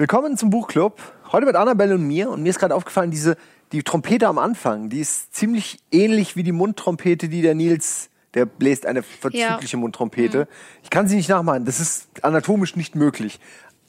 Willkommen 0.00 0.36
zum 0.36 0.50
Buchclub. 0.50 1.02
Heute 1.32 1.44
mit 1.44 1.56
Annabelle 1.56 1.96
und 1.96 2.06
mir. 2.06 2.30
Und 2.30 2.40
mir 2.44 2.50
ist 2.50 2.60
gerade 2.60 2.72
aufgefallen, 2.72 3.10
diese, 3.10 3.36
die 3.72 3.82
Trompete 3.82 4.28
am 4.28 4.38
Anfang, 4.38 4.90
die 4.90 5.00
ist 5.00 5.34
ziemlich 5.34 5.80
ähnlich 5.90 6.36
wie 6.36 6.44
die 6.44 6.52
Mundtrompete, 6.52 7.28
die 7.28 7.42
der 7.42 7.56
Nils, 7.56 8.08
der 8.34 8.46
bläst 8.46 8.86
eine 8.86 9.02
verzügliche 9.02 9.76
Ja. 9.76 9.80
Mundtrompete. 9.80 10.46
Ich 10.84 10.90
kann 10.90 11.08
sie 11.08 11.16
nicht 11.16 11.28
nachmachen. 11.28 11.64
Das 11.64 11.80
ist 11.80 12.06
anatomisch 12.22 12.76
nicht 12.76 12.94
möglich. 12.94 13.40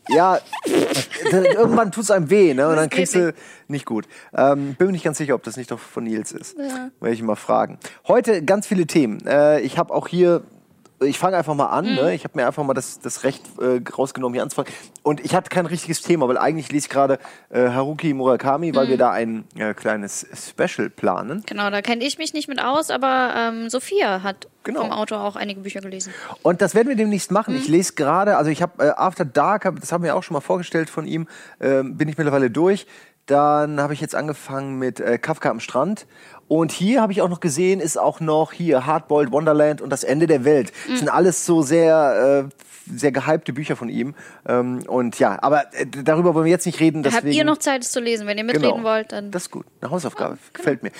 Ja, 0.07 0.39
irgendwann 1.31 1.91
tut's 1.91 2.09
einem 2.09 2.31
weh, 2.31 2.55
ne? 2.55 2.67
Und 2.69 2.77
dann 2.77 2.89
kriegst 2.89 3.13
du 3.13 3.35
nicht 3.67 3.85
gut. 3.85 4.07
Ähm, 4.35 4.73
bin 4.73 4.87
mir 4.87 4.93
nicht 4.93 5.03
ganz 5.05 5.19
sicher, 5.19 5.35
ob 5.35 5.43
das 5.43 5.57
nicht 5.57 5.69
doch 5.69 5.77
von 5.77 6.05
Nils 6.05 6.31
ist. 6.31 6.57
Ja. 6.57 6.89
Werde 6.99 7.13
ich 7.13 7.21
mal 7.21 7.35
fragen. 7.35 7.77
Heute 8.07 8.43
ganz 8.43 8.65
viele 8.65 8.87
Themen. 8.87 9.23
Äh, 9.27 9.59
ich 9.59 9.77
habe 9.77 9.93
auch 9.93 10.07
hier, 10.07 10.41
ich 11.01 11.17
fange 11.19 11.37
einfach 11.37 11.55
mal 11.55 11.67
an. 11.67 11.85
Mhm. 11.85 11.95
Ne? 11.95 12.13
Ich 12.13 12.23
habe 12.23 12.37
mir 12.37 12.45
einfach 12.47 12.63
mal 12.63 12.73
das, 12.73 12.99
das 12.99 13.23
Recht 13.23 13.43
äh, 13.61 13.81
rausgenommen, 13.97 14.33
hier 14.33 14.43
anzufangen. 14.43 14.71
Und 15.03 15.19
ich 15.23 15.33
hatte 15.35 15.49
kein 15.49 15.65
richtiges 15.65 16.01
Thema, 16.01 16.27
weil 16.27 16.37
eigentlich 16.37 16.71
lese 16.71 16.85
ich 16.87 16.89
gerade 16.89 17.19
äh, 17.49 17.69
Haruki 17.69 18.13
Murakami, 18.13 18.71
Mhm. 18.71 18.75
weil 18.75 18.87
wir 18.89 18.97
da 18.97 19.11
ein 19.11 19.45
äh, 19.55 19.73
kleines 19.73 20.25
Special 20.33 20.89
planen. 20.89 21.43
Genau, 21.45 21.69
da 21.69 21.81
kenne 21.81 22.03
ich 22.03 22.17
mich 22.17 22.33
nicht 22.33 22.47
mit 22.47 22.61
aus, 22.61 22.89
aber 22.91 23.33
ähm, 23.35 23.69
Sophia 23.69 24.23
hat 24.23 24.47
Genau. 24.65 24.81
vom 24.81 24.91
Autor 24.91 25.21
auch 25.23 25.37
einige 25.37 25.61
Bücher 25.61 25.79
gelesen. 25.79 26.13
Und 26.43 26.61
das 26.61 26.75
werden 26.75 26.89
wir 26.89 26.95
demnächst 26.97 27.31
machen. 27.31 27.53
Mhm. 27.55 27.61
Ich 27.61 27.67
lese 27.69 27.93
gerade, 27.93 28.35
also 28.35 28.51
ich 28.51 28.61
habe 28.61 28.83
äh, 28.85 28.89
After 28.89 29.23
Dark, 29.23 29.63
hab, 29.65 29.79
das 29.79 29.91
haben 29.93 30.03
wir 30.03 30.15
auch 30.17 30.21
schon 30.21 30.33
mal 30.33 30.41
vorgestellt 30.41 30.89
von 30.89 31.07
ihm, 31.07 31.27
ähm, 31.61 31.95
bin 31.97 32.09
ich 32.09 32.17
mittlerweile 32.17 32.51
durch. 32.51 32.85
Dann 33.29 33.79
habe 33.79 33.93
ich 33.93 34.01
jetzt 34.01 34.15
angefangen 34.15 34.79
mit 34.79 34.99
äh, 34.99 35.19
Kafka 35.19 35.49
am 35.49 35.59
Strand. 35.59 36.07
Und 36.47 36.71
hier 36.71 37.01
habe 37.01 37.11
ich 37.11 37.21
auch 37.21 37.29
noch 37.29 37.41
gesehen, 37.41 37.79
ist 37.79 37.97
auch 37.97 38.19
noch 38.19 38.53
hier 38.53 38.87
Hardboiled 38.87 39.31
Wonderland 39.31 39.81
und 39.81 39.91
das 39.91 40.03
Ende 40.03 40.25
der 40.25 40.45
Welt. 40.45 40.71
Mhm. 40.87 40.89
Das 40.89 40.99
sind 40.99 41.09
alles 41.09 41.45
so 41.45 41.61
sehr, 41.61 42.49
äh, 42.49 42.95
sehr 42.97 43.11
gehypte 43.11 43.53
Bücher 43.53 43.75
von 43.75 43.87
ihm. 43.87 44.15
Ähm, 44.47 44.79
und 44.87 45.19
ja, 45.19 45.37
aber 45.41 45.71
äh, 45.73 45.85
darüber 45.85 46.33
wollen 46.33 46.45
wir 46.45 46.51
jetzt 46.51 46.65
nicht 46.65 46.79
reden. 46.79 47.03
Deswegen, 47.03 47.27
Habt 47.27 47.35
ihr 47.35 47.43
noch 47.43 47.57
Zeit, 47.57 47.83
es 47.83 47.91
zu 47.91 47.99
lesen? 47.99 48.25
Wenn 48.25 48.39
ihr 48.39 48.43
mitreden 48.43 48.83
wollt, 48.83 49.11
dann. 49.11 49.29
das 49.29 49.43
ist 49.43 49.51
gut. 49.51 49.67
Eine 49.79 49.91
Hausaufgabe. 49.91 50.39
Gefällt 50.53 50.81
mir. 50.81 50.91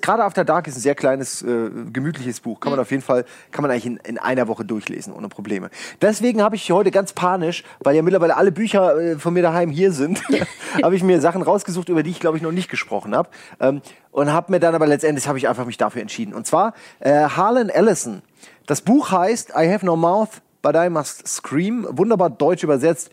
Gerade 0.00 0.22
After 0.22 0.44
Dark 0.44 0.68
ist 0.68 0.76
ein 0.76 0.80
sehr 0.80 0.94
kleines, 0.94 1.42
äh, 1.42 1.70
gemütliches 1.92 2.38
Buch. 2.38 2.60
Kann 2.60 2.70
man 2.70 2.78
auf 2.78 2.92
jeden 2.92 3.02
Fall, 3.02 3.24
kann 3.50 3.62
man 3.62 3.72
eigentlich 3.72 3.86
in, 3.86 3.96
in 3.96 4.18
einer 4.18 4.46
Woche 4.46 4.64
durchlesen, 4.64 5.12
ohne 5.12 5.28
Probleme. 5.28 5.70
Deswegen 6.00 6.42
habe 6.42 6.54
ich 6.54 6.70
heute 6.70 6.92
ganz 6.92 7.12
panisch, 7.12 7.64
weil 7.80 7.96
ja 7.96 8.02
mittlerweile 8.02 8.36
alle 8.36 8.52
Bücher 8.52 8.96
äh, 8.96 9.18
von 9.18 9.34
mir 9.34 9.42
daheim 9.42 9.70
hier 9.70 9.90
sind, 9.90 10.22
habe 10.82 10.94
ich 10.94 11.02
mir 11.02 11.20
Sachen 11.20 11.42
rausgesucht, 11.42 11.71
über 11.76 12.02
die 12.02 12.10
ich, 12.10 12.20
glaube 12.20 12.36
ich, 12.36 12.42
noch 12.42 12.52
nicht 12.52 12.70
gesprochen 12.70 13.14
habe. 13.14 13.28
Ähm, 13.60 13.82
und 14.10 14.32
habe 14.32 14.52
mir 14.52 14.60
dann 14.60 14.74
aber 14.74 14.86
letztendlich, 14.86 15.26
habe 15.28 15.38
ich 15.38 15.48
einfach 15.48 15.66
mich 15.66 15.78
dafür 15.78 16.02
entschieden. 16.02 16.34
Und 16.34 16.46
zwar 16.46 16.74
äh, 17.00 17.24
Harlan 17.24 17.68
Ellison. 17.68 18.22
Das 18.66 18.82
Buch 18.82 19.10
heißt 19.10 19.50
I 19.50 19.72
Have 19.72 19.84
No 19.84 19.96
Mouth, 19.96 20.42
But 20.60 20.76
I 20.76 20.88
Must 20.88 21.26
Scream. 21.26 21.86
Wunderbar 21.90 22.30
deutsch 22.30 22.62
übersetzt. 22.62 23.10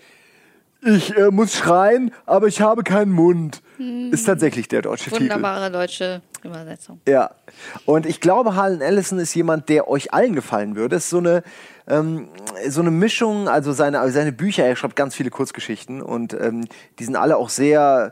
Ich 0.81 1.15
äh, 1.17 1.29
muss 1.29 1.55
schreien, 1.55 2.13
aber 2.25 2.47
ich 2.47 2.61
habe 2.61 2.83
keinen 2.83 3.11
Mund. 3.11 3.61
Ist 4.11 4.25
tatsächlich 4.25 4.67
der 4.67 4.81
deutsche 4.81 5.09
Titel. 5.09 5.23
Wunderbare 5.23 5.71
deutsche 5.71 6.21
Übersetzung. 6.43 7.01
Ja. 7.07 7.31
Und 7.85 8.05
ich 8.05 8.21
glaube, 8.21 8.55
Harlan 8.55 8.81
Ellison 8.81 9.19
ist 9.19 9.33
jemand, 9.33 9.67
der 9.69 9.89
euch 9.89 10.13
allen 10.13 10.35
gefallen 10.35 10.75
würde. 10.75 10.95
Es 10.97 11.05
ist 11.05 11.09
so 11.09 11.17
eine, 11.17 11.43
ähm, 11.87 12.29
so 12.67 12.81
eine 12.81 12.91
Mischung, 12.91 13.49
also 13.49 13.73
seine, 13.73 13.99
also 13.99 14.13
seine 14.13 14.31
Bücher, 14.31 14.65
er 14.65 14.75
schreibt 14.75 14.95
ganz 14.95 15.15
viele 15.15 15.29
Kurzgeschichten 15.29 16.01
und 16.01 16.33
ähm, 16.33 16.65
die 16.99 17.03
sind 17.03 17.15
alle 17.15 17.37
auch 17.37 17.49
sehr 17.49 18.11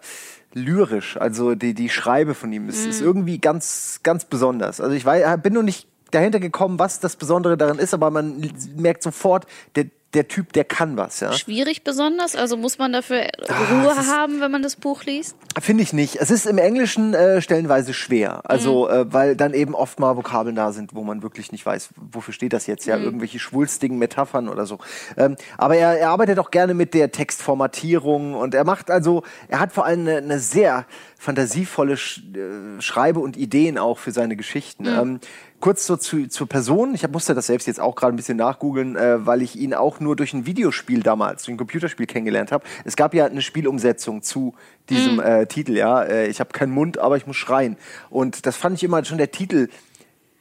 lyrisch. 0.54 1.18
Also 1.18 1.56
die, 1.56 1.74
die 1.74 1.90
Schreibe 1.90 2.34
von 2.34 2.52
ihm 2.52 2.70
ist, 2.70 2.86
ist 2.86 3.02
irgendwie 3.02 3.40
ganz, 3.40 4.00
ganz 4.04 4.26
besonders. 4.26 4.82
Also 4.82 4.96
ich 4.96 5.06
weiß, 5.06 5.42
bin 5.42 5.54
noch 5.54 5.64
nicht 5.64 5.88
dahinter 6.12 6.40
gekommen, 6.40 6.80
was 6.80 7.00
das 7.00 7.16
Besondere 7.16 7.58
daran 7.58 7.80
ist, 7.80 7.94
aber 7.94 8.10
man 8.12 8.52
merkt 8.76 9.04
sofort, 9.04 9.46
der, 9.76 9.88
der 10.14 10.28
Typ, 10.30 10.54
der 10.54 10.64
kann 10.64 10.96
was, 10.96 11.20
ja. 11.20 11.34
Schwierig 11.34 11.84
besonders? 11.84 12.36
Also 12.36 12.56
muss 12.56 12.78
man 12.78 12.94
dafür 12.94 13.28
Ah, 13.50 13.54
Ruhe 13.84 13.92
ist- 13.92 14.08
haben, 14.10 14.40
wenn 14.40 14.50
man 14.52 14.64
das 14.64 14.76
Buch 14.78 15.04
liest? 15.04 15.36
Finde 15.60 15.84
ich 15.84 15.92
nicht. 15.92 16.16
Es 16.16 16.32
ist 16.32 16.46
im 16.46 16.58
Englischen 16.58 17.14
äh, 17.14 17.42
stellenweise 17.42 17.94
schwer. 17.94 18.42
Also, 18.46 18.88
äh, 18.90 19.12
weil 19.12 19.36
dann 19.36 19.54
eben 19.54 19.76
oft 19.76 20.00
mal 20.00 20.16
Vokabeln 20.16 20.56
da 20.56 20.72
sind, 20.72 20.96
wo 20.96 21.04
man 21.04 21.24
wirklich 21.24 21.52
nicht 21.52 21.66
weiß, 21.66 21.90
wofür 22.12 22.34
steht 22.34 22.54
das 22.54 22.68
jetzt, 22.68 22.86
ja, 22.86 22.98
irgendwelche 22.98 23.40
schwulstigen 23.40 23.98
Metaphern 23.98 24.48
oder 24.48 24.66
so. 24.66 24.78
Ähm, 25.18 25.36
aber 25.58 25.76
er, 25.76 26.00
er 26.00 26.10
arbeitet 26.10 26.40
auch 26.40 26.52
gerne 26.52 26.74
mit 26.74 26.94
der 26.94 27.12
Textformatierung 27.12 28.34
und 28.36 28.54
er 28.56 28.64
macht 28.64 28.90
also, 28.92 29.24
er 29.50 29.60
hat 29.60 29.74
vor 29.74 29.86
allem 29.86 30.02
eine, 30.02 30.18
eine 30.18 30.40
sehr 30.40 30.86
fantasievolle 31.18 31.98
Sch 31.98 32.22
äh, 32.36 32.82
Schreibe 32.82 33.20
und 33.20 33.38
Ideen 33.38 33.78
auch 33.78 33.98
für 33.98 34.12
seine 34.12 34.36
Geschichten. 34.36 34.86
Ähm, 34.86 35.20
kurz 35.60 35.88
so 35.88 35.98
zu, 35.98 36.28
zur 36.28 36.48
Person. 36.48 36.94
Ich 36.94 37.04
hab, 37.04 37.12
musste 37.12 37.34
das 37.34 37.48
selbst 37.48 37.68
jetzt 37.68 37.80
auch 37.80 37.96
gerade 37.96 38.14
ein 38.14 38.16
bisschen 38.16 38.38
nachgoogeln, 38.38 38.96
äh, 38.96 39.26
weil 39.26 39.42
ich 39.42 39.56
ihn 39.56 39.74
auch 39.74 40.00
nur 40.00 40.16
durch 40.16 40.34
ein 40.34 40.46
Videospiel 40.46 41.02
damals, 41.02 41.44
durch 41.44 41.56
ein 41.56 41.58
Computerspiel 41.58 42.06
kennengelernt 42.06 42.52
habe. 42.52 42.64
Es 42.86 42.96
gab 42.96 43.14
ja 43.14 43.26
eine 43.26 43.42
Spielumsetzung 43.42 44.22
zu 44.22 44.54
diesem 44.90 45.20
äh, 45.20 45.48
Titel, 45.48 45.76
ja. 45.76 46.04
Äh, 46.04 46.28
ich 46.28 46.40
habe 46.40 46.52
keinen 46.52 46.72
Mund, 46.72 47.00
aber 47.00 47.18
ich 47.18 47.26
muss 47.26 47.38
schreien. 47.38 47.78
Und 48.10 48.46
das 48.46 48.56
fand 48.56 48.78
ich 48.78 48.84
immer 48.84 49.04
schon 49.04 49.18
der 49.18 49.32
Titel, 49.32 49.70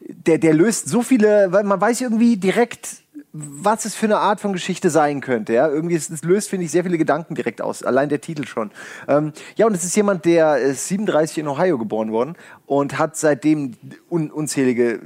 der, 0.08 0.38
der 0.38 0.54
löst 0.54 0.88
so 0.88 1.02
viele, 1.02 1.52
weil 1.52 1.64
man 1.64 1.80
weiß 1.80 2.00
irgendwie 2.00 2.36
direkt, 2.36 3.02
was 3.38 3.84
es 3.84 3.94
für 3.94 4.06
eine 4.06 4.18
Art 4.18 4.40
von 4.40 4.52
Geschichte 4.52 4.90
sein 4.90 5.20
könnte. 5.20 5.52
Ja? 5.52 5.68
Irgendwie, 5.68 5.94
es, 5.94 6.08
es 6.10 6.22
löst, 6.22 6.50
finde 6.50 6.64
ich, 6.64 6.70
sehr 6.70 6.84
viele 6.84 6.98
Gedanken 6.98 7.34
direkt 7.34 7.60
aus. 7.60 7.82
Allein 7.82 8.08
der 8.08 8.20
Titel 8.20 8.46
schon. 8.46 8.70
Ähm, 9.08 9.32
ja, 9.56 9.66
und 9.66 9.74
es 9.74 9.84
ist 9.84 9.94
jemand, 9.96 10.24
der 10.24 10.58
ist 10.58 10.88
37 10.88 11.38
in 11.38 11.48
Ohio 11.48 11.78
geboren 11.78 12.12
worden 12.12 12.36
und 12.66 12.98
hat 12.98 13.16
seitdem 13.16 13.74
un 14.08 14.30
unzählige 14.30 15.00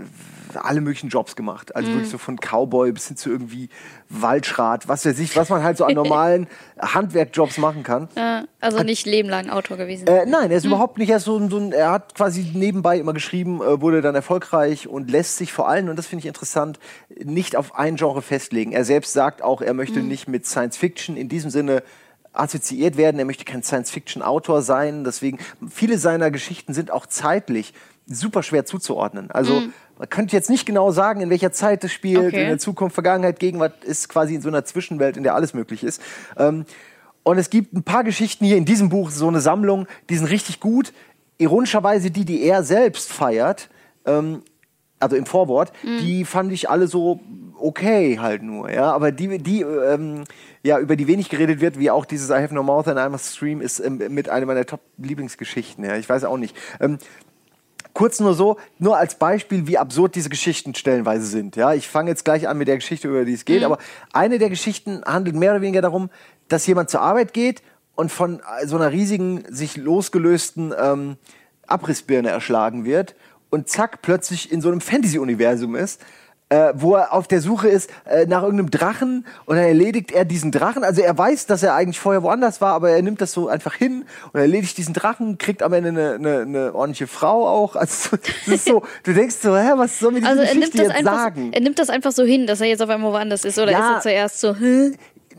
alle 0.56 0.80
möglichen 0.80 1.08
Jobs 1.08 1.36
gemacht. 1.36 1.74
Also 1.76 1.90
wirklich 1.92 2.10
so 2.10 2.18
von 2.18 2.36
Cowboy 2.38 2.92
bis 2.92 3.08
hin 3.08 3.16
zu 3.16 3.30
irgendwie 3.30 3.68
Waldschrat, 4.08 4.88
was 4.88 5.04
weiß 5.06 5.18
ich, 5.18 5.36
was 5.36 5.48
man 5.48 5.62
halt 5.62 5.76
so 5.76 5.84
an 5.84 5.94
normalen 6.02 6.46
Handwerkjobs 6.80 7.58
machen 7.58 7.82
kann. 7.82 8.08
Äh, 8.14 8.42
also 8.60 8.82
nicht 8.82 9.06
lebenlang 9.06 9.50
Autor 9.50 9.76
gewesen. 9.76 10.06
Äh, 10.06 10.26
nein, 10.26 10.50
er 10.50 10.56
ist 10.58 10.64
überhaupt 10.66 10.98
nicht 10.98 11.10
erst 11.10 11.26
so, 11.26 11.36
ein- 11.36 11.50
so 11.50 11.58
ein, 11.58 11.72
er 11.72 11.90
hat 11.92 12.14
quasi 12.14 12.50
nebenbei 12.54 12.98
immer 12.98 13.12
geschrieben, 13.12 13.60
äh, 13.62 13.80
wurde 13.80 14.02
dann 14.02 14.14
erfolgreich 14.14 14.88
und 14.88 15.10
lässt 15.10 15.36
sich 15.36 15.52
vor 15.52 15.68
allem, 15.68 15.88
und 15.88 15.96
das 15.96 16.06
finde 16.06 16.20
ich 16.20 16.26
interessant, 16.26 16.78
nicht 17.22 17.56
auf 17.56 17.74
ein 17.76 17.96
Genre 17.96 18.22
festlegen. 18.22 18.72
Er 18.72 18.84
selbst 18.84 19.12
sagt 19.12 19.42
auch, 19.42 19.60
er 19.62 19.74
möchte 19.74 20.00
nicht 20.00 20.28
mit 20.28 20.46
Science 20.46 20.76
Fiction 20.76 21.16
in 21.16 21.28
diesem 21.28 21.50
Sinne 21.50 21.82
assoziiert 22.32 22.96
werden, 22.96 23.18
er 23.18 23.24
möchte 23.24 23.44
kein 23.44 23.64
Science-Fiction-Autor 23.64 24.62
sein, 24.62 25.02
deswegen, 25.02 25.38
viele 25.68 25.98
seiner 25.98 26.30
Geschichten 26.30 26.74
sind 26.74 26.92
auch 26.92 27.06
zeitlich 27.06 27.74
super 28.10 28.42
schwer 28.42 28.64
zuzuordnen. 28.64 29.30
Also, 29.30 29.62
man 29.98 30.08
könnte 30.08 30.34
jetzt 30.34 30.50
nicht 30.50 30.66
genau 30.66 30.90
sagen, 30.90 31.20
in 31.20 31.30
welcher 31.30 31.52
Zeit 31.52 31.84
es 31.84 31.92
spielt, 31.92 32.28
Okay. 32.28 32.42
in 32.42 32.48
der 32.48 32.58
Zukunft, 32.58 32.94
Vergangenheit, 32.94 33.38
Gegenwart, 33.38 33.84
ist 33.84 34.08
quasi 34.08 34.34
in 34.34 34.42
so 34.42 34.48
einer 34.48 34.64
Zwischenwelt, 34.64 35.16
in 35.16 35.22
der 35.22 35.34
alles 35.34 35.54
möglich 35.54 35.84
ist. 35.84 36.02
Ähm, 36.36 36.64
und 37.22 37.38
es 37.38 37.50
gibt 37.50 37.72
ein 37.74 37.82
paar 37.82 38.02
Geschichten 38.02 38.44
hier 38.44 38.56
in 38.56 38.64
diesem 38.64 38.88
Buch, 38.88 39.10
so 39.10 39.28
eine 39.28 39.40
Sammlung, 39.40 39.86
die 40.08 40.16
sind 40.16 40.26
richtig 40.26 40.58
gut. 40.60 40.92
Ironischerweise 41.38 42.10
die, 42.10 42.24
die 42.24 42.42
er 42.42 42.62
selbst 42.64 43.12
feiert, 43.12 43.68
ähm, 44.06 44.42
also 44.98 45.16
im 45.16 45.24
Vorwort, 45.26 45.72
die 45.82 46.24
fand 46.26 46.52
ich 46.52 46.68
alle 46.68 46.86
so 46.86 47.20
okay 47.58 48.18
halt 48.18 48.42
nur, 48.42 48.70
ja. 48.70 48.92
Aber 48.92 49.12
die, 49.12 49.38
die 49.38 49.62
ähm, 49.62 50.24
ja, 50.62 50.78
über 50.78 50.96
die 50.96 51.06
wenig 51.06 51.28
geredet 51.30 51.60
wird, 51.60 51.78
wie 51.78 51.90
auch 51.90 52.04
dieses 52.04 52.28
I 52.30 52.34
have 52.34 52.54
no 52.54 52.62
mouth 52.62 52.88
and 52.88 52.98
I 52.98 53.08
must 53.10 53.34
stream, 53.36 53.60
ist 53.62 53.80
ähm, 53.80 54.00
mit 54.08 54.28
einer 54.28 54.46
meiner 54.46 54.66
Top-Lieblingsgeschichten, 54.66 55.84
ja. 55.84 55.96
Ich 55.96 56.08
weiß 56.08 56.24
auch 56.24 56.36
nicht. 56.36 56.56
Ähm, 56.80 56.98
kurz 57.94 58.20
nur 58.20 58.34
so, 58.34 58.56
nur 58.78 58.96
als 58.96 59.14
Beispiel, 59.16 59.66
wie 59.66 59.78
absurd 59.78 60.14
diese 60.14 60.28
Geschichten 60.28 60.74
stellenweise 60.74 61.26
sind. 61.26 61.56
Ja, 61.56 61.74
ich 61.74 61.88
fange 61.88 62.10
jetzt 62.10 62.24
gleich 62.24 62.48
an 62.48 62.58
mit 62.58 62.68
der 62.68 62.76
Geschichte, 62.76 63.08
über 63.08 63.24
die 63.24 63.34
es 63.34 63.44
geht, 63.44 63.64
aber 63.64 63.78
eine 64.12 64.38
der 64.38 64.50
Geschichten 64.50 65.02
handelt 65.04 65.36
mehr 65.36 65.52
oder 65.52 65.60
weniger 65.62 65.82
darum, 65.82 66.10
dass 66.48 66.66
jemand 66.66 66.90
zur 66.90 67.00
Arbeit 67.00 67.32
geht 67.32 67.62
und 67.94 68.10
von 68.10 68.40
äh, 68.40 68.66
so 68.66 68.76
einer 68.76 68.92
riesigen, 68.92 69.44
sich 69.48 69.76
losgelösten 69.76 70.74
ähm, 70.78 71.16
Abrissbirne 71.66 72.30
erschlagen 72.30 72.84
wird 72.84 73.14
und 73.50 73.68
zack, 73.68 74.02
plötzlich 74.02 74.50
in 74.50 74.60
so 74.60 74.68
einem 74.68 74.80
Fantasy-Universum 74.80 75.76
ist. 75.76 76.00
Äh, 76.52 76.72
wo 76.74 76.96
er 76.96 77.12
auf 77.12 77.28
der 77.28 77.40
Suche 77.40 77.68
ist 77.68 77.90
äh, 78.06 78.26
nach 78.26 78.42
irgendeinem 78.42 78.72
Drachen 78.72 79.24
und 79.46 79.54
dann 79.54 79.64
erledigt 79.64 80.10
er 80.10 80.24
diesen 80.24 80.50
Drachen. 80.50 80.82
Also 80.82 81.00
er 81.00 81.16
weiß, 81.16 81.46
dass 81.46 81.62
er 81.62 81.74
eigentlich 81.76 82.00
vorher 82.00 82.24
woanders 82.24 82.60
war, 82.60 82.74
aber 82.74 82.90
er 82.90 83.02
nimmt 83.02 83.20
das 83.20 83.30
so 83.30 83.46
einfach 83.46 83.74
hin 83.74 84.04
und 84.32 84.40
erledigt 84.40 84.76
diesen 84.76 84.92
Drachen, 84.92 85.38
kriegt 85.38 85.62
am 85.62 85.72
Ende 85.72 85.90
eine, 85.90 86.14
eine, 86.14 86.40
eine 86.40 86.74
ordentliche 86.74 87.06
Frau 87.06 87.46
auch. 87.46 87.76
Also 87.76 88.16
das 88.46 88.48
ist 88.52 88.64
so, 88.64 88.82
du 89.04 89.14
denkst 89.14 89.36
so, 89.40 89.56
hä, 89.56 89.74
was 89.76 90.00
soll 90.00 90.10
mir 90.10 90.22
diese 90.22 90.28
also 90.28 90.42
er 90.42 90.48
nimmt, 90.54 90.72
Geschichte 90.72 90.78
das 90.78 90.88
jetzt 90.88 90.96
einfach, 91.06 91.18
sagen? 91.22 91.52
er 91.52 91.60
nimmt 91.60 91.78
das 91.78 91.88
einfach 91.88 92.10
so 92.10 92.24
hin, 92.24 92.48
dass 92.48 92.60
er 92.60 92.66
jetzt 92.66 92.82
auf 92.82 92.88
einmal 92.90 93.12
woanders 93.12 93.44
ist. 93.44 93.56
Oder 93.60 93.70
Ja. 93.70 93.78
ist 93.78 93.94
er 93.94 94.00
zuerst 94.10 94.40
so, 94.40 94.56
hä? 94.56 94.90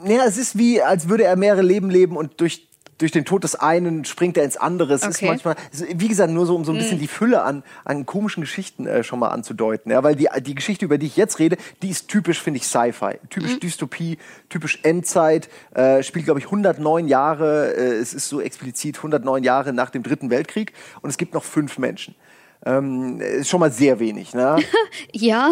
Ja, 0.05 0.23
es 0.25 0.37
ist 0.37 0.57
wie, 0.57 0.81
als 0.81 1.09
würde 1.09 1.25
er 1.25 1.35
mehrere 1.35 1.61
Leben 1.61 1.89
leben 1.89 2.15
und 2.15 2.39
durch, 2.39 2.69
durch 3.01 3.11
den 3.11 3.25
Tod 3.25 3.43
des 3.43 3.55
einen 3.55 4.05
springt 4.05 4.37
er 4.37 4.43
ins 4.43 4.57
andere. 4.57 4.93
Es 4.93 5.03
ist 5.03 5.17
Okay. 5.17 5.27
manchmal, 5.27 5.55
ist, 5.71 5.85
wie 5.99 6.07
gesagt, 6.07 6.31
nur 6.31 6.45
so, 6.45 6.55
um 6.55 6.63
so 6.63 6.71
ein 6.71 6.77
bisschen 6.77 6.99
die 6.99 7.07
Fülle 7.07 7.41
an, 7.41 7.63
an 7.83 8.05
komischen 8.05 8.41
Geschichten 8.41 8.85
äh, 8.85 9.03
schon 9.03 9.17
mal 9.19 9.29
anzudeuten. 9.29 9.91
Ja, 9.91 10.03
weil 10.03 10.15
die, 10.15 10.29
die 10.41 10.53
Geschichte, 10.55 10.85
über 10.85 10.99
die 10.99 11.07
ich 11.07 11.17
jetzt 11.17 11.39
rede, 11.39 11.57
die 11.81 11.89
ist 11.89 12.07
typisch, 12.09 12.41
finde 12.41 12.57
ich, 12.57 12.67
Sci-Fi. 12.67 13.19
Typisch 13.29 13.59
Dystopie, 13.59 14.19
typisch 14.49 14.79
Endzeit, 14.83 15.49
äh, 15.73 16.03
spielt, 16.03 16.25
glaube 16.25 16.39
ich, 16.39 16.45
109 16.45 17.07
Jahre, 17.07 17.73
äh, 17.75 17.95
es 17.95 18.13
ist 18.13 18.29
so 18.29 18.39
explizit 18.39 18.97
109 18.97 19.43
Jahre 19.43 19.73
nach 19.73 19.89
dem 19.89 20.03
Dritten 20.03 20.29
Weltkrieg 20.29 20.73
und 21.01 21.09
es 21.09 21.17
gibt 21.17 21.33
noch 21.33 21.43
fünf 21.43 21.79
Menschen. 21.79 22.13
Ähm, 22.65 23.19
ist 23.19 23.49
schon 23.49 23.59
mal 23.59 23.71
sehr 23.71 23.99
wenig. 23.99 24.33
Ne? 24.33 24.57
Ja. 25.13 25.51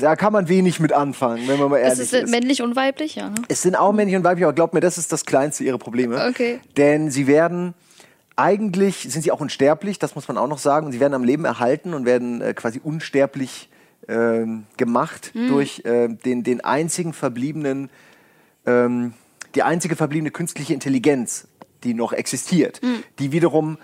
da 0.00 0.16
kann 0.16 0.32
man 0.32 0.48
wenig 0.48 0.80
mit 0.80 0.92
anfangen, 0.92 1.46
wenn 1.46 1.58
man 1.58 1.70
mal 1.70 1.78
ehrlich 1.78 1.98
Es 1.98 2.12
ist. 2.12 2.14
ist 2.14 2.30
männlich 2.30 2.62
und 2.62 2.74
weiblich, 2.74 3.16
ja. 3.16 3.28
Ne? 3.28 3.36
Es 3.48 3.62
sind 3.62 3.76
auch 3.76 3.92
männlich 3.92 4.16
und 4.16 4.24
weiblich, 4.24 4.44
aber 4.44 4.52
glaubt 4.54 4.74
mir, 4.74 4.80
das 4.80 4.98
ist 4.98 5.12
das 5.12 5.24
kleinste 5.24 5.64
ihrer 5.64 5.78
Probleme. 5.78 6.26
Okay. 6.28 6.60
Denn 6.76 7.10
sie 7.10 7.26
werden 7.26 7.74
eigentlich 8.36 9.06
sind 9.10 9.22
sie 9.22 9.30
auch 9.30 9.40
unsterblich, 9.40 9.98
das 9.98 10.14
muss 10.14 10.26
man 10.28 10.38
auch 10.38 10.48
noch 10.48 10.58
sagen. 10.58 10.86
Und 10.86 10.92
sie 10.92 11.00
werden 11.00 11.14
am 11.14 11.24
Leben 11.24 11.44
erhalten 11.44 11.94
und 11.94 12.06
werden 12.06 12.40
äh, 12.40 12.54
quasi 12.54 12.80
unsterblich 12.82 13.68
ähm, 14.08 14.64
gemacht 14.76 15.32
durch 15.34 15.82
äh, 15.84 16.08
den, 16.08 16.42
den 16.42 16.62
einzigen 16.62 17.12
verbliebenen, 17.12 17.90
ähm, 18.66 19.12
die 19.54 19.62
einzige 19.62 19.96
verbliebene 19.96 20.30
künstliche 20.30 20.74
Intelligenz, 20.74 21.46
die 21.84 21.94
noch 21.94 22.12
existiert, 22.12 22.80
die 23.18 23.32
wiederum 23.32 23.78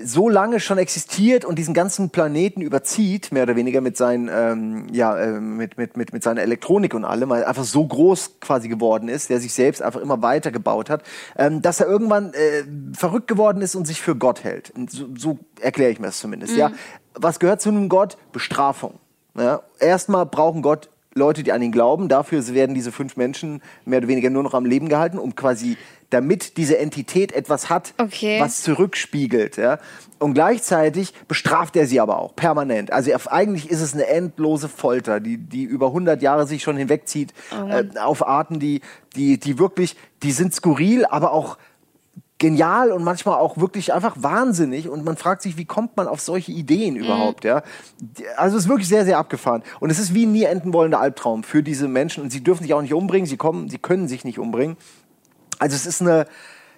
so 0.00 0.28
lange 0.28 0.60
schon 0.60 0.78
existiert 0.78 1.44
und 1.44 1.58
diesen 1.58 1.74
ganzen 1.74 2.10
Planeten 2.10 2.60
überzieht, 2.60 3.32
mehr 3.32 3.42
oder 3.42 3.56
weniger 3.56 3.80
mit 3.80 3.96
seinen, 3.96 4.30
ähm, 4.32 4.86
ja, 4.92 5.18
äh, 5.18 5.40
mit, 5.40 5.76
mit, 5.76 5.96
mit, 5.96 6.12
mit 6.12 6.22
seiner 6.22 6.42
Elektronik 6.42 6.94
und 6.94 7.04
allem, 7.04 7.28
weil 7.30 7.42
er 7.42 7.48
einfach 7.48 7.64
so 7.64 7.84
groß 7.84 8.38
quasi 8.40 8.68
geworden 8.68 9.08
ist, 9.08 9.28
der 9.28 9.40
sich 9.40 9.52
selbst 9.52 9.82
einfach 9.82 10.00
immer 10.00 10.22
weiter 10.22 10.52
gebaut 10.52 10.88
hat, 10.88 11.02
ähm, 11.36 11.62
dass 11.62 11.80
er 11.80 11.88
irgendwann 11.88 12.32
äh, 12.32 12.64
verrückt 12.96 13.26
geworden 13.26 13.60
ist 13.60 13.74
und 13.74 13.86
sich 13.86 14.00
für 14.00 14.14
Gott 14.14 14.44
hält. 14.44 14.72
So, 14.88 15.08
so 15.16 15.38
erkläre 15.60 15.90
ich 15.90 15.98
mir 15.98 16.06
das 16.06 16.20
zumindest. 16.20 16.56
Ja, 16.56 16.70
was 17.14 17.40
gehört 17.40 17.60
zu 17.60 17.70
einem 17.70 17.88
Gott? 17.88 18.18
Bestrafung. 18.32 19.00
Ja? 19.36 19.62
Erstmal 19.80 20.26
brauchen 20.26 20.62
Gott 20.62 20.90
Leute, 21.14 21.42
die 21.42 21.52
an 21.52 21.60
ihn 21.60 21.72
glauben. 21.72 22.08
Dafür 22.08 22.46
werden 22.48 22.74
diese 22.74 22.92
fünf 22.92 23.16
Menschen 23.16 23.60
mehr 23.84 23.98
oder 23.98 24.08
weniger 24.08 24.30
nur 24.30 24.42
noch 24.42 24.54
am 24.54 24.64
Leben 24.64 24.88
gehalten, 24.88 25.18
um 25.18 25.34
quasi, 25.34 25.76
damit 26.10 26.56
diese 26.56 26.78
Entität 26.78 27.32
etwas 27.32 27.68
hat, 27.68 27.92
Okay. 27.98 28.40
was 28.40 28.62
zurückspiegelt. 28.62 29.56
Ja? 29.56 29.78
Und 30.18 30.34
gleichzeitig 30.34 31.12
bestraft 31.28 31.76
er 31.76 31.86
sie 31.86 32.00
aber 32.00 32.18
auch 32.18 32.34
permanent. 32.34 32.92
Also 32.92 33.10
er, 33.10 33.20
eigentlich 33.32 33.70
ist 33.70 33.80
es 33.80 33.94
eine 33.94 34.06
endlose 34.06 34.68
Folter, 34.68 35.20
die, 35.20 35.36
die 35.36 35.64
über 35.64 35.88
100 35.88 36.22
Jahre 36.22 36.46
sich 36.46 36.62
schon 36.62 36.76
hinwegzieht 36.76 37.34
äh, 37.68 37.84
auf 37.98 38.26
Arten, 38.26 38.58
die, 38.58 38.80
die, 39.16 39.38
die 39.38 39.58
wirklich, 39.58 39.96
die 40.22 40.32
sind 40.32 40.54
skurril, 40.54 41.04
aber 41.04 41.32
auch 41.32 41.58
genial 42.38 42.92
und 42.92 43.02
manchmal 43.02 43.34
auch 43.38 43.58
wirklich 43.58 43.92
einfach 43.92 44.14
wahnsinnig 44.20 44.88
und 44.88 45.04
man 45.04 45.16
fragt 45.16 45.42
sich, 45.42 45.56
wie 45.56 45.64
kommt 45.64 45.96
man 45.96 46.06
auf 46.06 46.20
solche 46.20 46.52
Ideen 46.52 46.94
überhaupt, 46.94 47.44
ja? 47.44 47.62
Also 48.36 48.56
es 48.56 48.64
ist 48.64 48.68
wirklich 48.68 48.86
sehr, 48.88 49.04
sehr 49.04 49.18
abgefahren 49.18 49.64
und 49.80 49.90
es 49.90 49.98
ist 49.98 50.14
wie 50.14 50.24
ein 50.24 50.30
nie 50.30 50.44
enden 50.44 50.72
wollender 50.72 51.00
Albtraum 51.00 51.42
für 51.42 51.64
diese 51.64 51.88
Menschen 51.88 52.22
und 52.22 52.30
sie 52.30 52.42
dürfen 52.44 52.62
sich 52.62 52.74
auch 52.74 52.82
nicht 52.82 52.94
umbringen, 52.94 53.26
sie 53.26 53.36
kommen, 53.36 53.68
sie 53.68 53.78
können 53.78 54.06
sich 54.06 54.24
nicht 54.24 54.38
umbringen. 54.38 54.76
Also 55.58 55.76
es 55.76 55.86
ist 55.86 56.00
eine, 56.00 56.26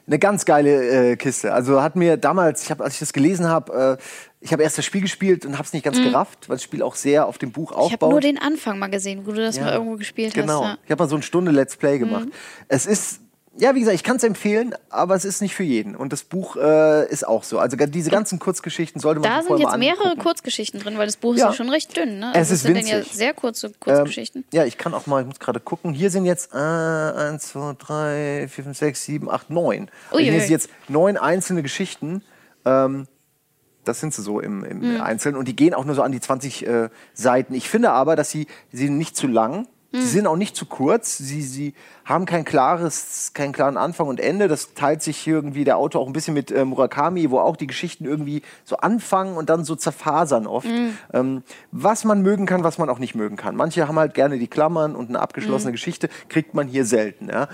eine 0.07 0.19
ganz 0.19 0.45
geile 0.45 1.11
äh, 1.13 1.17
Kiste. 1.17 1.53
Also 1.53 1.83
hat 1.83 1.97
mir 1.97 2.17
damals, 2.17 2.65
ich 2.65 2.71
hab, 2.71 2.81
als 2.81 2.95
ich 2.95 3.01
das 3.01 3.13
gelesen 3.13 3.49
habe, 3.49 3.99
äh, 4.01 4.03
ich 4.41 4.53
habe 4.53 4.63
erst 4.63 4.79
das 4.79 4.85
Spiel 4.85 5.03
gespielt 5.03 5.45
und 5.45 5.55
habe 5.55 5.65
es 5.65 5.73
nicht 5.73 5.85
ganz 5.85 5.99
gerafft, 5.99 6.49
weil 6.49 6.57
das 6.57 6.63
Spiel 6.63 6.83
auch 6.83 6.95
sehr 6.95 7.27
auf 7.27 7.37
dem 7.39 7.53
Buch 7.53 7.71
Ich 7.73 7.77
habe 7.77 7.85
aufbaut. 7.95 8.11
nur 8.11 8.21
den 8.21 8.39
Anfang 8.39 8.79
mal 8.79 8.89
gesehen, 8.89 9.27
wo 9.27 9.33
du 9.33 9.41
das 9.43 9.61
mal 9.61 9.73
irgendwo 9.75 9.97
gespielt 9.97 10.33
Genau. 10.35 10.63
hast. 10.65 10.69
Ja. 10.71 10.79
Ich 10.87 10.91
habe 10.91 11.03
mal 11.03 11.09
so 11.09 11.17
eine 11.17 11.23
Stunde 11.23 11.51
Let's 11.53 11.77
Play 11.77 11.99
gemacht. 11.99 12.29
Es 12.69 12.87
ist, 12.87 13.21
ja, 13.59 13.75
wie 13.75 13.81
gesagt, 13.81 13.97
ich 13.97 14.05
kann 14.05 14.17
es 14.17 14.23
empfehlen, 14.23 14.75
aber 14.91 15.17
es 15.17 15.25
ist 15.25 15.43
nicht 15.43 15.55
für 15.55 15.65
jeden. 15.65 15.97
Und 15.97 16.13
das 16.13 16.23
Buch 16.23 16.57
äh, 16.57 17.09
ist 17.11 17.27
auch 17.27 17.43
so. 17.43 17.59
Also 17.59 17.77
diese 17.77 18.09
ganzen 18.11 18.39
Kurzgeschichten 18.39 19.01
sollte 19.01 19.21
man 19.21 19.29
Da 19.29 19.43
sind 19.43 19.59
jetzt 19.59 19.77
mehrere. 19.77 20.17
Kurzgeschichten 20.17 20.81
drin, 20.81 20.97
weil 20.99 21.07
das 21.07 21.17
Buch 21.17 21.35
ist 21.35 21.41
Ja. 21.41 21.49
ja 21.49 21.53
schon 21.53 21.69
recht 21.69 21.95
dünn. 21.97 22.21
Ne? 22.21 22.31
Es 22.33 22.37
Also 22.39 22.55
ist 22.55 22.63
sind 22.63 22.77
dann 22.77 22.87
ja 22.87 22.97
winzig. 22.99 23.13
sehr 23.13 23.35
kurze 23.35 23.67
Ähm, 23.67 23.73
Kurzgeschichten. 23.81 24.45
ja, 24.53 24.65
ich 24.65 24.79
kann 24.79 24.95
auch 24.95 25.07
mal, 25.07 25.21
ich 25.23 25.27
muss 25.27 25.41
gerade 25.41 25.59
gucken. 25.61 25.93
Hier 25.93 26.11
sind 26.11 26.25
jetzt 26.27 26.55
äh, 26.55 26.57
1, 26.59 27.49
2, 27.49 27.75
3, 27.79 28.49
4, 28.49 28.65
5, 28.65 28.79
6, 28.79 29.05
7, 29.05 29.31
8, 29.31 29.51
9. 29.51 29.91
Und 30.13 30.21
hier 30.21 30.41
sind 30.41 30.51
jetzt 30.51 30.71
neun 30.89 31.17
einzelne 31.17 31.63
Geschichten. 31.63 32.23
Ähm, 32.65 33.09
das 33.85 33.99
sind 33.99 34.15
sie 34.15 34.23
so 34.23 34.41
im, 34.41 34.63
im 34.63 34.95
Mhm. 34.95 35.01
Einzelnen. 35.01 35.37
Und 35.37 35.49
die 35.49 35.57
gehen 35.57 35.75
auch 35.75 35.85
nur 35.85 35.95
so 35.97 36.03
an 36.03 36.13
die 36.13 36.21
20 36.21 36.67
äh, 36.67 36.89
Seiten. 37.15 37.55
Ich 37.55 37.69
finde 37.69 37.91
aber, 37.91 38.15
dass 38.15 38.31
sie, 38.31 38.47
sie 38.71 38.87
sind 38.87 38.97
nicht 38.99 39.17
zu 39.17 39.27
lang. 39.27 39.61
Mhm. 39.63 39.67
Sie 39.93 40.07
sind 40.07 40.27
auch 40.29 40.37
nicht 40.37 40.55
zu 40.55 40.67
kurz. 40.67 41.19
Sie, 41.19 41.43
sie 41.43 41.75
haben 42.05 42.25
kein 42.25 42.45
klares, 42.45 43.33
keinen 43.35 43.53
klaren 43.53 43.77
Anfang 43.77 44.07
und 44.07 44.21
Ende. 44.21 44.47
Das 44.47 44.75
teilt 44.75 45.03
sich 45.03 45.27
irgendwie 45.27 45.65
der 45.65 45.79
Autor 45.79 46.03
auch 46.03 46.07
ein 46.07 46.13
bisschen 46.13 46.35
mit 46.35 46.53
äh, 46.53 46.65
Murakami, 46.65 47.31
wo 47.31 47.41
auch 47.41 47.57
die 47.57 47.67
Geschichten 47.67 48.05
irgendwie 48.05 48.43
so 48.65 48.77
anfangen 48.77 49.37
und 49.37 49.51
dann 49.51 49.65
so 49.65 49.75
zerfasern 49.75 50.47
oft. 50.47 50.69
Mhm. 50.69 50.97
Ähm, 51.13 51.43
was 51.73 52.05
man 52.05 52.23
mögen 52.23 52.47
kann, 52.47 52.63
was 52.63 52.79
man 52.79 52.89
auch 52.89 53.01
nicht 53.01 53.17
mögen 53.17 53.37
kann. 53.37 53.57
Manche 53.57 53.89
haben 53.89 53.99
halt 53.99 54.15
gerne 54.15 54.39
die 54.39 54.47
Klammern 54.47 54.95
und 54.95 55.09
eine 55.09 55.19
abgeschlossene 55.19 55.73
Geschichte, 55.73 56.09
kriegt 56.29 56.55
man 56.55 56.69
hier 56.69 56.85
selten. 56.85 57.29
Ja? 57.29 57.49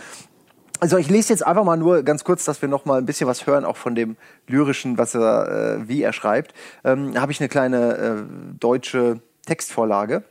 Also 0.79 0.99
ich 0.99 1.09
lese 1.09 1.32
jetzt 1.32 1.47
einfach 1.47 1.65
mal 1.65 1.79
nur 1.79 2.03
ganz 2.03 2.23
kurz, 2.23 2.44
dass 2.44 2.61
wir 2.61 2.69
noch 2.69 2.85
mal 2.85 2.99
ein 2.99 3.06
bisschen 3.06 3.27
was 3.27 3.47
hören, 3.47 3.65
auch 3.65 3.79
von 3.79 3.94
dem 3.94 4.17
lyrischen, 4.47 4.99
was 4.99 5.15
er, 5.15 5.79
äh, 5.79 5.89
wie 5.89 6.03
er 6.03 6.12
schreibt. 6.12 6.53
Ähm, 6.85 7.19
habe 7.19 7.32
ich 7.32 7.41
eine 7.41 7.49
kleine 7.49 7.97
äh, 7.97 8.23
deutsche 8.61 9.21
Textvorlage 9.47 10.23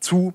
zu 0.00 0.34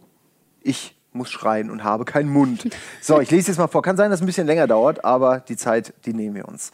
Ich 0.63 0.95
muss 1.13 1.29
schreien 1.29 1.69
und 1.69 1.83
habe 1.83 2.05
keinen 2.05 2.29
Mund. 2.29 2.67
So, 3.01 3.19
ich 3.19 3.31
lese 3.31 3.51
jetzt 3.51 3.57
mal 3.57 3.67
vor. 3.67 3.81
Kann 3.81 3.97
sein, 3.97 4.09
dass 4.09 4.19
es 4.19 4.23
ein 4.23 4.27
bisschen 4.27 4.47
länger 4.47 4.67
dauert, 4.67 5.03
aber 5.03 5.39
die 5.39 5.57
Zeit, 5.57 5.93
die 6.05 6.13
nehmen 6.13 6.35
wir 6.35 6.47
uns. 6.47 6.71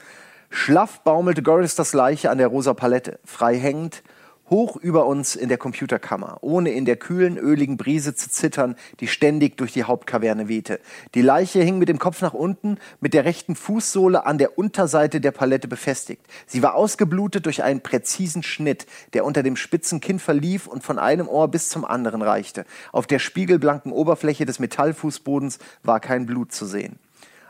Schlaff 0.49 1.01
baumelte 1.01 1.43
Goristers 1.43 1.93
Leiche 1.93 2.29
an 2.29 2.37
der 2.37 2.47
rosa 2.47 2.73
Palette, 2.73 3.19
frei 3.25 3.57
hängend, 3.57 4.03
hoch 4.49 4.75
über 4.77 5.05
uns 5.05 5.35
in 5.35 5.49
der 5.49 5.57
Computerkammer, 5.57 6.37
ohne 6.41 6.71
in 6.71 6.85
der 6.85 6.95
kühlen, 6.95 7.37
öligen 7.37 7.77
Brise 7.77 8.15
zu 8.15 8.29
zittern, 8.29 8.75
die 8.99 9.07
ständig 9.07 9.57
durch 9.57 9.73
die 9.73 9.83
Hauptkaverne 9.83 10.47
wehte. 10.47 10.79
Die 11.15 11.21
Leiche 11.21 11.61
hing 11.61 11.77
mit 11.77 11.89
dem 11.89 11.99
Kopf 11.99 12.21
nach 12.21 12.33
unten, 12.33 12.77
mit 12.99 13.13
der 13.13 13.25
rechten 13.25 13.55
Fußsohle 13.55 14.25
an 14.25 14.37
der 14.37 14.57
Unterseite 14.57 15.19
der 15.19 15.31
Palette 15.31 15.67
befestigt. 15.67 16.25
Sie 16.45 16.63
war 16.63 16.75
ausgeblutet 16.75 17.45
durch 17.45 17.63
einen 17.63 17.81
präzisen 17.81 18.43
Schnitt, 18.43 18.85
der 19.13 19.25
unter 19.25 19.43
dem 19.43 19.55
spitzen 19.55 19.99
Kinn 19.99 20.19
verlief 20.19 20.67
und 20.67 20.83
von 20.83 20.99
einem 20.99 21.27
Ohr 21.27 21.49
bis 21.49 21.69
zum 21.69 21.83
anderen 21.85 22.21
reichte. 22.21 22.65
Auf 22.91 23.07
der 23.07 23.19
spiegelblanken 23.19 23.91
Oberfläche 23.91 24.45
des 24.45 24.59
Metallfußbodens 24.59 25.59
war 25.83 25.99
kein 25.99 26.25
Blut 26.25 26.51
zu 26.53 26.65
sehen. 26.65 26.99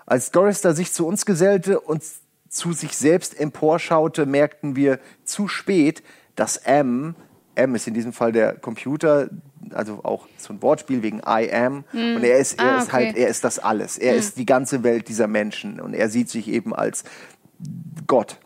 Als 0.06 0.32
Gorister 0.32 0.74
sich 0.74 0.94
zu 0.94 1.06
uns 1.06 1.26
gesellte 1.26 1.80
und 1.82 2.02
zu 2.50 2.72
sich 2.72 2.96
selbst 2.96 3.40
emporschaute, 3.40 4.26
merkten 4.26 4.76
wir 4.76 5.00
zu 5.26 5.48
spät, 5.48 6.02
dass 6.38 6.56
M, 6.56 7.16
M 7.56 7.75
ist 7.75 7.88
in 7.88 7.94
diesem 7.94 8.13
Fall 8.13 8.31
der 8.31 8.54
Computer, 8.56 9.30
also 9.72 10.00
auch 10.04 10.28
so 10.38 10.54
ein 10.54 10.62
Wortspiel 10.62 11.04
wegen 11.04 11.19
I 11.28 11.51
am, 11.51 11.84
und 11.92 12.24
er 12.24 12.38
ist, 12.38 12.60
er 12.60 12.75
Ah, 12.75 12.78
ist 12.78 12.94
halt, 12.94 13.18
er 13.18 13.28
ist 13.28 13.44
das 13.44 13.60
alles. 13.60 13.98
Er 13.98 14.16
ist 14.16 14.38
die 14.38 14.45
ganze 14.45 14.84
Welt 14.84 15.10
dieser 15.10 15.28
Menschen 15.28 15.81
und 15.81 15.94
er 15.94 16.10
sieht 16.10 16.30
sich 16.30 16.48
eben 16.48 16.74
als 16.74 17.04
Gott. 18.06 18.38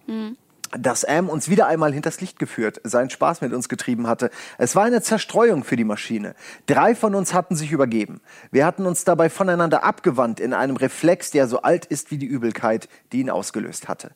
Dass 0.71 1.03
Am 1.03 1.27
uns 1.27 1.49
wieder 1.49 1.67
einmal 1.67 1.91
hinters 1.91 2.21
Licht 2.21 2.39
geführt, 2.39 2.79
seinen 2.85 3.09
Spaß 3.09 3.41
mit 3.41 3.51
uns 3.51 3.67
getrieben 3.67 4.07
hatte. 4.07 4.29
Es 4.57 4.73
war 4.73 4.85
eine 4.85 5.01
Zerstreuung 5.01 5.65
für 5.65 5.75
die 5.75 5.83
Maschine. 5.83 6.33
Drei 6.65 6.95
von 6.95 7.13
uns 7.13 7.33
hatten 7.33 7.57
sich 7.57 7.73
übergeben. 7.73 8.21
Wir 8.51 8.65
hatten 8.65 8.85
uns 8.85 9.03
dabei 9.03 9.29
voneinander 9.29 9.83
abgewandt 9.83 10.39
in 10.39 10.53
einem 10.53 10.77
Reflex, 10.77 11.29
der 11.31 11.49
so 11.49 11.61
alt 11.61 11.85
ist 11.85 12.09
wie 12.09 12.17
die 12.17 12.25
Übelkeit, 12.25 12.87
die 13.11 13.19
ihn 13.19 13.29
ausgelöst 13.29 13.89
hatte. 13.89 14.11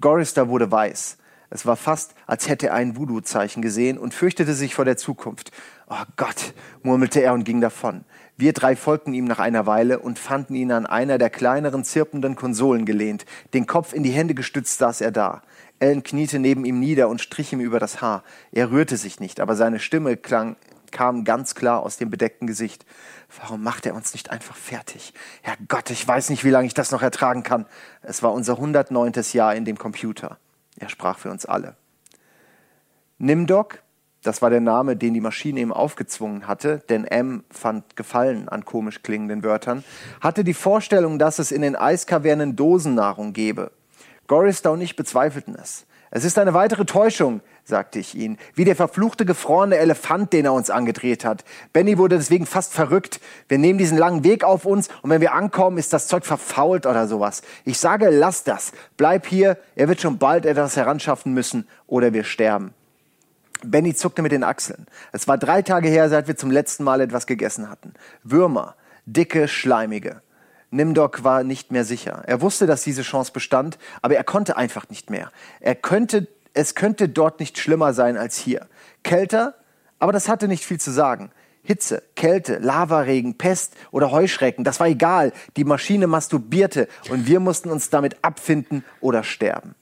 Gorister 0.00 0.48
wurde 0.48 0.72
weiß. 0.72 1.18
Es 1.50 1.66
war 1.66 1.76
fast, 1.76 2.14
als 2.26 2.48
hätte 2.48 2.68
er 2.68 2.74
ein 2.74 2.96
Voodoo-Zeichen 2.96 3.60
gesehen 3.60 3.98
und 3.98 4.14
fürchtete 4.14 4.54
sich 4.54 4.74
vor 4.74 4.84
der 4.84 4.96
Zukunft. 4.96 5.50
Oh 5.88 6.04
Gott, 6.16 6.54
murmelte 6.84 7.20
er 7.20 7.34
und 7.34 7.42
ging 7.42 7.60
davon. 7.60 8.04
Wir 8.36 8.52
drei 8.52 8.76
folgten 8.76 9.12
ihm 9.12 9.24
nach 9.24 9.40
einer 9.40 9.66
Weile 9.66 9.98
und 9.98 10.20
fanden 10.20 10.54
ihn 10.54 10.70
an 10.70 10.86
einer 10.86 11.18
der 11.18 11.28
kleineren, 11.28 11.84
zirpenden 11.84 12.36
Konsolen 12.36 12.86
gelehnt. 12.86 13.26
Den 13.52 13.66
Kopf 13.66 13.92
in 13.92 14.04
die 14.04 14.12
Hände 14.12 14.34
gestützt 14.34 14.78
saß 14.78 15.00
er 15.00 15.10
da. 15.10 15.42
Ellen 15.80 16.04
kniete 16.04 16.38
neben 16.38 16.64
ihm 16.64 16.78
nieder 16.78 17.08
und 17.08 17.20
strich 17.20 17.52
ihm 17.52 17.60
über 17.60 17.80
das 17.80 18.00
Haar. 18.00 18.22
Er 18.52 18.70
rührte 18.70 18.96
sich 18.96 19.18
nicht, 19.18 19.40
aber 19.40 19.56
seine 19.56 19.80
Stimme 19.80 20.16
klang, 20.16 20.56
kam 20.92 21.24
ganz 21.24 21.54
klar 21.54 21.82
aus 21.82 21.96
dem 21.96 22.10
bedeckten 22.10 22.46
Gesicht. 22.46 22.86
Warum 23.40 23.62
macht 23.62 23.86
er 23.86 23.94
uns 23.94 24.12
nicht 24.12 24.30
einfach 24.30 24.56
fertig? 24.56 25.14
Herrgott, 25.42 25.90
ich 25.90 26.06
weiß 26.06 26.30
nicht, 26.30 26.44
wie 26.44 26.50
lange 26.50 26.66
ich 26.66 26.74
das 26.74 26.92
noch 26.92 27.02
ertragen 27.02 27.42
kann. 27.42 27.66
Es 28.02 28.22
war 28.22 28.32
unser 28.32 28.54
109. 28.54 29.12
Jahr 29.32 29.54
in 29.54 29.64
dem 29.64 29.78
Computer. 29.78 30.38
Er 30.80 30.88
sprach 30.88 31.18
für 31.18 31.30
uns 31.30 31.46
alle. 31.46 31.76
Nimdok, 33.18 33.82
das 34.22 34.42
war 34.42 34.50
der 34.50 34.60
Name, 34.60 34.96
den 34.96 35.14
die 35.14 35.20
Maschine 35.20 35.60
ihm 35.60 35.72
aufgezwungen 35.72 36.46
hatte, 36.46 36.82
denn 36.88 37.04
M 37.04 37.44
fand 37.50 37.96
Gefallen 37.96 38.48
an 38.48 38.64
komisch 38.64 39.02
klingenden 39.02 39.44
Wörtern, 39.44 39.84
hatte 40.20 40.42
die 40.42 40.54
Vorstellung, 40.54 41.18
dass 41.18 41.38
es 41.38 41.52
in 41.52 41.62
den 41.62 41.76
Eiskavernen 41.76 42.56
Dosennahrung 42.56 43.34
gebe. 43.34 43.72
Goristow 44.26 44.72
und 44.72 44.80
ich 44.80 44.96
bezweifelten 44.96 45.54
es. 45.54 45.86
Es 46.10 46.24
ist 46.24 46.38
eine 46.38 46.54
weitere 46.54 46.86
Täuschung, 46.86 47.40
sagte 47.70 47.98
ich 47.98 48.14
ihn, 48.14 48.36
wie 48.54 48.66
der 48.66 48.76
verfluchte 48.76 49.24
gefrorene 49.24 49.76
Elefant, 49.76 50.34
den 50.34 50.44
er 50.44 50.52
uns 50.52 50.68
angedreht 50.68 51.24
hat. 51.24 51.44
Benny 51.72 51.96
wurde 51.96 52.18
deswegen 52.18 52.44
fast 52.44 52.74
verrückt. 52.74 53.20
Wir 53.48 53.56
nehmen 53.56 53.78
diesen 53.78 53.96
langen 53.96 54.22
Weg 54.22 54.44
auf 54.44 54.66
uns 54.66 54.88
und 55.00 55.08
wenn 55.08 55.22
wir 55.22 55.32
ankommen, 55.32 55.78
ist 55.78 55.94
das 55.94 56.06
Zeug 56.06 56.26
verfault 56.26 56.84
oder 56.84 57.08
sowas. 57.08 57.40
Ich 57.64 57.78
sage, 57.78 58.10
lass 58.10 58.44
das. 58.44 58.72
Bleib 58.98 59.26
hier, 59.26 59.56
er 59.74 59.88
wird 59.88 60.02
schon 60.02 60.18
bald 60.18 60.44
etwas 60.44 60.76
heranschaffen 60.76 61.32
müssen 61.32 61.66
oder 61.86 62.12
wir 62.12 62.24
sterben. 62.24 62.74
Benny 63.64 63.94
zuckte 63.94 64.20
mit 64.20 64.32
den 64.32 64.44
Achseln. 64.44 64.86
Es 65.12 65.28
war 65.28 65.38
drei 65.38 65.62
Tage 65.62 65.88
her, 65.88 66.10
seit 66.10 66.28
wir 66.28 66.36
zum 66.36 66.50
letzten 66.50 66.84
Mal 66.84 67.00
etwas 67.00 67.26
gegessen 67.26 67.70
hatten. 67.70 67.94
Würmer, 68.22 68.74
dicke, 69.06 69.48
schleimige. 69.48 70.20
Nimdok 70.70 71.24
war 71.24 71.42
nicht 71.42 71.72
mehr 71.72 71.84
sicher. 71.84 72.22
Er 72.26 72.40
wusste, 72.40 72.66
dass 72.66 72.82
diese 72.82 73.02
Chance 73.02 73.32
bestand, 73.32 73.78
aber 74.02 74.16
er 74.16 74.24
konnte 74.24 74.56
einfach 74.56 74.88
nicht 74.88 75.10
mehr. 75.10 75.32
Er 75.58 75.74
könnte, 75.74 76.28
es 76.54 76.74
könnte 76.74 77.08
dort 77.08 77.40
nicht 77.40 77.58
schlimmer 77.58 77.92
sein 77.92 78.16
als 78.16 78.36
hier. 78.36 78.66
Kälter, 79.02 79.54
aber 79.98 80.12
das 80.12 80.28
hatte 80.28 80.48
nicht 80.48 80.64
viel 80.64 80.80
zu 80.80 80.90
sagen. 80.90 81.30
Hitze, 81.62 82.02
Kälte, 82.16 82.58
Lavaregen, 82.58 83.36
Pest 83.36 83.74
oder 83.90 84.10
Heuschrecken, 84.10 84.64
das 84.64 84.80
war 84.80 84.88
egal. 84.88 85.32
Die 85.56 85.64
Maschine 85.64 86.06
masturbierte 86.06 86.88
und 87.10 87.26
wir 87.26 87.38
mussten 87.38 87.70
uns 87.70 87.90
damit 87.90 88.16
abfinden 88.22 88.84
oder 89.00 89.22
sterben. 89.22 89.74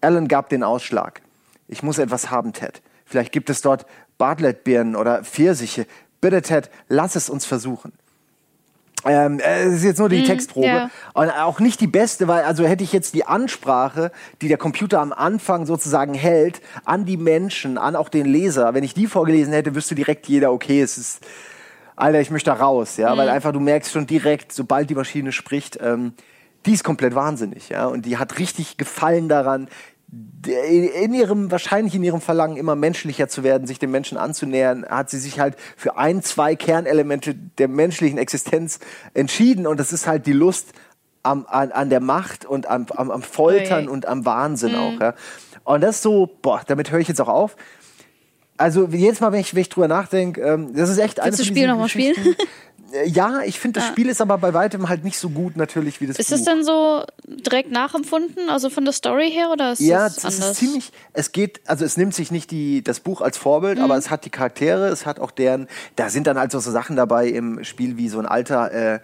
Alan 0.00 0.26
gab 0.26 0.48
den 0.48 0.64
Ausschlag. 0.64 1.22
Ich 1.68 1.82
muss 1.82 1.98
etwas 1.98 2.30
haben, 2.30 2.52
Ted. 2.52 2.82
Vielleicht 3.06 3.32
gibt 3.32 3.50
es 3.50 3.62
dort 3.62 3.86
Bartlettbirnen 4.18 4.96
oder 4.96 5.22
Pfirsiche. 5.22 5.86
Bitte, 6.20 6.42
Ted, 6.42 6.70
lass 6.88 7.14
es 7.14 7.30
uns 7.30 7.46
versuchen. 7.46 7.92
Ähm, 9.04 9.40
äh, 9.40 9.64
das 9.64 9.74
ist 9.74 9.84
jetzt 9.84 9.98
nur 9.98 10.08
die 10.08 10.22
mm, 10.22 10.26
Textprobe. 10.26 10.66
Ja. 10.66 10.90
Und 11.14 11.30
auch 11.30 11.60
nicht 11.60 11.80
die 11.80 11.86
beste, 11.86 12.28
weil 12.28 12.44
also 12.44 12.64
hätte 12.64 12.84
ich 12.84 12.92
jetzt 12.92 13.14
die 13.14 13.24
Ansprache, 13.24 14.12
die 14.40 14.48
der 14.48 14.58
Computer 14.58 15.00
am 15.00 15.12
Anfang 15.12 15.66
sozusagen 15.66 16.14
hält, 16.14 16.60
an 16.84 17.04
die 17.04 17.16
Menschen, 17.16 17.78
an 17.78 17.96
auch 17.96 18.08
den 18.08 18.26
Leser, 18.26 18.74
wenn 18.74 18.84
ich 18.84 18.94
die 18.94 19.06
vorgelesen 19.06 19.52
hätte, 19.52 19.74
wüsste 19.74 19.94
direkt 19.94 20.28
jeder, 20.28 20.52
okay, 20.52 20.80
es 20.80 20.98
ist, 20.98 21.26
Alter, 21.96 22.20
ich 22.20 22.30
möchte 22.30 22.50
da 22.50 22.56
raus, 22.56 22.96
ja, 22.96 23.14
mm. 23.14 23.18
weil 23.18 23.28
einfach 23.28 23.52
du 23.52 23.60
merkst 23.60 23.92
schon 23.92 24.06
direkt, 24.06 24.52
sobald 24.52 24.88
die 24.88 24.94
Maschine 24.94 25.32
spricht, 25.32 25.78
ähm, 25.80 26.14
die 26.64 26.72
ist 26.72 26.84
komplett 26.84 27.14
wahnsinnig, 27.14 27.70
ja, 27.70 27.86
und 27.86 28.06
die 28.06 28.18
hat 28.18 28.38
richtig 28.38 28.76
Gefallen 28.76 29.28
daran, 29.28 29.68
in 30.46 31.14
ihrem, 31.14 31.50
wahrscheinlich 31.50 31.94
in 31.94 32.02
ihrem 32.02 32.20
Verlangen, 32.20 32.56
immer 32.56 32.74
menschlicher 32.74 33.28
zu 33.28 33.42
werden, 33.42 33.66
sich 33.66 33.78
dem 33.78 33.90
Menschen 33.90 34.18
anzunähern, 34.18 34.84
hat 34.86 35.10
sie 35.10 35.18
sich 35.18 35.38
halt 35.38 35.56
für 35.76 35.96
ein, 35.96 36.22
zwei 36.22 36.56
Kernelemente 36.56 37.34
der 37.34 37.68
menschlichen 37.68 38.18
Existenz 38.18 38.80
entschieden. 39.14 39.66
Und 39.66 39.78
das 39.78 39.92
ist 39.92 40.06
halt 40.06 40.26
die 40.26 40.32
Lust 40.32 40.72
am, 41.22 41.46
an, 41.48 41.72
an 41.72 41.90
der 41.90 42.00
Macht 42.00 42.44
und 42.44 42.66
am, 42.66 42.86
am, 42.96 43.10
am 43.10 43.22
Foltern 43.22 43.84
okay. 43.84 43.92
und 43.92 44.06
am 44.06 44.24
Wahnsinn 44.24 44.72
mhm. 44.72 44.78
auch. 44.78 45.00
Ja. 45.00 45.14
Und 45.64 45.80
das 45.82 45.96
ist 45.96 46.02
so, 46.02 46.28
boah, 46.42 46.62
damit 46.66 46.90
höre 46.90 47.00
ich 47.00 47.08
jetzt 47.08 47.20
auch 47.20 47.28
auf. 47.28 47.56
Also 48.56 48.86
jedes 48.86 49.20
Mal, 49.20 49.32
wenn 49.32 49.40
ich, 49.40 49.54
wenn 49.54 49.62
ich 49.62 49.68
drüber 49.68 49.88
nachdenke, 49.88 50.40
ähm, 50.40 50.74
das 50.74 50.90
ist 50.90 50.98
echt 50.98 51.18
Willst 51.22 51.40
du 51.40 51.44
Spiel 51.44 51.66
nochmal 51.66 51.88
spielen? 51.88 52.16
Äh, 52.92 53.08
ja, 53.08 53.42
ich 53.42 53.58
finde, 53.58 53.80
das 53.80 53.88
ah. 53.88 53.92
Spiel 53.92 54.08
ist 54.08 54.20
aber 54.20 54.38
bei 54.38 54.54
weitem 54.54 54.88
halt 54.88 55.04
nicht 55.04 55.18
so 55.18 55.30
gut 55.30 55.56
natürlich 55.56 56.00
wie 56.00 56.06
das 56.06 56.18
Ist 56.18 56.30
Buch. 56.30 56.36
es 56.36 56.44
denn 56.44 56.64
so 56.64 57.04
direkt 57.26 57.70
nachempfunden, 57.70 58.48
also 58.48 58.70
von 58.70 58.84
der 58.84 58.92
Story 58.92 59.30
her 59.30 59.50
oder 59.50 59.72
ist 59.72 59.80
ja, 59.80 60.04
das 60.04 60.24
anders? 60.24 60.38
Ja, 60.38 60.44
es 60.44 60.50
ist 60.50 60.58
ziemlich, 60.58 60.92
es 61.12 61.32
geht, 61.32 61.60
also 61.66 61.84
es 61.84 61.96
nimmt 61.96 62.14
sich 62.14 62.30
nicht 62.30 62.50
die, 62.50 62.82
das 62.82 63.00
Buch 63.00 63.20
als 63.20 63.36
Vorbild, 63.36 63.78
mhm. 63.78 63.84
aber 63.84 63.96
es 63.96 64.10
hat 64.10 64.24
die 64.24 64.30
Charaktere, 64.30 64.88
es 64.88 65.06
hat 65.06 65.20
auch 65.20 65.30
deren, 65.30 65.68
da 65.96 66.10
sind 66.10 66.26
dann 66.26 66.36
also 66.36 66.58
so 66.60 66.70
Sachen 66.70 66.96
dabei 66.96 67.28
im 67.28 67.64
Spiel 67.64 67.96
wie 67.96 68.08
so 68.08 68.18
ein 68.18 68.26
alter, 68.26 68.72
äh, 68.72 69.00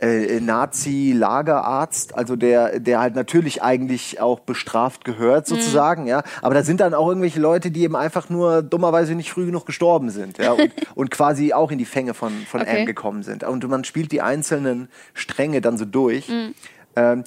äh, 0.00 0.40
Nazi-Lagerarzt, 0.40 2.14
also 2.14 2.36
der, 2.36 2.78
der 2.78 3.00
halt 3.00 3.14
natürlich 3.14 3.62
eigentlich 3.62 4.20
auch 4.20 4.40
bestraft 4.40 5.04
gehört, 5.04 5.50
mhm. 5.50 5.56
sozusagen, 5.56 6.02
mhm. 6.02 6.08
ja. 6.08 6.22
Aber 6.42 6.54
da 6.54 6.62
sind 6.62 6.80
dann 6.80 6.94
auch 6.94 7.08
irgendwelche 7.08 7.40
Leute, 7.40 7.70
die 7.70 7.82
eben 7.82 7.96
einfach 7.96 8.30
nur 8.30 8.62
dummerweise 8.62 9.14
nicht 9.14 9.30
früh 9.30 9.46
genug 9.46 9.66
gestorben 9.66 10.10
sind, 10.10 10.38
ja, 10.38 10.52
und, 10.52 10.72
und 10.94 11.10
quasi 11.10 11.52
auch 11.52 11.70
in 11.70 11.78
die 11.78 11.84
Fänge 11.84 12.14
von, 12.14 12.32
von 12.48 12.62
okay. 12.62 12.70
Anne 12.70 12.84
gekommen 12.84 13.22
sind. 13.22 13.44
Und 13.44 13.66
man 13.68 13.84
spielt 13.84 14.12
die 14.12 14.22
einzelnen 14.22 14.88
Stränge 15.14 15.60
dann 15.60 15.76
so 15.78 15.84
durch. 15.84 16.28
Mhm. 16.28 16.54
Ähm, 16.94 17.24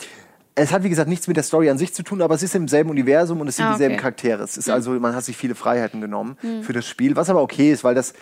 es 0.56 0.72
hat, 0.72 0.84
wie 0.84 0.90
gesagt, 0.90 1.10
nichts 1.10 1.28
mit 1.28 1.38
der 1.38 1.44
Story 1.44 1.70
an 1.70 1.78
sich 1.78 1.94
zu 1.94 2.04
tun, 2.04 2.22
aber 2.22 2.36
es 2.36 2.44
ist 2.44 2.56
im 2.56 2.68
selben 2.68 2.90
Universum 2.90 3.40
und 3.42 3.48
es 3.48 3.56
sind 3.56 3.66
ah, 3.66 3.70
okay. 3.70 3.78
dieselben 3.78 3.98
Charaktere. 3.98 4.44
Es 4.44 4.58
ist 4.58 4.68
mhm. 4.68 4.74
also, 4.74 4.92
man 4.92 5.16
hat 5.16 5.24
sich 5.24 5.36
viele 5.36 5.56
Freiheiten 5.56 6.01
genommen 6.01 6.38
mhm. 6.42 6.63
für 6.63 6.74
das 6.74 6.88
Spiel, 6.88 7.16
was 7.16 7.30
aber 7.30 7.42
okay 7.42 7.72
ist, 7.72 7.84
weil 7.84 7.96
das, 7.96 8.13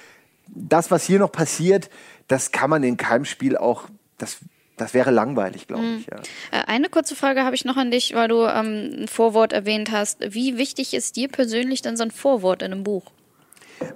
das, 0.47 0.89
was 0.89 1.03
hier 1.03 1.19
noch 1.19 1.31
passiert, 1.31 1.89
das 2.27 2.51
kann 2.51 2.69
man 2.69 2.83
in 2.83 2.97
keinem 2.97 3.25
Spiel 3.25 3.57
auch 3.57 3.85
das, 4.21 4.37
das 4.77 4.93
wäre 4.93 5.11
langweilig, 5.11 5.67
glaube 5.67 5.85
ich. 5.99 6.07
Ja. 6.07 6.17
Äh, 6.51 6.65
eine 6.67 6.89
kurze 6.89 7.15
Frage 7.15 7.43
habe 7.43 7.55
ich 7.55 7.65
noch 7.65 7.77
an 7.77 7.91
dich, 7.91 8.13
weil 8.13 8.27
du 8.27 8.45
ähm, 8.45 9.03
ein 9.03 9.07
Vorwort 9.07 9.53
erwähnt 9.53 9.91
hast. 9.91 10.33
Wie 10.33 10.57
wichtig 10.57 10.93
ist 10.93 11.15
dir 11.15 11.27
persönlich 11.27 11.81
denn 11.81 11.97
so 11.97 12.03
ein 12.03 12.11
Vorwort 12.11 12.61
in 12.61 12.71
einem 12.71 12.83
Buch? 12.83 13.11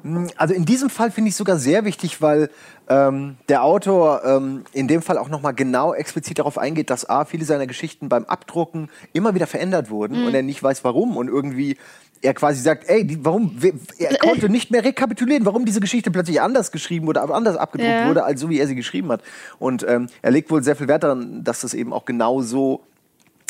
Hm, 0.03 0.29
also 0.37 0.53
in 0.53 0.65
diesem 0.65 0.89
Fall 0.89 1.11
finde 1.11 1.29
ich 1.29 1.35
sogar 1.35 1.57
sehr 1.57 1.85
wichtig, 1.85 2.21
weil 2.21 2.49
ähm, 2.89 3.37
der 3.49 3.63
Autor 3.63 4.23
ähm, 4.25 4.63
in 4.73 4.87
dem 4.87 5.01
Fall 5.01 5.17
auch 5.17 5.29
nochmal 5.29 5.53
genau 5.53 5.93
explizit 5.93 6.39
darauf 6.39 6.57
eingeht, 6.57 6.89
dass 6.89 7.09
A, 7.09 7.25
viele 7.25 7.45
seiner 7.45 7.67
Geschichten 7.67 8.09
beim 8.09 8.25
Abdrucken 8.25 8.89
immer 9.13 9.35
wieder 9.35 9.47
verändert 9.47 9.89
wurden 9.89 10.21
mhm. 10.21 10.27
und 10.27 10.33
er 10.33 10.43
nicht 10.43 10.61
weiß 10.61 10.83
warum 10.83 11.17
und 11.17 11.27
irgendwie 11.27 11.77
er 12.23 12.33
quasi 12.33 12.61
sagt, 12.61 12.89
ey, 12.89 13.05
die, 13.05 13.23
warum, 13.25 13.59
er 13.97 14.17
konnte 14.17 14.47
nicht 14.47 14.71
mehr 14.71 14.83
rekapitulieren, 14.83 15.45
warum 15.45 15.65
diese 15.65 15.81
Geschichte 15.81 16.09
plötzlich 16.09 16.39
anders 16.39 16.71
geschrieben 16.71 17.05
wurde, 17.05 17.21
anders 17.21 17.57
abgedruckt 17.57 17.91
ja. 17.91 18.07
wurde, 18.07 18.23
als 18.23 18.39
so 18.39 18.49
wie 18.49 18.59
er 18.59 18.67
sie 18.67 18.75
geschrieben 18.75 19.11
hat. 19.11 19.21
Und 19.59 19.85
ähm, 19.87 20.07
er 20.21 20.31
legt 20.31 20.49
wohl 20.49 20.63
sehr 20.63 20.77
viel 20.77 20.87
Wert 20.87 21.03
daran, 21.03 21.43
dass 21.43 21.61
das 21.61 21.73
eben 21.73 21.91
auch 21.91 22.05
genau 22.05 22.41
so 22.41 22.81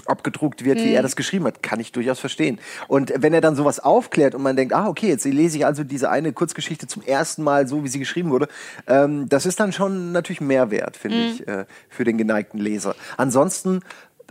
abgedruckt 0.06 0.64
wird, 0.64 0.80
mhm. 0.80 0.84
wie 0.84 0.94
er 0.94 1.02
das 1.02 1.16
geschrieben 1.16 1.46
hat, 1.46 1.64
kann 1.64 1.80
ich 1.80 1.92
durchaus 1.92 2.20
verstehen. 2.20 2.60
Und 2.88 3.14
wenn 3.16 3.34
er 3.34 3.42
dann 3.42 3.56
sowas 3.56 3.80
aufklärt 3.80 4.36
und 4.36 4.42
man 4.42 4.56
denkt, 4.56 4.74
ah, 4.74 4.88
okay, 4.88 5.08
jetzt 5.08 5.26
lese 5.26 5.58
ich 5.58 5.66
also 5.66 5.84
diese 5.84 6.10
eine 6.10 6.34
Kurzgeschichte 6.34 6.88
zum 6.88 7.02
ersten 7.04 7.44
Mal 7.44 7.68
so, 7.68 7.84
wie 7.84 7.88
sie 7.88 8.00
geschrieben 8.00 8.30
wurde, 8.30 8.48
ähm, 8.88 9.30
das 9.30 9.46
ist 9.46 9.60
dann 9.60 9.72
schon 9.72 10.12
natürlich 10.12 10.42
Mehrwert, 10.42 10.98
finde 10.98 11.18
mhm. 11.18 11.24
ich, 11.24 11.48
äh, 11.48 11.66
für 11.90 12.04
den 12.04 12.18
geneigten 12.18 12.60
Leser. 12.60 12.96
Ansonsten 13.18 13.82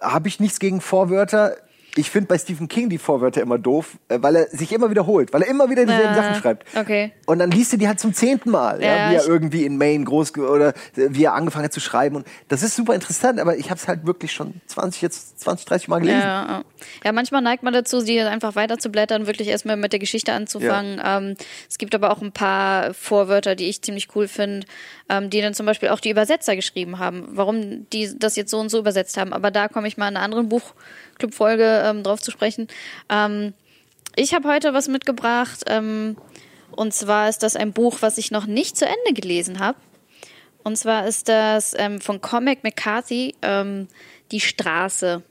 habe 0.00 0.28
ich 0.28 0.40
nichts 0.40 0.58
gegen 0.58 0.80
Vorwörter 0.80 1.56
ich 1.96 2.10
finde 2.10 2.28
bei 2.28 2.38
Stephen 2.38 2.68
King 2.68 2.88
die 2.88 2.98
Vorwörter 2.98 3.42
immer 3.42 3.58
doof, 3.58 3.98
äh, 4.08 4.18
weil 4.20 4.36
er 4.36 4.48
sich 4.48 4.72
immer 4.72 4.90
wiederholt, 4.90 5.32
weil 5.32 5.42
er 5.42 5.48
immer 5.48 5.68
wieder 5.68 5.84
dieselben 5.84 6.14
ja, 6.14 6.22
Sachen 6.22 6.34
schreibt. 6.36 6.66
Okay. 6.76 7.12
Und 7.26 7.38
dann 7.38 7.50
liest 7.50 7.72
du 7.72 7.76
die 7.76 7.86
halt 7.86 8.00
zum 8.00 8.14
zehnten 8.14 8.50
Mal, 8.50 8.82
ja, 8.82 8.96
ja, 8.96 9.10
wie 9.10 9.14
er 9.16 9.26
irgendwie 9.26 9.64
in 9.64 9.76
Maine 9.76 10.04
groß 10.04 10.36
oder 10.38 10.68
äh, 10.68 10.72
wie 11.10 11.24
er 11.24 11.34
angefangen 11.34 11.64
hat 11.64 11.72
zu 11.72 11.80
schreiben. 11.80 12.16
Und 12.16 12.26
das 12.48 12.62
ist 12.62 12.76
super 12.76 12.94
interessant, 12.94 13.40
aber 13.40 13.56
ich 13.56 13.70
habe 13.70 13.78
es 13.78 13.88
halt 13.88 14.06
wirklich 14.06 14.32
schon 14.32 14.54
20, 14.66 15.02
jetzt 15.02 15.40
20, 15.40 15.66
30 15.66 15.88
Mal 15.88 15.98
gelesen. 15.98 16.20
Ja, 16.20 16.64
ja, 17.04 17.12
manchmal 17.12 17.42
neigt 17.42 17.62
man 17.62 17.74
dazu, 17.74 18.00
sie 18.00 18.20
einfach 18.20 18.54
weiter 18.54 18.78
zu 18.78 18.90
blättern, 18.90 19.26
wirklich 19.26 19.48
erstmal 19.48 19.76
mit 19.76 19.92
der 19.92 20.00
Geschichte 20.00 20.32
anzufangen. 20.32 21.00
Ähm, 21.04 21.34
es 21.68 21.78
gibt 21.78 21.94
aber 21.94 22.10
auch 22.10 22.22
ein 22.22 22.32
paar 22.32 22.94
Vorwörter, 22.94 23.54
die 23.54 23.68
ich 23.68 23.82
ziemlich 23.82 24.08
cool 24.14 24.28
finde, 24.28 24.66
ähm, 25.12 25.28
die 25.28 25.42
dann 25.42 25.52
zum 25.52 25.66
Beispiel 25.66 25.90
auch 25.90 26.00
die 26.00 26.08
Übersetzer 26.08 26.56
geschrieben 26.56 26.98
haben, 26.98 27.28
warum 27.32 27.88
die 27.90 28.10
das 28.18 28.34
jetzt 28.34 28.50
so 28.50 28.58
und 28.58 28.70
so 28.70 28.78
übersetzt 28.78 29.18
haben. 29.18 29.34
Aber 29.34 29.50
da 29.50 29.68
komme 29.68 29.86
ich 29.86 29.98
mal 29.98 30.08
in 30.08 30.16
einer 30.16 30.24
anderen 30.24 30.48
Buch 30.48 30.74
Club-Folge 31.18 31.82
ähm, 31.84 32.02
drauf 32.02 32.22
zu 32.22 32.30
sprechen. 32.30 32.66
Ähm, 33.10 33.52
ich 34.16 34.32
habe 34.32 34.48
heute 34.48 34.72
was 34.72 34.88
mitgebracht. 34.88 35.64
Ähm, 35.66 36.16
und 36.70 36.94
zwar 36.94 37.28
ist 37.28 37.42
das 37.42 37.56
ein 37.56 37.74
Buch, 37.74 37.98
was 38.00 38.16
ich 38.16 38.30
noch 38.30 38.46
nicht 38.46 38.78
zu 38.78 38.86
Ende 38.86 39.12
gelesen 39.12 39.58
habe. 39.58 39.76
Und 40.64 40.76
zwar 40.76 41.06
ist 41.06 41.28
das 41.28 41.74
ähm, 41.76 42.00
von 42.00 42.22
Comic 42.22 42.64
McCarthy, 42.64 43.34
ähm, 43.42 43.88
Die 44.30 44.40
Straße. 44.40 45.22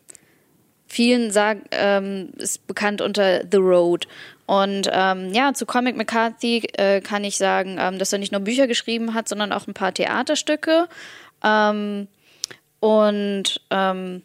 Vielen 0.85 1.31
sagen, 1.31 1.63
ähm, 1.71 2.33
ist 2.37 2.67
bekannt 2.67 3.01
unter 3.01 3.41
The 3.49 3.57
Road. 3.57 4.07
Und 4.51 4.89
ähm, 4.91 5.29
ja, 5.31 5.53
zu 5.53 5.65
Comic 5.65 5.95
McCarthy 5.95 6.67
äh, 6.73 6.99
kann 6.99 7.23
ich 7.23 7.37
sagen, 7.37 7.77
ähm, 7.79 7.97
dass 7.97 8.11
er 8.11 8.19
nicht 8.19 8.33
nur 8.33 8.41
Bücher 8.41 8.67
geschrieben 8.67 9.13
hat, 9.13 9.29
sondern 9.29 9.53
auch 9.53 9.65
ein 9.65 9.73
paar 9.73 9.93
Theaterstücke. 9.93 10.89
Ähm, 11.41 12.09
und 12.81 13.61
ähm, 13.69 14.23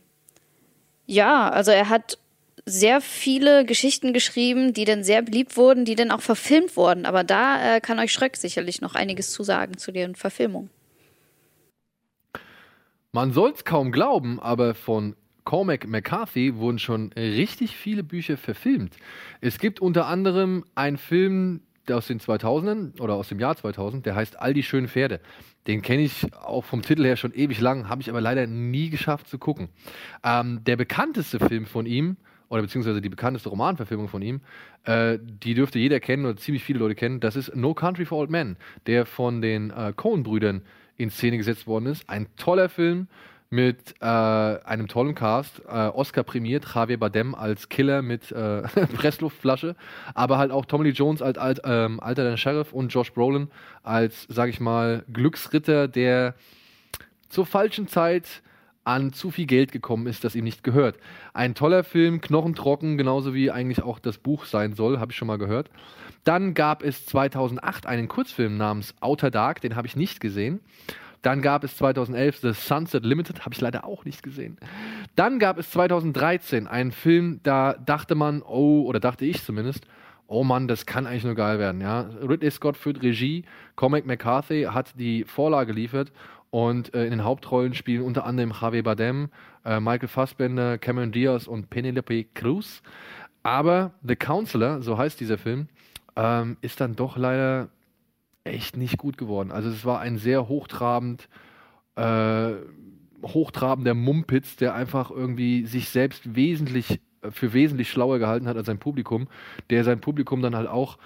ja, 1.06 1.48
also 1.48 1.70
er 1.70 1.88
hat 1.88 2.18
sehr 2.64 3.00
viele 3.00 3.64
Geschichten 3.64 4.12
geschrieben, 4.12 4.72
die 4.72 4.84
dann 4.84 5.04
sehr 5.04 5.22
beliebt 5.22 5.56
wurden, 5.56 5.84
die 5.84 5.94
dann 5.94 6.10
auch 6.10 6.22
verfilmt 6.22 6.76
wurden. 6.76 7.06
Aber 7.06 7.22
da 7.22 7.76
äh, 7.76 7.80
kann 7.80 8.00
euch 8.00 8.12
Schröck 8.12 8.36
sicherlich 8.36 8.80
noch 8.80 8.96
einiges 8.96 9.30
zu 9.30 9.44
sagen 9.44 9.78
zu 9.78 9.92
den 9.92 10.16
Verfilmungen. 10.16 10.70
Man 13.12 13.32
soll 13.32 13.52
es 13.52 13.64
kaum 13.64 13.92
glauben, 13.92 14.40
aber 14.40 14.74
von 14.74 15.14
Cormac 15.46 15.86
McCarthy 15.86 16.56
wurden 16.56 16.78
schon 16.78 17.12
richtig 17.14 17.76
viele 17.76 18.02
Bücher 18.02 18.36
verfilmt. 18.36 18.96
Es 19.40 19.58
gibt 19.58 19.80
unter 19.80 20.06
anderem 20.06 20.64
einen 20.74 20.98
Film 20.98 21.60
aus 21.88 22.08
den 22.08 22.18
2000ern 22.18 23.00
oder 23.00 23.14
aus 23.14 23.28
dem 23.28 23.38
Jahr 23.38 23.56
2000, 23.56 24.04
der 24.04 24.16
heißt 24.16 24.40
All 24.40 24.52
die 24.52 24.64
schönen 24.64 24.88
Pferde. 24.88 25.20
Den 25.68 25.82
kenne 25.82 26.02
ich 26.02 26.34
auch 26.34 26.64
vom 26.64 26.82
Titel 26.82 27.04
her 27.04 27.16
schon 27.16 27.32
ewig 27.32 27.60
lang, 27.60 27.88
habe 27.88 28.02
ich 28.02 28.10
aber 28.10 28.20
leider 28.20 28.48
nie 28.48 28.90
geschafft 28.90 29.28
zu 29.28 29.38
gucken. 29.38 29.68
Ähm, 30.24 30.64
der 30.64 30.76
bekannteste 30.76 31.38
Film 31.38 31.64
von 31.64 31.86
ihm, 31.86 32.16
oder 32.48 32.62
beziehungsweise 32.62 33.00
die 33.00 33.08
bekannteste 33.08 33.48
Romanverfilmung 33.48 34.08
von 34.08 34.22
ihm, 34.22 34.40
äh, 34.82 35.18
die 35.22 35.54
dürfte 35.54 35.78
jeder 35.78 36.00
kennen 36.00 36.26
oder 36.26 36.36
ziemlich 36.36 36.64
viele 36.64 36.80
Leute 36.80 36.96
kennen, 36.96 37.20
das 37.20 37.36
ist 37.36 37.54
No 37.54 37.72
Country 37.72 38.04
for 38.04 38.18
Old 38.18 38.30
Men, 38.30 38.56
der 38.86 39.06
von 39.06 39.40
den 39.40 39.70
äh, 39.70 39.92
Coen-Brüdern 39.94 40.62
in 40.96 41.10
Szene 41.10 41.36
gesetzt 41.36 41.68
worden 41.68 41.86
ist. 41.86 42.08
Ein 42.08 42.26
toller 42.36 42.68
Film, 42.68 43.06
mit 43.50 43.94
äh, 44.00 44.04
einem 44.04 44.88
tollen 44.88 45.14
Cast. 45.14 45.60
Äh, 45.68 45.88
Oscar 45.88 46.24
prämiert, 46.24 46.66
Javier 46.74 46.98
Bardem 46.98 47.34
als 47.34 47.68
Killer 47.68 48.02
mit 48.02 48.32
äh, 48.32 48.62
Pressluftflasche, 48.96 49.76
aber 50.14 50.38
halt 50.38 50.50
auch 50.50 50.66
Tommy 50.66 50.84
Lee 50.84 50.90
Jones 50.90 51.22
als 51.22 51.38
alt, 51.38 51.60
ähm, 51.64 52.00
alternder 52.00 52.36
Sheriff 52.36 52.72
und 52.72 52.88
Josh 52.88 53.12
Brolin 53.12 53.48
als, 53.82 54.26
sag 54.28 54.50
ich 54.50 54.60
mal, 54.60 55.04
Glücksritter, 55.12 55.88
der 55.88 56.34
zur 57.28 57.46
falschen 57.46 57.88
Zeit 57.88 58.42
an 58.86 59.12
zu 59.12 59.30
viel 59.30 59.46
Geld 59.46 59.72
gekommen 59.72 60.06
ist, 60.06 60.22
das 60.22 60.36
ihm 60.36 60.44
nicht 60.44 60.62
gehört. 60.62 60.96
Ein 61.34 61.54
toller 61.54 61.82
Film, 61.82 62.20
knochentrocken, 62.20 62.96
genauso 62.96 63.34
wie 63.34 63.50
eigentlich 63.50 63.82
auch 63.82 63.98
das 63.98 64.16
Buch 64.16 64.44
sein 64.44 64.74
soll, 64.74 65.00
habe 65.00 65.10
ich 65.10 65.18
schon 65.18 65.26
mal 65.26 65.38
gehört. 65.38 65.70
Dann 66.22 66.54
gab 66.54 66.84
es 66.84 67.04
2008 67.06 67.86
einen 67.86 68.06
Kurzfilm 68.06 68.56
namens 68.56 68.94
Outer 69.00 69.30
Dark, 69.30 69.60
den 69.60 69.74
habe 69.74 69.88
ich 69.88 69.96
nicht 69.96 70.20
gesehen. 70.20 70.60
Dann 71.26 71.42
gab 71.42 71.64
es 71.64 71.76
2011 71.78 72.38
The 72.38 72.52
Sunset 72.52 73.04
Limited, 73.04 73.40
habe 73.40 73.52
ich 73.52 73.60
leider 73.60 73.84
auch 73.84 74.04
nicht 74.04 74.22
gesehen. 74.22 74.58
Dann 75.16 75.40
gab 75.40 75.58
es 75.58 75.72
2013 75.72 76.68
einen 76.68 76.92
Film, 76.92 77.40
da 77.42 77.72
dachte 77.72 78.14
man, 78.14 78.42
oh, 78.42 78.82
oder 78.82 79.00
dachte 79.00 79.24
ich 79.24 79.42
zumindest, 79.42 79.88
oh 80.28 80.44
Mann, 80.44 80.68
das 80.68 80.86
kann 80.86 81.04
eigentlich 81.04 81.24
nur 81.24 81.34
geil 81.34 81.58
werden. 81.58 81.80
Ja? 81.80 82.02
Ridley 82.22 82.52
Scott 82.52 82.76
führt 82.76 83.02
Regie, 83.02 83.44
Cormac 83.74 84.06
McCarthy 84.06 84.68
hat 84.70 84.92
die 85.00 85.24
Vorlage 85.24 85.74
geliefert 85.74 86.12
und 86.50 86.94
äh, 86.94 87.02
in 87.06 87.10
den 87.10 87.24
Hauptrollen 87.24 87.74
spielen 87.74 88.04
unter 88.04 88.24
anderem 88.24 88.52
Javier 88.52 88.84
Bardem, 88.84 89.30
äh, 89.64 89.80
Michael 89.80 90.06
Fassbender, 90.06 90.78
Cameron 90.78 91.10
Diaz 91.10 91.48
und 91.48 91.70
Penelope 91.70 92.26
Cruz. 92.34 92.82
Aber 93.42 93.94
The 94.06 94.14
Counselor, 94.14 94.80
so 94.80 94.96
heißt 94.96 95.18
dieser 95.18 95.38
Film, 95.38 95.66
ähm, 96.14 96.56
ist 96.60 96.80
dann 96.80 96.94
doch 96.94 97.16
leider 97.16 97.68
echt 98.46 98.76
nicht 98.76 98.98
gut 98.98 99.18
geworden. 99.18 99.52
Also 99.52 99.68
es 99.68 99.84
war 99.84 100.00
ein 100.00 100.18
sehr 100.18 100.48
hochtrabend, 100.48 101.28
äh, 101.96 102.52
hochtrabender 103.22 103.94
Mumpitz, 103.94 104.56
der 104.56 104.74
einfach 104.74 105.10
irgendwie 105.10 105.66
sich 105.66 105.88
selbst 105.88 106.34
wesentlich 106.34 107.00
äh, 107.22 107.30
für 107.30 107.52
wesentlich 107.52 107.90
schlauer 107.90 108.18
gehalten 108.18 108.48
hat 108.48 108.56
als 108.56 108.66
sein 108.66 108.78
Publikum, 108.78 109.28
der 109.70 109.84
sein 109.84 110.00
Publikum 110.00 110.42
dann 110.42 110.56
halt 110.56 110.68
auch 110.68 110.98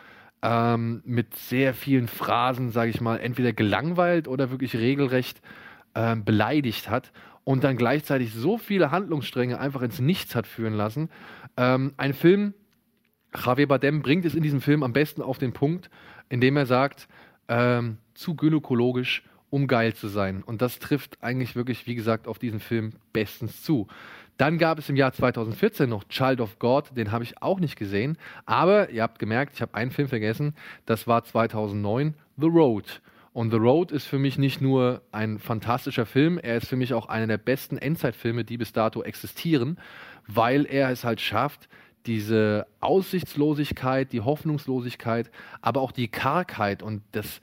ähm, 0.43 1.03
mit 1.05 1.35
sehr 1.37 1.75
vielen 1.75 2.09
Phrasen, 2.09 2.71
sage 2.71 2.91
ich 2.91 3.01
mal, 3.01 3.19
entweder 3.19 3.53
gelangweilt 3.53 4.29
oder 4.29 4.51
wirklich 4.51 4.77
regelrecht 4.77 5.41
ähm, 5.95 6.25
beleidigt 6.25 6.89
hat 6.89 7.13
und 7.45 7.65
dann 7.65 7.77
gleichzeitig 7.77 8.33
so 8.33 8.59
viele 8.59 8.91
Handlungsstränge 8.91 9.59
einfach 9.59 9.83
ins 9.83 9.99
Nichts 9.99 10.35
hat 10.35 10.47
führen 10.47 10.75
lassen. 10.75 11.11
Ähm, 11.57 11.93
ein 11.97 12.15
Film, 12.15 12.55
Javier 13.35 13.69
Bardem 13.69 14.03
bringt 14.03 14.25
es 14.25 14.35
in 14.35 14.43
diesem 14.43 14.61
Film 14.61 14.83
am 14.83 14.93
besten 14.93 15.23
auf 15.23 15.39
den 15.39 15.53
Punkt, 15.53 15.91
indem 16.29 16.57
er 16.57 16.67
sagt, 16.67 17.09
ähm, 17.51 17.99
zu 18.15 18.35
gynäkologisch, 18.35 19.25
um 19.51 19.67
geil 19.67 19.93
zu 19.93 20.09
sein. 20.09 20.43
Und 20.43 20.63
das 20.63 20.79
trifft 20.79 21.19
eigentlich 21.21 21.57
wirklich, 21.57 21.87
wie 21.87 21.97
gesagt, 21.97 22.29
auf 22.29 22.39
diesen 22.39 22.61
Film 22.61 22.93
bestens 23.13 23.63
zu. 23.63 23.89
Dann 24.39 24.57
gab 24.57 24.79
es 24.79 24.89
im 24.89 24.97
Jahr 24.97 25.13
2014 25.13 25.91
noch 25.91 26.05
Child 26.05 26.41
of 26.41 26.59
God, 26.59 26.97
den 26.97 27.13
habe 27.13 27.25
ich 27.25 27.43
auch 27.43 27.61
nicht 27.61 27.77
gesehen. 27.77 28.17
Aber 28.47 28.89
ihr 28.89 29.03
habt 29.03 29.19
gemerkt, 29.19 29.55
ich 29.55 29.61
habe 29.61 29.75
einen 29.75 29.91
Film 29.91 30.09
vergessen, 30.09 30.55
das 30.87 31.07
war 31.07 31.25
2009, 31.25 32.15
The 32.39 32.47
Road. 32.47 33.03
Und 33.33 33.51
The 33.51 33.59
Road 33.59 33.93
ist 33.93 34.07
für 34.07 34.19
mich 34.19 34.39
nicht 34.39 34.61
nur 34.61 35.03
ein 35.13 35.39
fantastischer 35.39 36.07
Film, 36.07 36.39
er 36.39 36.57
ist 36.57 36.69
für 36.69 36.77
mich 36.77 36.95
auch 36.95 37.07
einer 37.07 37.27
der 37.27 37.39
besten 37.39 37.77
Endzeitfilme, 37.77 38.45
die 38.45 38.57
bis 38.57 38.73
dato 38.73 39.03
existieren, 39.03 39.79
weil 40.27 40.65
er 40.67 40.91
es 40.91 41.05
halt 41.05 41.21
schafft, 41.21 41.69
diese 42.07 42.67
Aussichtslosigkeit, 42.81 44.13
die 44.13 44.21
Hoffnungslosigkeit, 44.21 45.31
aber 45.61 45.81
auch 45.81 45.93
die 45.93 46.09
Kargheit 46.09 46.83
und 46.83 47.03
das, 47.13 47.41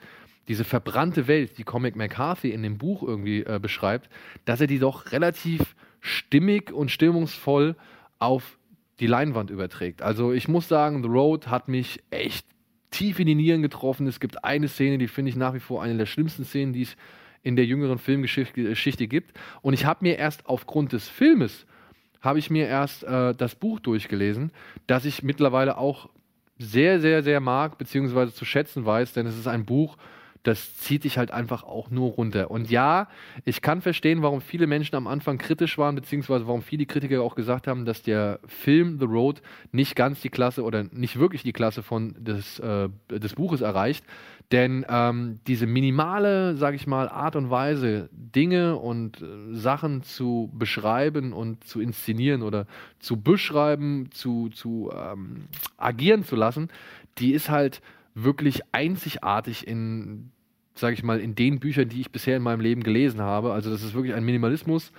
diese 0.48 0.64
verbrannte 0.64 1.28
Welt, 1.28 1.58
die 1.58 1.64
Comic 1.64 1.96
McCarthy 1.96 2.50
in 2.50 2.64
dem 2.64 2.78
Buch 2.78 3.04
irgendwie 3.04 3.42
äh, 3.42 3.60
beschreibt, 3.62 4.10
dass 4.46 4.62
er 4.62 4.68
die 4.68 4.80
doch 4.80 5.12
relativ 5.12 5.76
stimmig 6.00 6.72
und 6.72 6.92
stimmungsvoll 6.92 7.76
auf 8.20 8.58
die 9.00 9.08
Leinwand 9.08 9.50
überträgt. 9.52 10.02
Also 10.02 10.32
ich 10.32 10.48
muss 10.48 10.68
sagen, 10.68 11.04
The 11.04 11.10
Road 11.10 11.48
hat 11.48 11.68
mich 11.68 12.02
echt 12.10 12.48
tief 12.90 13.20
in 13.20 13.28
die 13.28 13.36
Nieren 13.36 13.62
getroffen. 13.62 14.08
Es 14.08 14.20
gibt 14.20 14.44
eine 14.44 14.68
Szene, 14.68 14.98
die 14.98 15.08
finde 15.08 15.30
ich 15.30 15.36
nach 15.36 15.54
wie 15.54 15.60
vor 15.60 15.84
eine 15.84 15.98
der 15.98 16.06
schlimmsten 16.06 16.46
Szenen, 16.46 16.74
die 16.74 16.84
es 16.84 16.96
in 17.44 17.56
der 17.56 17.66
jüngeren 17.66 18.00
Filmgeschichte 18.00 19.08
gibt. 19.08 19.38
Und 19.62 19.74
ich 19.74 19.86
habe 19.86 20.04
mir 20.04 20.18
erst 20.18 20.48
aufgrund 20.48 20.94
des 20.94 21.08
Filmes, 21.08 21.66
habe 22.22 22.40
ich 22.40 22.50
mir 22.50 22.68
erst 22.68 23.04
äh, 23.04 23.34
das 23.34 23.56
Buch 23.56 23.80
durchgelesen, 23.80 24.52
das 24.88 25.06
ich 25.06 25.24
mittlerweile 25.24 25.78
auch 25.78 26.10
sehr, 26.60 27.00
sehr, 27.00 27.24
sehr 27.24 27.40
mag, 27.40 27.78
beziehungsweise 27.78 28.34
zu 28.34 28.46
schätzen 28.46 28.86
weiß, 28.86 29.14
denn 29.14 29.28
es 29.28 29.38
ist 29.38 29.48
ein 29.48 29.66
Buch, 29.66 29.98
das 30.48 30.77
zieht 30.77 31.04
dich 31.04 31.18
halt 31.18 31.32
einfach 31.32 31.63
auch 31.63 31.89
nur 31.89 32.12
runter. 32.12 32.50
Und 32.50 32.70
ja, 32.70 33.10
ich 33.44 33.62
kann 33.62 33.82
verstehen, 33.82 34.22
warum 34.22 34.39
viele 34.39 34.66
Menschen 34.66 34.96
am 34.96 35.06
Anfang 35.06 35.38
kritisch 35.38 35.77
waren, 35.77 35.96
beziehungsweise 35.96 36.48
warum 36.48 36.62
viele 36.62 36.86
Kritiker 36.86 37.22
auch 37.22 37.36
gesagt 37.36 37.68
haben, 37.68 37.84
dass 37.84 38.01
der 38.01 38.39
Film 38.48 38.98
The 38.98 39.06
Road 39.06 39.42
nicht 39.74 39.98
ganz 39.98 40.22
die 40.22 40.30
Klasse 40.30 40.63
oder 40.63 40.86
nicht 40.92 41.20
wirklich 41.20 41.44
die 41.44 41.51
Klasse 41.51 41.84
von 41.84 42.16
des, 42.18 42.60
äh, 42.60 42.88
des 43.10 43.36
Buches 43.36 43.60
erreicht. 43.60 44.06
Denn 44.54 44.86
ähm, 44.88 45.42
diese 45.48 45.68
minimale, 45.68 46.56
sage 46.56 46.77
ich 46.77 46.88
mal, 46.88 47.10
Art 47.10 47.36
und 47.36 47.50
Weise, 47.50 48.07
Dinge 48.14 48.77
und 48.77 49.22
äh, 49.22 49.25
Sachen 49.53 50.03
zu 50.03 50.50
beschreiben 50.53 51.33
und 51.33 51.66
zu 51.66 51.81
inszenieren 51.81 52.42
oder 52.42 52.68
zu 53.00 53.22
beschreiben, 53.22 54.07
zu, 54.12 54.48
zu 54.48 54.90
ähm, 54.96 55.48
agieren 55.75 56.24
zu 56.24 56.38
lassen, 56.38 56.70
die 57.18 57.33
ist 57.33 57.50
halt 57.50 57.81
wirklich 58.14 58.62
einzigartig 58.72 59.68
in 59.68 60.31
sage 60.79 60.94
ich 60.94 61.03
mal, 61.03 61.20
in 61.20 61.35
den 61.35 61.59
Büchern, 61.59 61.90
die 61.90 62.01
ich 62.01 62.11
bisher 62.11 62.37
in 62.37 62.44
meinem 62.44 62.61
Leben 62.61 62.83
gelesen 62.83 63.22
habe. 63.22 63.53
Also 63.53 63.70
das 63.70 63.83
ist 63.83 63.94
wirklich 63.94 64.13
ein 64.13 64.24
Minimalismus, 64.24 64.92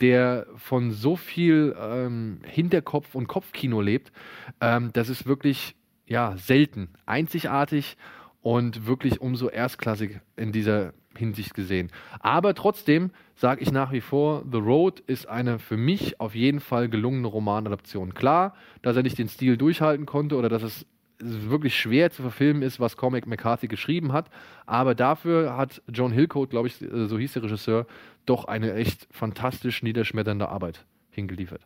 der 0.00 0.46
von 0.56 0.90
so 0.90 1.16
viel 1.16 1.74
ähm, 1.80 2.40
Hinterkopf- 2.44 3.14
und 3.14 3.28
Kopfkino 3.28 3.80
lebt. 3.80 4.12
Ähm, 4.60 4.90
das 4.92 5.08
ist 5.08 5.26
wirklich 5.26 5.74
ja 6.06 6.36
selten, 6.36 6.88
einzigartig 7.06 7.96
und 8.42 8.86
wirklich 8.86 9.20
umso 9.20 9.48
erstklassig 9.48 10.20
in 10.36 10.52
dieser 10.52 10.92
Hinsicht 11.16 11.54
gesehen. 11.54 11.90
Aber 12.20 12.54
trotzdem 12.54 13.10
sage 13.34 13.62
ich 13.62 13.72
nach 13.72 13.92
wie 13.92 14.00
vor, 14.00 14.44
The 14.50 14.58
Road 14.58 15.00
ist 15.00 15.26
eine 15.28 15.58
für 15.58 15.76
mich 15.76 16.20
auf 16.20 16.34
jeden 16.34 16.60
Fall 16.60 16.88
gelungene 16.88 17.26
Romanadaption. 17.26 18.14
Klar, 18.14 18.54
dass 18.82 18.96
er 18.96 19.02
nicht 19.02 19.18
den 19.18 19.28
Stil 19.28 19.56
durchhalten 19.56 20.06
konnte 20.06 20.36
oder 20.36 20.48
dass 20.48 20.62
es 20.62 20.86
wirklich 21.18 21.78
schwer 21.78 22.10
zu 22.10 22.22
verfilmen 22.22 22.62
ist, 22.62 22.80
was 22.80 22.96
Cormac 22.96 23.26
McCarthy 23.26 23.68
geschrieben 23.68 24.12
hat. 24.12 24.28
Aber 24.66 24.94
dafür 24.94 25.56
hat 25.56 25.82
John 25.88 26.12
Hillcoat, 26.12 26.50
glaube 26.50 26.68
ich, 26.68 26.80
äh, 26.82 27.06
so 27.06 27.18
hieß 27.18 27.34
der 27.34 27.42
Regisseur, 27.44 27.86
doch 28.26 28.44
eine 28.46 28.74
echt 28.74 29.06
fantastisch 29.10 29.82
niederschmetternde 29.82 30.48
Arbeit 30.48 30.84
hingeliefert. 31.10 31.62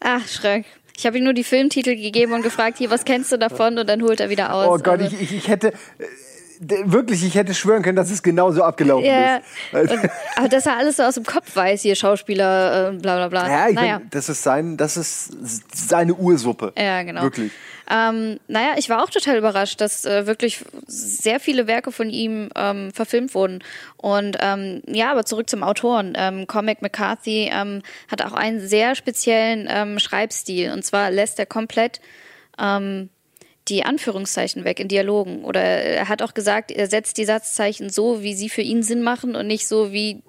Ach, 0.00 0.26
Schreck. 0.26 0.66
Ich 0.96 1.06
habe 1.06 1.18
ihm 1.18 1.24
nur 1.24 1.32
die 1.32 1.44
Filmtitel 1.44 1.96
gegeben 1.96 2.32
und 2.32 2.42
gefragt, 2.42 2.78
hier, 2.78 2.90
was 2.90 3.04
kennst 3.04 3.32
du 3.32 3.38
davon? 3.38 3.78
Und 3.78 3.88
dann 3.88 4.02
holt 4.02 4.20
er 4.20 4.30
wieder 4.30 4.52
aus. 4.52 4.66
Oh 4.66 4.82
Gott, 4.82 5.00
also, 5.00 5.16
ich, 5.16 5.32
ich 5.32 5.48
hätte 5.48 5.72
wirklich, 6.84 7.24
ich 7.24 7.34
hätte 7.34 7.54
schwören 7.54 7.82
können, 7.82 7.96
dass 7.96 8.10
es 8.10 8.22
genauso 8.22 8.62
abgelaufen 8.62 9.06
ja, 9.06 9.36
ist. 9.36 9.90
Und, 9.90 10.10
aber 10.36 10.48
dass 10.48 10.66
er 10.66 10.76
alles 10.76 10.96
so 10.96 11.02
aus 11.02 11.14
dem 11.14 11.24
Kopf 11.24 11.54
weiß, 11.54 11.82
hier 11.82 11.94
Schauspieler, 11.94 12.90
äh, 12.90 12.96
bla 12.96 13.16
bla 13.16 13.28
bla. 13.28 13.48
Ja, 13.50 13.68
ich 13.68 13.74
naja. 13.74 13.98
Bin, 13.98 14.10
das 14.10 14.28
ist 14.28 14.42
sein, 14.42 14.76
das 14.76 14.96
ist 14.96 15.32
seine 15.74 16.14
Ursuppe. 16.14 16.72
Ja, 16.78 17.02
genau. 17.02 17.22
Wirklich. 17.22 17.52
Ähm, 17.90 18.38
naja, 18.46 18.74
ich 18.76 18.88
war 18.88 19.02
auch 19.02 19.10
total 19.10 19.36
überrascht, 19.36 19.80
dass 19.80 20.04
äh, 20.04 20.26
wirklich 20.26 20.64
sehr 20.86 21.40
viele 21.40 21.66
Werke 21.66 21.90
von 21.90 22.10
ihm 22.10 22.48
ähm, 22.56 22.92
verfilmt 22.92 23.34
wurden. 23.34 23.62
Und 23.96 24.38
ähm, 24.40 24.82
ja, 24.86 25.10
aber 25.10 25.24
zurück 25.24 25.50
zum 25.50 25.62
Autoren. 25.62 26.14
Ähm, 26.16 26.46
Comic 26.46 26.80
McCarthy 26.80 27.50
ähm, 27.52 27.82
hat 28.10 28.22
auch 28.24 28.32
einen 28.32 28.60
sehr 28.60 28.94
speziellen 28.94 29.68
ähm, 29.68 29.98
Schreibstil. 29.98 30.72
Und 30.72 30.84
zwar 30.84 31.10
lässt 31.10 31.38
er 31.38 31.46
komplett 31.46 32.00
ähm, 32.58 33.10
die 33.72 33.84
Anführungszeichen 33.84 34.64
weg 34.64 34.78
in 34.78 34.88
Dialogen. 34.88 35.44
Oder 35.44 35.62
er 35.62 36.08
hat 36.08 36.20
auch 36.20 36.34
gesagt, 36.34 36.70
er 36.70 36.88
setzt 36.88 37.16
die 37.16 37.24
Satzzeichen 37.24 37.88
so, 37.88 38.22
wie 38.22 38.34
sie 38.34 38.50
für 38.50 38.60
ihn 38.60 38.82
Sinn 38.82 39.02
machen 39.02 39.34
und 39.34 39.46
nicht 39.46 39.66
so, 39.66 39.92
wie 39.92 40.22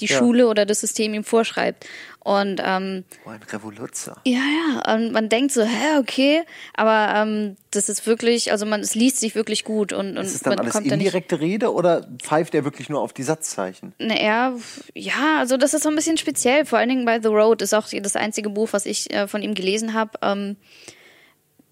die 0.00 0.06
ja. 0.06 0.16
Schule 0.16 0.46
oder 0.46 0.64
das 0.64 0.80
System 0.80 1.12
ihm 1.12 1.24
vorschreibt. 1.24 1.86
Und 2.20 2.60
ähm, 2.64 3.02
oh, 3.26 3.30
ein 3.30 3.42
Revoluzer. 3.42 4.20
Ja, 4.24 4.38
ja. 4.38 4.94
Und 4.94 5.12
man 5.12 5.28
denkt 5.28 5.50
so, 5.50 5.62
hä, 5.62 5.98
okay, 5.98 6.42
aber 6.74 7.12
ähm, 7.18 7.56
das 7.72 7.88
ist 7.88 8.06
wirklich, 8.06 8.52
also 8.52 8.64
man, 8.64 8.80
es 8.80 8.94
liest 8.94 9.18
sich 9.18 9.34
wirklich 9.34 9.64
gut 9.64 9.92
und, 9.92 10.16
und 10.16 10.24
ist 10.24 10.36
es 10.36 10.40
dann 10.42 10.52
man 10.52 10.60
alles 10.60 10.72
kommt 10.72 10.86
indirekte 10.86 11.40
Rede 11.40 11.72
oder 11.72 12.06
pfeift 12.22 12.54
er 12.54 12.64
wirklich 12.64 12.88
nur 12.88 13.00
auf 13.00 13.12
die 13.12 13.24
Satzzeichen? 13.24 13.92
Naja, 13.98 14.54
ja, 14.94 15.38
also 15.40 15.56
das 15.56 15.74
ist 15.74 15.82
so 15.82 15.88
ein 15.88 15.96
bisschen 15.96 16.16
speziell. 16.16 16.64
Vor 16.64 16.78
allen 16.78 16.88
Dingen 16.88 17.04
bei 17.04 17.20
The 17.20 17.28
Road 17.28 17.60
ist 17.60 17.74
auch 17.74 17.88
das 17.90 18.14
einzige 18.14 18.50
Buch, 18.50 18.68
was 18.70 18.86
ich 18.86 19.12
äh, 19.12 19.26
von 19.26 19.42
ihm 19.42 19.54
gelesen 19.54 19.94
habe. 19.94 20.12
Ähm, 20.22 20.56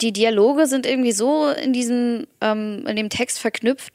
die 0.02 0.12
Dialoge 0.12 0.66
sind 0.66 0.86
irgendwie 0.86 1.12
so 1.12 1.48
in 1.48 1.72
diesem, 1.72 2.26
ähm, 2.40 2.84
in 2.86 2.96
dem 2.96 3.08
Text 3.08 3.38
verknüpft. 3.38 3.94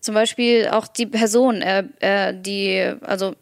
Zum 0.00 0.14
Beispiel 0.14 0.68
auch 0.68 0.86
die 0.86 1.06
Person, 1.06 1.60
äh, 1.60 1.84
äh, 2.00 2.34
die, 2.34 2.94
also 3.02 3.34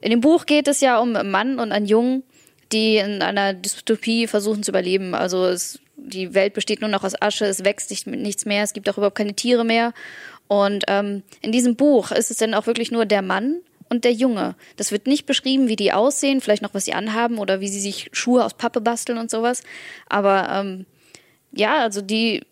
in 0.00 0.10
dem 0.10 0.20
Buch 0.20 0.46
geht 0.46 0.68
es 0.68 0.80
ja 0.80 0.98
um 0.98 1.14
einen 1.14 1.30
Mann 1.30 1.58
und 1.58 1.72
einen 1.72 1.86
Jungen, 1.86 2.24
die 2.72 2.96
in 2.96 3.22
einer 3.22 3.54
Dystopie 3.54 4.26
versuchen 4.26 4.62
zu 4.62 4.72
überleben. 4.72 5.14
Also 5.14 5.46
es, 5.46 5.78
die 5.96 6.34
Welt 6.34 6.54
besteht 6.54 6.80
nur 6.80 6.90
noch 6.90 7.04
aus 7.04 7.20
Asche, 7.22 7.46
es 7.46 7.64
wächst 7.64 7.90
nicht, 7.90 8.06
nichts 8.06 8.44
mehr, 8.44 8.64
es 8.64 8.72
gibt 8.72 8.88
auch 8.90 8.96
überhaupt 8.96 9.16
keine 9.16 9.34
Tiere 9.34 9.64
mehr. 9.64 9.92
Und 10.48 10.84
ähm, 10.88 11.22
in 11.40 11.52
diesem 11.52 11.76
Buch 11.76 12.10
ist 12.10 12.30
es 12.30 12.38
dann 12.38 12.54
auch 12.54 12.66
wirklich 12.66 12.90
nur 12.90 13.06
der 13.06 13.22
Mann 13.22 13.60
und 13.88 14.04
der 14.04 14.12
Junge. 14.12 14.56
Das 14.76 14.92
wird 14.92 15.06
nicht 15.06 15.24
beschrieben, 15.24 15.68
wie 15.68 15.76
die 15.76 15.92
aussehen, 15.92 16.40
vielleicht 16.40 16.62
noch 16.62 16.74
was 16.74 16.84
sie 16.84 16.94
anhaben 16.94 17.38
oder 17.38 17.60
wie 17.60 17.68
sie 17.68 17.80
sich 17.80 18.10
Schuhe 18.12 18.44
aus 18.44 18.54
Pappe 18.54 18.80
basteln 18.80 19.18
und 19.18 19.30
sowas. 19.30 19.62
Aber 20.08 20.48
ähm, 20.50 20.86
ja, 21.54 21.78
also 21.78 22.02
die 22.02 22.42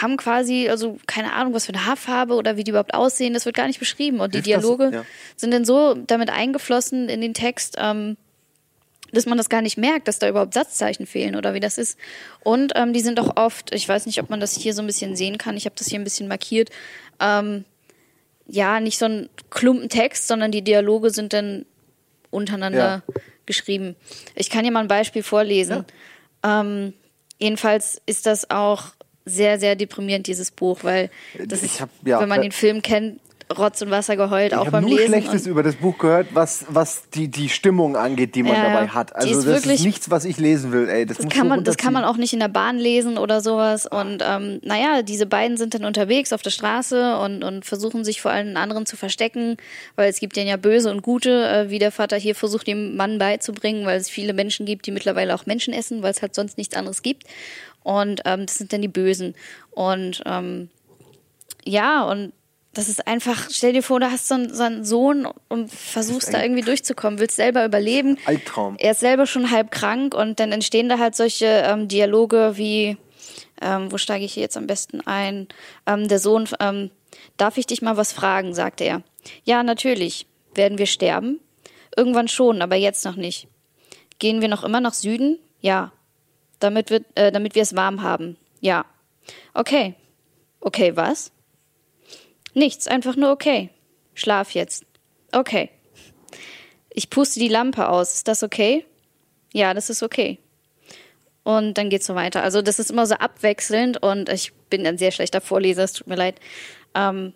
haben 0.00 0.16
quasi, 0.16 0.68
also 0.68 0.98
keine 1.06 1.32
Ahnung, 1.32 1.54
was 1.54 1.66
für 1.66 1.74
eine 1.74 1.86
Haarfarbe 1.86 2.34
oder 2.34 2.56
wie 2.56 2.64
die 2.64 2.70
überhaupt 2.70 2.94
aussehen, 2.94 3.34
das 3.34 3.46
wird 3.46 3.56
gar 3.56 3.66
nicht 3.66 3.78
beschrieben. 3.78 4.20
Und 4.20 4.34
die 4.34 4.42
Dialoge 4.42 4.84
das, 4.86 4.94
ja. 4.94 5.04
sind 5.36 5.52
dann 5.52 5.64
so 5.64 5.94
damit 5.94 6.30
eingeflossen 6.30 7.08
in 7.08 7.20
den 7.20 7.34
Text, 7.34 7.76
ähm, 7.78 8.16
dass 9.12 9.26
man 9.26 9.38
das 9.38 9.48
gar 9.48 9.62
nicht 9.62 9.78
merkt, 9.78 10.08
dass 10.08 10.18
da 10.18 10.28
überhaupt 10.28 10.54
Satzzeichen 10.54 11.06
fehlen 11.06 11.36
oder 11.36 11.54
wie 11.54 11.60
das 11.60 11.78
ist. 11.78 11.98
Und 12.42 12.72
ähm, 12.74 12.92
die 12.92 13.00
sind 13.00 13.20
auch 13.20 13.36
oft, 13.36 13.72
ich 13.72 13.88
weiß 13.88 14.06
nicht, 14.06 14.20
ob 14.20 14.30
man 14.30 14.40
das 14.40 14.54
hier 14.56 14.74
so 14.74 14.82
ein 14.82 14.86
bisschen 14.86 15.16
sehen 15.16 15.38
kann, 15.38 15.56
ich 15.56 15.66
habe 15.66 15.76
das 15.76 15.86
hier 15.86 16.00
ein 16.00 16.04
bisschen 16.04 16.28
markiert, 16.28 16.70
ähm, 17.20 17.64
ja, 18.46 18.80
nicht 18.80 18.98
so 18.98 19.06
ein 19.06 19.28
Klumpentext, 19.50 20.26
sondern 20.26 20.50
die 20.50 20.62
Dialoge 20.62 21.10
sind 21.10 21.32
dann 21.32 21.64
untereinander 22.30 23.02
ja. 23.06 23.14
geschrieben. 23.46 23.96
Ich 24.34 24.50
kann 24.50 24.64
dir 24.64 24.70
mal 24.70 24.80
ein 24.80 24.88
Beispiel 24.88 25.22
vorlesen. 25.22 25.84
Ja. 26.44 26.60
Ähm, 26.60 26.92
jedenfalls 27.38 28.00
ist 28.06 28.26
das 28.26 28.50
auch 28.50 28.94
sehr, 29.24 29.58
sehr 29.58 29.74
deprimierend, 29.76 30.26
dieses 30.26 30.50
Buch, 30.50 30.80
weil 30.82 31.10
das 31.42 31.62
ist, 31.62 31.80
hab, 31.80 31.88
ja, 32.04 32.20
wenn 32.20 32.28
man 32.28 32.42
den 32.42 32.52
Film 32.52 32.82
kennt, 32.82 33.20
Rotz 33.52 33.82
und 33.82 33.90
Wasser 33.90 34.16
geheult, 34.16 34.52
ich 34.52 34.58
auch 34.58 34.70
beim 34.70 34.84
nur 34.84 34.98
Lesen. 34.98 35.06
Schlechtes 35.08 35.46
über 35.46 35.62
das 35.62 35.76
Buch 35.76 35.98
gehört, 35.98 36.28
was, 36.32 36.64
was 36.68 37.08
die, 37.10 37.28
die 37.28 37.48
Stimmung 37.48 37.96
angeht, 37.96 38.34
die 38.34 38.42
man 38.42 38.54
ja, 38.54 38.72
dabei 38.72 38.88
hat. 38.88 39.14
Also 39.14 39.28
ist 39.28 39.36
das 39.36 39.46
wirklich, 39.46 39.80
ist 39.80 39.84
nichts, 39.84 40.10
was 40.10 40.24
ich 40.24 40.38
lesen 40.38 40.72
will. 40.72 40.88
Ey, 40.88 41.04
das, 41.04 41.18
das 41.18 41.28
kann 41.28 41.48
man, 41.48 41.62
das 41.62 41.76
kann 41.76 41.92
man 41.92 42.04
auch 42.04 42.16
nicht 42.16 42.32
in 42.32 42.40
der 42.40 42.48
Bahn 42.48 42.78
lesen 42.78 43.18
oder 43.18 43.40
sowas. 43.40 43.86
Und 43.86 44.22
ähm, 44.26 44.60
naja, 44.62 45.02
diese 45.02 45.26
beiden 45.26 45.56
sind 45.56 45.74
dann 45.74 45.84
unterwegs 45.84 46.32
auf 46.32 46.42
der 46.42 46.50
Straße 46.50 47.18
und, 47.18 47.44
und 47.44 47.64
versuchen 47.64 48.04
sich 48.04 48.20
vor 48.22 48.30
allen 48.30 48.56
anderen 48.56 48.86
zu 48.86 48.96
verstecken, 48.96 49.58
weil 49.96 50.08
es 50.08 50.20
gibt 50.20 50.36
ja 50.36 50.56
böse 50.56 50.90
und 50.90 51.02
gute, 51.02 51.46
äh, 51.48 51.70
wie 51.70 51.78
der 51.78 51.92
Vater 51.92 52.16
hier 52.16 52.34
versucht, 52.34 52.66
dem 52.66 52.96
Mann 52.96 53.18
beizubringen, 53.18 53.84
weil 53.84 53.98
es 53.98 54.08
viele 54.08 54.32
Menschen 54.32 54.64
gibt, 54.64 54.86
die 54.86 54.90
mittlerweile 54.90 55.34
auch 55.34 55.46
Menschen 55.46 55.74
essen, 55.74 56.02
weil 56.02 56.12
es 56.12 56.22
halt 56.22 56.34
sonst 56.34 56.56
nichts 56.56 56.76
anderes 56.76 57.02
gibt. 57.02 57.24
Und 57.82 58.22
ähm, 58.24 58.46
das 58.46 58.56
sind 58.56 58.72
dann 58.72 58.80
die 58.80 58.88
Bösen. 58.88 59.34
Und 59.70 60.22
ähm, 60.24 60.70
ja, 61.64 62.04
und 62.04 62.32
das 62.74 62.88
ist 62.88 63.06
einfach, 63.06 63.48
stell 63.50 63.72
dir 63.72 63.82
vor, 63.82 64.00
du 64.00 64.10
hast 64.10 64.28
so 64.28 64.34
einen, 64.34 64.52
so 64.52 64.62
einen 64.62 64.84
Sohn 64.84 65.26
und 65.48 65.72
versuchst 65.72 66.34
da 66.34 66.42
irgendwie 66.42 66.62
durchzukommen, 66.62 67.18
willst 67.18 67.36
selber 67.36 67.64
überleben. 67.64 68.18
Albtraum. 68.26 68.76
Er 68.78 68.92
ist 68.92 69.00
selber 69.00 69.26
schon 69.26 69.50
halb 69.50 69.70
krank 69.70 70.14
und 70.14 70.40
dann 70.40 70.52
entstehen 70.52 70.88
da 70.88 70.98
halt 70.98 71.14
solche 71.14 71.46
ähm, 71.46 71.88
Dialoge 71.88 72.52
wie, 72.56 72.96
ähm, 73.62 73.90
wo 73.90 73.98
steige 73.98 74.24
ich 74.24 74.34
hier 74.34 74.42
jetzt 74.42 74.56
am 74.56 74.66
besten 74.66 75.00
ein? 75.06 75.48
Ähm, 75.86 76.08
der 76.08 76.18
Sohn, 76.18 76.48
ähm, 76.60 76.90
darf 77.36 77.56
ich 77.56 77.66
dich 77.66 77.82
mal 77.82 77.96
was 77.96 78.12
fragen, 78.12 78.54
sagt 78.54 78.80
er. 78.80 79.02
Ja, 79.44 79.62
natürlich. 79.62 80.26
Werden 80.54 80.78
wir 80.78 80.86
sterben? 80.86 81.40
Irgendwann 81.96 82.28
schon, 82.28 82.62
aber 82.62 82.76
jetzt 82.76 83.04
noch 83.04 83.16
nicht. 83.16 83.48
Gehen 84.18 84.40
wir 84.40 84.48
noch 84.48 84.64
immer 84.64 84.80
nach 84.80 84.94
Süden? 84.94 85.38
Ja. 85.60 85.92
Damit 86.60 86.90
wir, 86.90 87.02
äh, 87.14 87.32
damit 87.32 87.54
wir 87.54 87.62
es 87.62 87.76
warm 87.76 88.02
haben? 88.02 88.36
Ja. 88.60 88.84
Okay. 89.54 89.94
Okay, 90.60 90.96
was? 90.96 91.30
Nichts, 92.54 92.86
einfach 92.86 93.16
nur 93.16 93.30
okay. 93.30 93.70
Schlaf 94.14 94.52
jetzt. 94.52 94.84
Okay. 95.32 95.70
Ich 96.90 97.10
puste 97.10 97.40
die 97.40 97.48
Lampe 97.48 97.88
aus. 97.88 98.14
Ist 98.14 98.28
das 98.28 98.42
okay? 98.42 98.86
Ja, 99.52 99.74
das 99.74 99.90
ist 99.90 100.02
okay. 100.02 100.38
Und 101.42 101.74
dann 101.74 101.90
geht's 101.90 102.06
so 102.06 102.14
weiter. 102.14 102.42
Also 102.42 102.62
das 102.62 102.78
ist 102.78 102.90
immer 102.90 103.06
so 103.06 103.16
abwechselnd 103.16 104.02
und 104.02 104.28
ich 104.28 104.54
bin 104.70 104.86
ein 104.86 104.96
sehr 104.96 105.10
schlechter 105.10 105.40
Vorleser, 105.40 105.84
es 105.84 105.92
tut 105.92 106.06
mir 106.06 106.16
leid. 106.16 106.40
Ähm, 106.94 107.34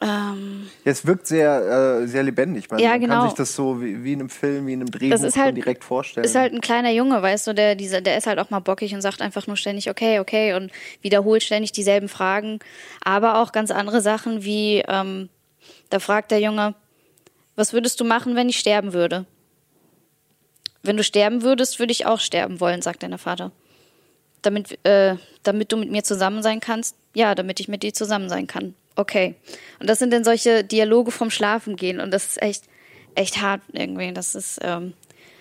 ähm, 0.00 0.70
ja, 0.84 0.92
es 0.92 1.06
wirkt 1.06 1.26
sehr, 1.26 2.02
äh, 2.02 2.06
sehr 2.06 2.22
lebendig. 2.22 2.70
Man, 2.70 2.78
ja, 2.78 2.96
genau. 2.98 3.14
kann 3.14 3.28
sich 3.30 3.36
das 3.36 3.56
so 3.56 3.82
wie, 3.82 4.04
wie 4.04 4.12
in 4.12 4.20
einem 4.20 4.30
Film, 4.30 4.68
wie 4.68 4.74
in 4.74 4.80
einem 4.80 4.90
Drehbuch 4.92 5.20
das 5.20 5.36
halt, 5.36 5.56
direkt 5.56 5.82
vorstellen. 5.82 6.24
Ist 6.24 6.36
halt 6.36 6.52
ein 6.52 6.60
kleiner 6.60 6.92
Junge, 6.92 7.20
weißt 7.20 7.48
du, 7.48 7.52
der, 7.52 7.74
dieser, 7.74 8.00
der 8.00 8.16
ist 8.16 8.28
halt 8.28 8.38
auch 8.38 8.50
mal 8.50 8.60
bockig 8.60 8.94
und 8.94 9.00
sagt 9.00 9.20
einfach 9.20 9.48
nur 9.48 9.56
ständig 9.56 9.90
okay, 9.90 10.20
okay 10.20 10.54
und 10.54 10.70
wiederholt 11.02 11.42
ständig 11.42 11.72
dieselben 11.72 12.08
Fragen. 12.08 12.60
Aber 13.02 13.42
auch 13.42 13.50
ganz 13.50 13.72
andere 13.72 14.00
Sachen 14.00 14.44
wie, 14.44 14.84
ähm, 14.86 15.30
da 15.90 15.98
fragt 15.98 16.30
der 16.30 16.40
Junge, 16.40 16.74
was 17.56 17.72
würdest 17.72 17.98
du 17.98 18.04
machen, 18.04 18.36
wenn 18.36 18.48
ich 18.48 18.60
sterben 18.60 18.92
würde? 18.92 19.26
Wenn 20.84 20.96
du 20.96 21.02
sterben 21.02 21.42
würdest, 21.42 21.80
würde 21.80 21.90
ich 21.90 22.06
auch 22.06 22.20
sterben 22.20 22.60
wollen, 22.60 22.82
sagt 22.82 23.02
dein 23.02 23.18
Vater. 23.18 23.50
Damit, 24.42 24.78
äh, 24.86 25.16
damit 25.42 25.72
du 25.72 25.76
mit 25.76 25.90
mir 25.90 26.04
zusammen 26.04 26.44
sein 26.44 26.60
kannst? 26.60 26.94
Ja, 27.14 27.34
damit 27.34 27.58
ich 27.58 27.66
mit 27.66 27.82
dir 27.82 27.92
zusammen 27.92 28.28
sein 28.28 28.46
kann 28.46 28.74
okay. 28.98 29.36
Und 29.80 29.88
das 29.88 29.98
sind 29.98 30.12
dann 30.12 30.24
solche 30.24 30.64
Dialoge 30.64 31.10
vom 31.10 31.30
Schlafen 31.30 31.76
gehen 31.76 32.00
und 32.00 32.10
das 32.10 32.26
ist 32.26 32.42
echt, 32.42 32.64
echt 33.14 33.40
hart 33.40 33.62
irgendwie. 33.72 34.12
Das 34.12 34.34
ist. 34.34 34.58
Ähm, 34.62 34.92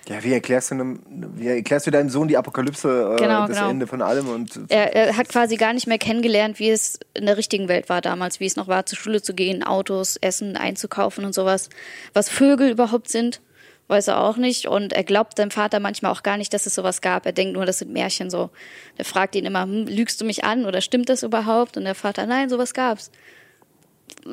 ja, 0.08 0.24
wie 0.24 0.32
erklärst 0.32 0.72
du 0.72 0.76
einem, 0.76 1.02
wie 1.36 1.48
erklärst 1.50 1.86
du 1.86 1.92
deinem 1.92 2.10
Sohn 2.10 2.30
die 2.30 2.38
Apokalypse, 2.38 3.16
äh, 3.18 3.22
genau, 3.22 3.46
das 3.46 3.58
genau. 3.58 3.70
Ende 3.70 3.88
von 3.88 4.02
allem 4.02 4.30
und 4.30 4.58
er, 4.70 4.96
er, 4.96 5.18
hat 5.18 5.28
quasi 5.28 5.58
gar 5.58 5.74
nicht 5.74 5.86
mehr 5.86 5.98
kennengelernt, 5.98 6.60
wie 6.60 6.70
es 6.70 6.98
in 7.14 7.26
der 7.26 7.36
richtigen 7.36 7.68
Welt 7.68 7.90
war 7.90 8.00
damals, 8.00 8.40
wie 8.40 8.46
es 8.46 8.56
noch 8.56 8.70
war, 8.70 8.86
zur 8.86 8.98
Schule 8.98 9.22
zu 9.22 9.34
gehen, 9.34 9.64
Autos, 9.64 10.16
Essen 10.16 10.56
einzukaufen 10.56 11.26
und 11.26 11.34
sowas. 11.34 11.70
Was 12.14 12.30
Vögel 12.30 12.70
überhaupt 12.70 13.10
sind, 13.10 13.42
weiß 13.90 14.08
er 14.08 14.22
auch 14.22 14.38
nicht. 14.38 14.66
Und 14.68 14.94
er 14.94 15.04
glaubt 15.04 15.38
seinem 15.38 15.52
Vater 15.52 15.82
manchmal 15.82 16.14
auch 16.14 16.24
gar 16.24 16.38
nicht, 16.38 16.54
dass 16.54 16.66
es 16.66 16.76
sowas 16.76 17.02
gab. 17.02 17.26
Er 17.26 17.34
denkt 17.34 17.54
nur, 17.54 17.66
das 17.66 17.80
sind 17.80 17.92
Märchen 17.92 18.30
so. 18.30 18.50
Er 18.96 19.04
fragt 19.04 19.36
ihn 19.36 19.46
immer, 19.46 19.64
hm, 19.64 19.88
lügst 19.88 20.22
du 20.22 20.26
mich 20.26 20.46
an 20.46 20.66
oder 20.66 20.80
stimmt 20.80 21.10
das 21.10 21.24
überhaupt? 21.24 21.76
Und 21.76 21.84
der 21.84 21.96
Vater, 21.96 22.26
nein, 22.26 22.48
sowas 22.48 22.74
gab's 22.74 23.12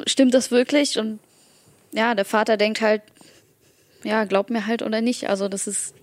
stimmt 0.07 0.35
das 0.35 0.51
wirklich? 0.51 0.99
Und 0.99 1.21
ja, 1.93 2.15
der 2.15 2.25
Vater 2.25 2.57
denkt 2.57 2.81
halt, 2.81 3.03
ja, 4.03 4.25
glaub 4.25 4.51
mir 4.51 4.67
halt 4.67 4.83
oder 4.83 5.01
nicht. 5.01 5.29
Also 5.29 5.49
das 5.49 5.67
ist, 5.67 5.95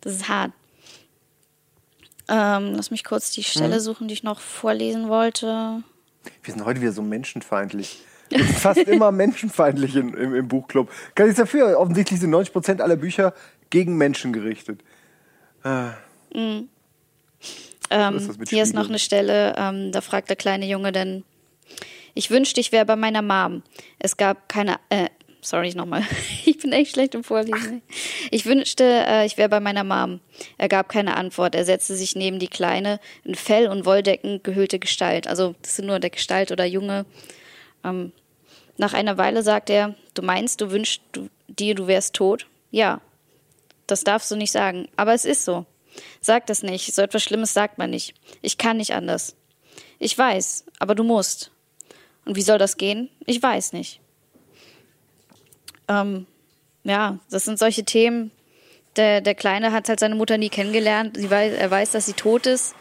das 0.00 0.14
ist 0.14 0.28
hart. 0.28 0.52
Ähm, 2.28 2.74
lass 2.74 2.90
mich 2.90 3.04
kurz 3.04 3.30
die 3.30 3.44
Stelle 3.44 3.76
mhm. 3.76 3.80
suchen, 3.80 4.08
die 4.08 4.14
ich 4.14 4.22
noch 4.24 4.40
vorlesen 4.40 5.08
wollte. 5.08 5.82
Wir 6.42 6.54
sind 6.54 6.64
heute 6.64 6.80
wieder 6.80 6.92
so 6.92 7.02
menschenfeindlich. 7.02 8.02
Fast 8.58 8.80
immer 8.80 9.12
menschenfeindlich 9.12 9.94
in, 9.94 10.12
im, 10.14 10.34
im, 10.34 10.48
Buchclub. 10.48 10.90
Kann 11.14 11.30
ich 11.30 11.36
dafür? 11.36 11.78
Offensichtlich 11.78 12.18
sind 12.18 12.30
90 12.30 12.52
Prozent 12.52 12.80
aller 12.80 12.96
Bücher 12.96 13.32
gegen 13.70 13.96
Menschen 13.96 14.32
gerichtet. 14.32 14.80
Ah. 15.62 15.92
Mhm. 16.34 16.68
Ähm, 17.90 18.16
ist 18.16 18.48
hier 18.48 18.64
ist 18.64 18.74
noch 18.74 18.88
eine 18.88 18.98
Stelle, 18.98 19.54
ähm, 19.56 19.92
da 19.92 20.00
fragt 20.00 20.28
der 20.28 20.36
kleine 20.36 20.66
Junge 20.66 20.90
dann, 20.90 21.22
ich 22.16 22.30
wünschte, 22.30 22.60
ich 22.60 22.72
wäre 22.72 22.86
bei 22.86 22.96
meiner 22.96 23.22
Mom. 23.22 23.62
Es 23.98 24.16
gab 24.16 24.48
keine, 24.48 24.76
äh, 24.88 25.08
sorry 25.42 25.74
nochmal, 25.74 26.02
ich 26.46 26.58
bin 26.58 26.72
echt 26.72 26.92
schlecht 26.92 27.14
im 27.14 27.22
Vorlesen. 27.22 27.82
Ich 28.30 28.46
wünschte, 28.46 28.84
äh, 28.84 29.26
ich 29.26 29.36
wäre 29.36 29.50
bei 29.50 29.60
meiner 29.60 29.84
Mom. 29.84 30.20
Er 30.56 30.68
gab 30.68 30.88
keine 30.88 31.16
Antwort. 31.16 31.54
Er 31.54 31.66
setzte 31.66 31.94
sich 31.94 32.16
neben 32.16 32.38
die 32.38 32.48
kleine, 32.48 33.00
in 33.22 33.34
Fell 33.34 33.68
und 33.68 33.84
Wolldecken 33.84 34.42
gehüllte 34.42 34.78
Gestalt. 34.78 35.26
Also, 35.28 35.54
das 35.60 35.76
sind 35.76 35.86
nur 35.86 36.00
der 36.00 36.10
Gestalt 36.10 36.50
oder 36.50 36.64
Junge. 36.64 37.04
Ähm, 37.84 38.12
nach 38.78 38.94
einer 38.94 39.18
Weile 39.18 39.42
sagt 39.42 39.68
er, 39.68 39.94
du 40.14 40.22
meinst, 40.22 40.62
du 40.62 40.70
wünschst 40.70 41.02
du, 41.12 41.28
dir, 41.48 41.74
du 41.74 41.86
wärst 41.86 42.14
tot? 42.14 42.46
Ja. 42.70 43.02
Das 43.86 44.04
darfst 44.04 44.30
du 44.30 44.36
nicht 44.36 44.52
sagen. 44.52 44.88
Aber 44.96 45.12
es 45.12 45.26
ist 45.26 45.44
so. 45.44 45.66
Sag 46.20 46.46
das 46.46 46.62
nicht. 46.62 46.94
So 46.94 47.02
etwas 47.02 47.22
Schlimmes 47.22 47.52
sagt 47.52 47.76
man 47.78 47.90
nicht. 47.90 48.14
Ich 48.40 48.58
kann 48.58 48.78
nicht 48.78 48.94
anders. 48.94 49.36
Ich 49.98 50.16
weiß, 50.16 50.64
aber 50.78 50.94
du 50.94 51.04
musst. 51.04 51.52
Und 52.26 52.36
wie 52.36 52.42
soll 52.42 52.58
das 52.58 52.76
gehen? 52.76 53.08
Ich 53.24 53.42
weiß 53.42 53.72
nicht. 53.72 54.00
Ähm, 55.88 56.26
ja, 56.84 57.18
das 57.30 57.44
sind 57.44 57.58
solche 57.58 57.84
Themen. 57.84 58.30
Der, 58.96 59.20
der 59.20 59.34
Kleine 59.34 59.72
hat 59.72 59.88
halt 59.88 60.00
seine 60.00 60.16
Mutter 60.16 60.36
nie 60.36 60.48
kennengelernt. 60.48 61.18
Weiß, 61.30 61.54
er 61.54 61.70
weiß, 61.70 61.92
dass 61.92 62.06
sie 62.06 62.12
tot 62.12 62.46
ist 62.46 62.74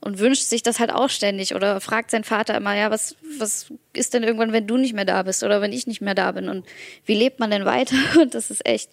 und 0.00 0.18
wünscht 0.18 0.44
sich 0.44 0.62
das 0.62 0.80
halt 0.80 0.92
auch 0.92 1.08
ständig 1.08 1.54
oder 1.54 1.80
fragt 1.80 2.10
seinen 2.10 2.24
Vater 2.24 2.54
immer, 2.56 2.76
ja, 2.76 2.90
was, 2.90 3.16
was 3.38 3.72
ist 3.94 4.12
denn 4.12 4.22
irgendwann, 4.22 4.52
wenn 4.52 4.66
du 4.66 4.76
nicht 4.76 4.92
mehr 4.92 5.06
da 5.06 5.22
bist 5.22 5.42
oder 5.42 5.62
wenn 5.62 5.72
ich 5.72 5.86
nicht 5.86 6.02
mehr 6.02 6.14
da 6.14 6.32
bin 6.32 6.50
und 6.50 6.66
wie 7.06 7.14
lebt 7.14 7.40
man 7.40 7.50
denn 7.50 7.64
weiter? 7.64 7.96
Und 8.20 8.34
das 8.34 8.50
ist 8.50 8.66
echt 8.66 8.90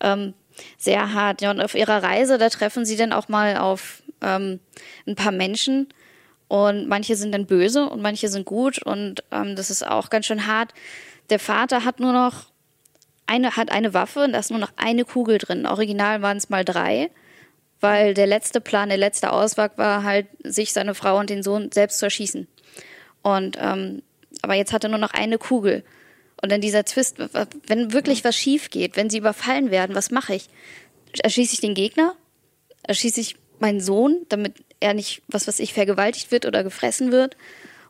ähm, 0.00 0.34
sehr 0.76 1.14
hart. 1.14 1.40
Ja, 1.40 1.52
und 1.52 1.60
auf 1.60 1.74
ihrer 1.74 2.02
Reise, 2.02 2.38
da 2.38 2.48
treffen 2.48 2.84
sie 2.84 2.96
dann 2.96 3.12
auch 3.12 3.28
mal 3.28 3.56
auf 3.56 4.02
ähm, 4.22 4.58
ein 5.06 5.14
paar 5.14 5.32
Menschen, 5.32 5.88
und 6.48 6.88
manche 6.88 7.16
sind 7.16 7.32
dann 7.32 7.46
böse 7.46 7.88
und 7.88 8.02
manche 8.02 8.28
sind 8.28 8.44
gut. 8.44 8.82
Und 8.82 9.24
ähm, 9.30 9.56
das 9.56 9.70
ist 9.70 9.86
auch 9.86 10.10
ganz 10.10 10.26
schön 10.26 10.46
hart. 10.46 10.74
Der 11.30 11.38
Vater 11.38 11.84
hat 11.84 12.00
nur 12.00 12.12
noch 12.12 12.46
eine, 13.26 13.56
hat 13.56 13.70
eine 13.70 13.94
Waffe 13.94 14.24
und 14.24 14.32
da 14.32 14.38
ist 14.38 14.50
nur 14.50 14.60
noch 14.60 14.72
eine 14.76 15.04
Kugel 15.04 15.38
drin. 15.38 15.66
Original 15.66 16.22
waren 16.22 16.36
es 16.36 16.50
mal 16.50 16.64
drei, 16.64 17.10
weil 17.80 18.14
der 18.14 18.26
letzte 18.26 18.60
Plan, 18.60 18.88
der 18.88 18.98
letzte 18.98 19.32
Ausweg 19.32 19.72
war 19.76 20.02
halt, 20.02 20.26
sich, 20.42 20.72
seine 20.72 20.94
Frau 20.94 21.18
und 21.18 21.30
den 21.30 21.42
Sohn 21.42 21.72
selbst 21.72 21.98
zu 21.98 22.06
erschießen. 22.06 22.46
Und 23.22 23.56
ähm, 23.58 24.02
aber 24.42 24.54
jetzt 24.54 24.72
hat 24.72 24.84
er 24.84 24.90
nur 24.90 24.98
noch 24.98 25.12
eine 25.12 25.38
Kugel. 25.38 25.84
Und 26.42 26.52
dann 26.52 26.60
dieser 26.60 26.84
Twist, 26.84 27.16
wenn 27.66 27.92
wirklich 27.94 28.24
was 28.24 28.36
schief 28.36 28.68
geht, 28.68 28.96
wenn 28.96 29.08
sie 29.08 29.18
überfallen 29.18 29.70
werden, 29.70 29.96
was 29.96 30.10
mache 30.10 30.34
ich? 30.34 30.48
Erschieße 31.22 31.54
ich 31.54 31.60
den 31.60 31.74
Gegner? 31.74 32.14
Erschieße 32.82 33.20
ich 33.20 33.36
meinen 33.60 33.80
Sohn, 33.80 34.26
damit 34.28 34.56
er 34.84 34.94
nicht, 34.94 35.22
was 35.28 35.48
weiß 35.48 35.58
ich, 35.58 35.74
vergewaltigt 35.74 36.30
wird 36.30 36.46
oder 36.46 36.62
gefressen 36.62 37.10
wird. 37.10 37.36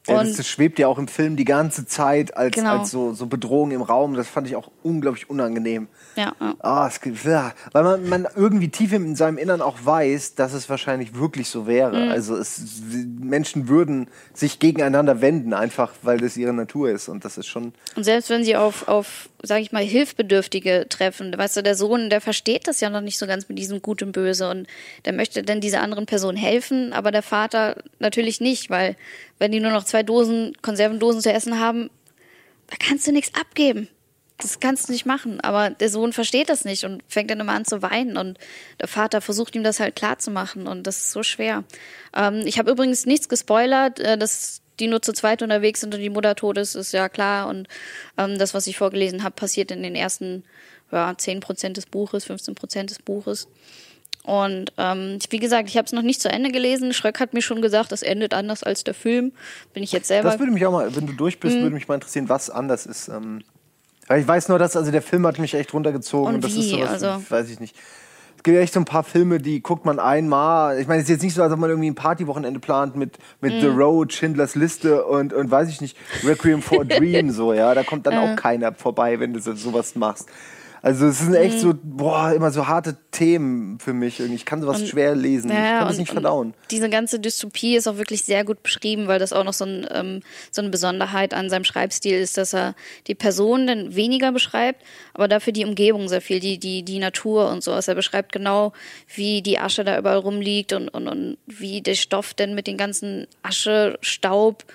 Ja, 0.07 0.23
das, 0.23 0.37
das, 0.37 0.47
schwebt 0.47 0.79
ja 0.79 0.87
auch 0.87 0.99
im 0.99 1.09
Film 1.09 1.37
die 1.37 1.47
ganze 1.47 1.87
Zeit 1.87 2.37
als, 2.37 2.55
genau. 2.55 2.81
als 2.81 2.91
so, 2.91 3.15
so 3.15 3.27
Bedrohung 3.27 3.71
im 3.71 3.81
Raum. 3.81 4.15
Das 4.15 4.29
fand 4.29 4.47
ich 4.47 4.55
auch 4.55 4.71
unglaublich 4.83 5.31
unangenehm. 5.31 5.89
Ja. 6.17 6.35
Ah, 6.59 6.87
es, 6.87 7.01
ja. 7.25 7.53
Weil 7.73 7.85
man, 7.85 8.09
man 8.09 8.29
irgendwie 8.37 8.69
tief 8.69 8.93
in 8.93 9.17
seinem 9.17 9.39
Innern 9.39 9.63
auch 9.63 9.79
weiß, 9.83 10.35
dass 10.35 10.53
es 10.53 10.69
wahrscheinlich 10.69 11.15
wirklich 11.15 11.49
so 11.49 11.67
wäre. 11.67 12.05
Mhm. 12.05 12.11
Also 12.11 12.37
es, 12.37 12.83
Menschen 13.19 13.69
würden 13.69 14.09
sich 14.35 14.59
gegeneinander 14.59 15.23
wenden, 15.23 15.55
einfach 15.55 15.93
weil 16.03 16.19
das 16.19 16.37
ihre 16.37 16.53
Natur 16.53 16.91
ist. 16.91 17.09
Und 17.09 17.25
das 17.25 17.39
ist 17.39 17.47
schon. 17.47 17.73
Und 17.97 18.05
selbst 18.05 18.29
wenn 18.29 18.45
sie 18.45 18.57
auf, 18.57 18.89
auf 18.89 19.31
sage 19.47 19.63
ich 19.63 19.73
mal, 19.73 19.83
Hilfbedürftige 19.83 20.87
treffen, 20.89 21.37
weißt 21.37 21.57
du, 21.57 21.63
der 21.63 21.75
Sohn, 21.75 22.11
der 22.11 22.21
versteht 22.21 22.67
das 22.69 22.81
ja 22.81 22.91
noch 22.91 23.01
nicht 23.01 23.19
so 23.19 23.27
ganz 23.27 23.49
mit 23.49 23.59
diesem 23.59 23.83
Gut 23.83 24.03
und 24.03 24.13
Böse 24.13 24.51
und 24.51 24.67
der 25.05 25.13
möchte 25.13 25.43
dann 25.43 25.61
dieser 25.61 25.83
anderen 25.83 26.07
Person 26.07 26.37
helfen, 26.37 26.93
aber 26.93 27.11
der 27.11 27.23
Vater 27.23 27.77
natürlich 27.99 28.41
nicht, 28.41 28.71
weil 28.71 28.97
wenn 29.39 29.53
die 29.53 29.61
nur 29.61 29.73
noch 29.73 29.85
zwei 29.85 30.03
Dosen, 30.03 30.53
Konservendosen 30.63 31.21
zu 31.21 31.33
essen 31.33 31.61
haben, 31.61 31.91
da 32.69 32.77
kannst 32.79 33.07
du 33.07 33.13
nichts 33.13 33.39
abgeben. 33.39 33.89
Das 34.39 34.59
kannst 34.59 34.89
du 34.89 34.93
nicht 34.93 35.07
machen. 35.07 35.41
Aber 35.41 35.71
der 35.71 35.89
Sohn 35.89 36.13
versteht 36.13 36.49
das 36.49 36.65
nicht 36.65 36.85
und 36.85 37.03
fängt 37.09 37.31
dann 37.31 37.41
immer 37.41 37.53
an 37.53 37.65
zu 37.65 37.83
weinen. 37.83 38.17
Und 38.17 38.39
der 38.81 38.89
Vater 38.89 39.21
versucht 39.21 39.55
ihm 39.55 39.63
das 39.63 39.81
halt 39.81 39.95
klar 39.97 40.19
zu 40.19 40.31
machen. 40.31 40.67
Und 40.67 40.87
das 40.87 40.99
ist 40.99 41.13
so 41.13 41.23
schwer. 41.23 41.65
Ähm, 42.17 42.43
ich 42.45 42.59
habe 42.59 42.71
übrigens 42.71 43.07
nichts 43.07 43.29
gespoilert. 43.29 44.01
Äh, 44.01 44.19
dass 44.19 44.61
die 44.81 44.89
nur 44.89 45.03
zu 45.03 45.13
zweit 45.13 45.43
unterwegs 45.43 45.81
sind 45.81 45.95
und 45.95 46.01
die 46.01 46.11
Mutter 46.11 46.35
tot 46.35 46.59
ist, 46.59 46.75
ist 46.75 46.93
ja 46.93 47.09
klar. 47.09 47.49
Und 47.49 47.69
ähm, 48.19 48.39
das, 48.39 48.55
was 48.55 48.67
ich 48.67 48.77
vorgelesen 48.77 49.23
habe, 49.23 49.35
passiert 49.35 49.71
in 49.71 49.83
den 49.83 49.95
ersten 49.95 50.45
ja, 50.91 51.17
10 51.17 51.41
Prozent 51.41 51.77
des 51.77 51.87
Buches, 51.87 52.25
15 52.25 52.55
Prozent 52.55 52.91
des 52.91 52.99
Buches. 52.99 53.49
Und 54.25 54.73
ähm, 54.79 55.19
wie 55.29 55.39
gesagt, 55.39 55.69
ich 55.69 55.77
habe 55.77 55.85
es 55.85 55.93
noch 55.93 56.03
nicht 56.03 56.21
zu 56.21 56.31
Ende 56.31 56.51
gelesen. 56.51 56.95
Schröck 56.95 57.21
hat 57.21 57.35
mir 57.35 57.43
schon 57.43 57.61
gesagt, 57.61 57.93
das 57.93 58.03
endet 58.03 58.33
anders 58.33 58.63
als 58.63 58.83
der 58.83 58.95
Film. 58.95 59.33
Bin 59.75 59.83
ich 59.83 59.93
jetzt 59.93 60.09
selber. 60.09 60.31
Das 60.31 60.39
würde 60.39 60.51
mich 60.51 60.65
auch 60.65 60.73
mal, 60.73 60.97
wenn 60.97 61.07
du 61.07 61.13
durch 61.13 61.39
bist, 61.39 61.57
mhm. 61.57 61.63
würde 61.63 61.75
mich 61.75 61.89
mal 61.89 61.97
interessieren, 61.97 62.31
was 62.31 62.49
anders 62.49 62.87
ist. 62.87 63.09
Ähm, 63.09 63.43
ich 64.17 64.27
weiß 64.27 64.49
nur, 64.49 64.59
dass 64.59 64.77
also 64.77 64.91
der 64.91 65.03
Film 65.03 65.27
hat 65.27 65.39
mich 65.39 65.55
echt 65.55 65.75
runtergezogen 65.75 66.29
und, 66.29 66.35
und 66.37 66.45
das 66.45 66.55
ist 66.55 66.71
sowas, 66.71 67.03
also, 67.03 67.23
weiß 67.31 67.51
ich 67.51 67.61
nicht. 67.61 67.77
Es 68.37 68.43
gibt 68.43 68.59
echt 68.59 68.75
so 68.75 68.81
ein 68.81 68.85
paar 68.87 69.05
Filme, 69.05 69.39
die 69.39 69.63
guckt 69.63 69.87
man 69.87 69.99
einmal. 69.99 70.79
Ich 70.79 70.87
meine, 70.87 71.01
es 71.01 71.05
ist 71.05 71.11
jetzt 71.11 71.23
nicht 71.23 71.35
so, 71.35 71.43
als 71.43 71.53
ob 71.53 71.59
man 71.59 71.71
irgendwie 71.71 71.91
ein 71.91 71.95
Partywochenende 71.95 72.61
plant 72.61 72.97
mit, 72.97 73.19
mit 73.41 73.55
mm. 73.55 73.61
The 73.61 73.67
Road, 73.69 74.13
Schindlers 74.13 74.55
Liste 74.55 75.05
und, 75.05 75.33
und 75.33 75.51
weiß 75.51 75.69
ich 75.69 75.81
nicht, 75.81 75.97
Requiem 76.23 76.61
for 76.61 76.83
a 76.83 76.85
Dream 76.99 77.31
so, 77.31 77.55
ja. 77.55 77.75
Da 77.75 77.83
kommt 77.83 78.07
dann 78.07 78.19
auch 78.19 78.37
keiner 78.37 78.75
vorbei, 78.75 79.21
wenn 79.21 79.33
du 79.33 79.41
so, 79.41 79.55
sowas 79.55 79.97
machst. 79.97 80.29
Also 80.85 81.07
es 81.07 81.21
sind 81.21 81.35
echt 81.35 81.57
mhm. 81.57 81.61
so, 81.61 81.75
boah, 81.83 82.35
immer 82.35 82.51
so 82.51 82.69
harte 82.69 82.95
Themen 83.11 83.79
für 83.79 83.95
mich. 83.95 84.21
Ich 84.21 84.45
kann 84.45 84.61
sowas 84.61 84.83
und, 84.83 84.87
schwer 84.87 85.15
lesen. 85.15 85.51
Ja, 85.51 85.57
ich 85.57 85.79
kann 85.79 85.89
das 85.89 85.97
nicht 85.97 86.13
verdauen. 86.13 86.53
Diese 86.71 86.91
ganze 86.91 87.19
Dystopie 87.19 87.77
ist 87.77 87.89
auch 87.89 87.97
wirklich 87.97 88.25
sehr 88.25 88.45
gut 88.45 88.63
beschrieben, 88.63 89.07
weil 89.07 89.19
das 89.19 89.33
auch 89.33 89.45
noch 89.45 89.55
so, 89.55 89.65
ein, 89.65 89.87
ähm, 89.91 90.21
so 90.51 90.61
eine 90.61 90.69
Besonderheit 90.69 91.33
an 91.33 91.49
seinem 91.49 91.65
Schreibstil 91.65 92.19
ist, 92.19 92.37
dass 92.37 92.53
er 92.53 92.75
die 93.07 93.15
Person 93.15 93.67
dann 93.67 93.97
weniger 93.97 94.31
beschreibt, 94.31 94.83
aber 95.15 95.27
dafür 95.27 95.55
die 95.55 95.65
Umgebung 95.65 96.07
sehr 96.11 96.21
viel, 96.21 96.39
die, 96.39 96.59
die, 96.59 96.83
die 96.83 96.99
Natur 96.99 97.49
und 97.49 97.65
so. 97.65 97.73
Also 97.73 97.93
er 97.93 97.97
beschreibt 97.97 98.33
genau, 98.33 98.75
wie 99.15 99.41
die 99.41 99.59
Asche 99.59 99.85
da 99.85 99.97
überall 99.97 100.19
rumliegt 100.19 100.75
und, 100.75 100.91
und, 100.91 101.09
und 101.09 101.39
wie 101.47 101.81
der 101.81 101.95
Stoff 101.95 102.35
denn 102.35 102.55
mit 102.55 102.67
den 102.67 102.77
ganzen 102.77 103.27
Asche, 103.43 103.97
Staub, 104.03 104.67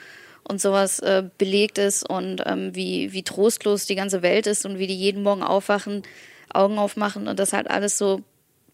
und 0.49 0.59
sowas 0.59 0.99
äh, 0.99 1.23
belegt 1.37 1.77
ist 1.77 2.09
und 2.09 2.43
ähm, 2.45 2.75
wie, 2.75 3.13
wie 3.13 3.23
trostlos 3.23 3.85
die 3.85 3.95
ganze 3.95 4.21
Welt 4.21 4.47
ist 4.47 4.65
und 4.65 4.79
wie 4.79 4.87
die 4.87 4.95
jeden 4.95 5.23
Morgen 5.23 5.43
aufwachen, 5.43 6.03
Augen 6.51 6.79
aufmachen 6.79 7.27
und 7.27 7.39
das 7.39 7.53
halt 7.53 7.69
alles 7.69 7.97
so 7.97 8.21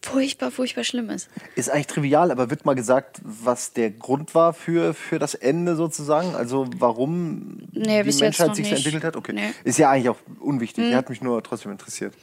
furchtbar, 0.02 0.52
furchtbar 0.52 0.84
schlimm 0.84 1.10
ist. 1.10 1.30
Ist 1.56 1.70
eigentlich 1.70 1.88
trivial, 1.88 2.32
aber 2.32 2.50
wird 2.50 2.66
mal 2.66 2.76
gesagt, 2.76 3.20
was 3.24 3.74
der 3.74 3.92
Grund 3.92 4.36
war 4.36 4.54
für, 4.54 4.94
für 4.94 5.20
das 5.20 5.34
Ende 5.34 5.76
sozusagen? 5.76 6.36
Also 6.36 6.68
warum 6.78 7.68
nee, 7.74 8.04
die 8.04 8.14
Menschheit 8.14 8.56
sich 8.56 8.70
so 8.70 8.76
entwickelt 8.76 9.04
hat? 9.04 9.18
Okay. 9.18 9.34
Nee. 9.34 9.54
Ist 9.64 9.78
ja 9.78 9.90
eigentlich 9.90 10.10
auch 10.10 10.18
unwichtig. 10.40 10.86
Hm. 10.86 10.96
Hat 10.96 11.10
mich 11.10 11.22
nur 11.22 11.44
trotzdem 11.44 11.72
interessiert. 11.72 12.14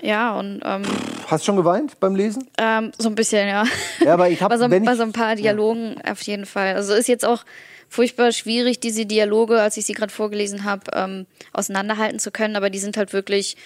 Ja, 0.00 0.38
und. 0.38 0.60
Ähm, 0.64 0.82
Hast 1.26 1.42
du 1.42 1.46
schon 1.46 1.56
geweint 1.56 1.98
beim 1.98 2.14
Lesen? 2.14 2.48
Ähm, 2.56 2.92
so 2.96 3.08
ein 3.08 3.16
bisschen, 3.16 3.48
ja. 3.48 3.64
Ja, 4.00 4.14
aber 4.14 4.30
ich 4.30 4.40
habe. 4.40 4.56
bei, 4.56 4.78
so, 4.78 4.84
bei 4.84 4.94
so 4.94 5.02
ein 5.02 5.12
paar 5.12 5.34
Dialogen 5.34 5.96
ja. 6.04 6.12
auf 6.12 6.22
jeden 6.22 6.46
Fall. 6.46 6.76
Also 6.76 6.94
ist 6.94 7.08
jetzt 7.08 7.26
auch 7.26 7.44
furchtbar 7.88 8.32
schwierig, 8.32 8.80
diese 8.80 9.06
Dialoge, 9.06 9.60
als 9.60 9.76
ich 9.76 9.86
sie 9.86 9.94
gerade 9.94 10.12
vorgelesen 10.12 10.64
habe, 10.64 10.90
ähm, 10.94 11.26
auseinanderhalten 11.52 12.18
zu 12.18 12.30
können, 12.30 12.56
aber 12.56 12.70
die 12.70 12.78
sind 12.78 12.96
halt 12.96 13.12
wirklich, 13.12 13.56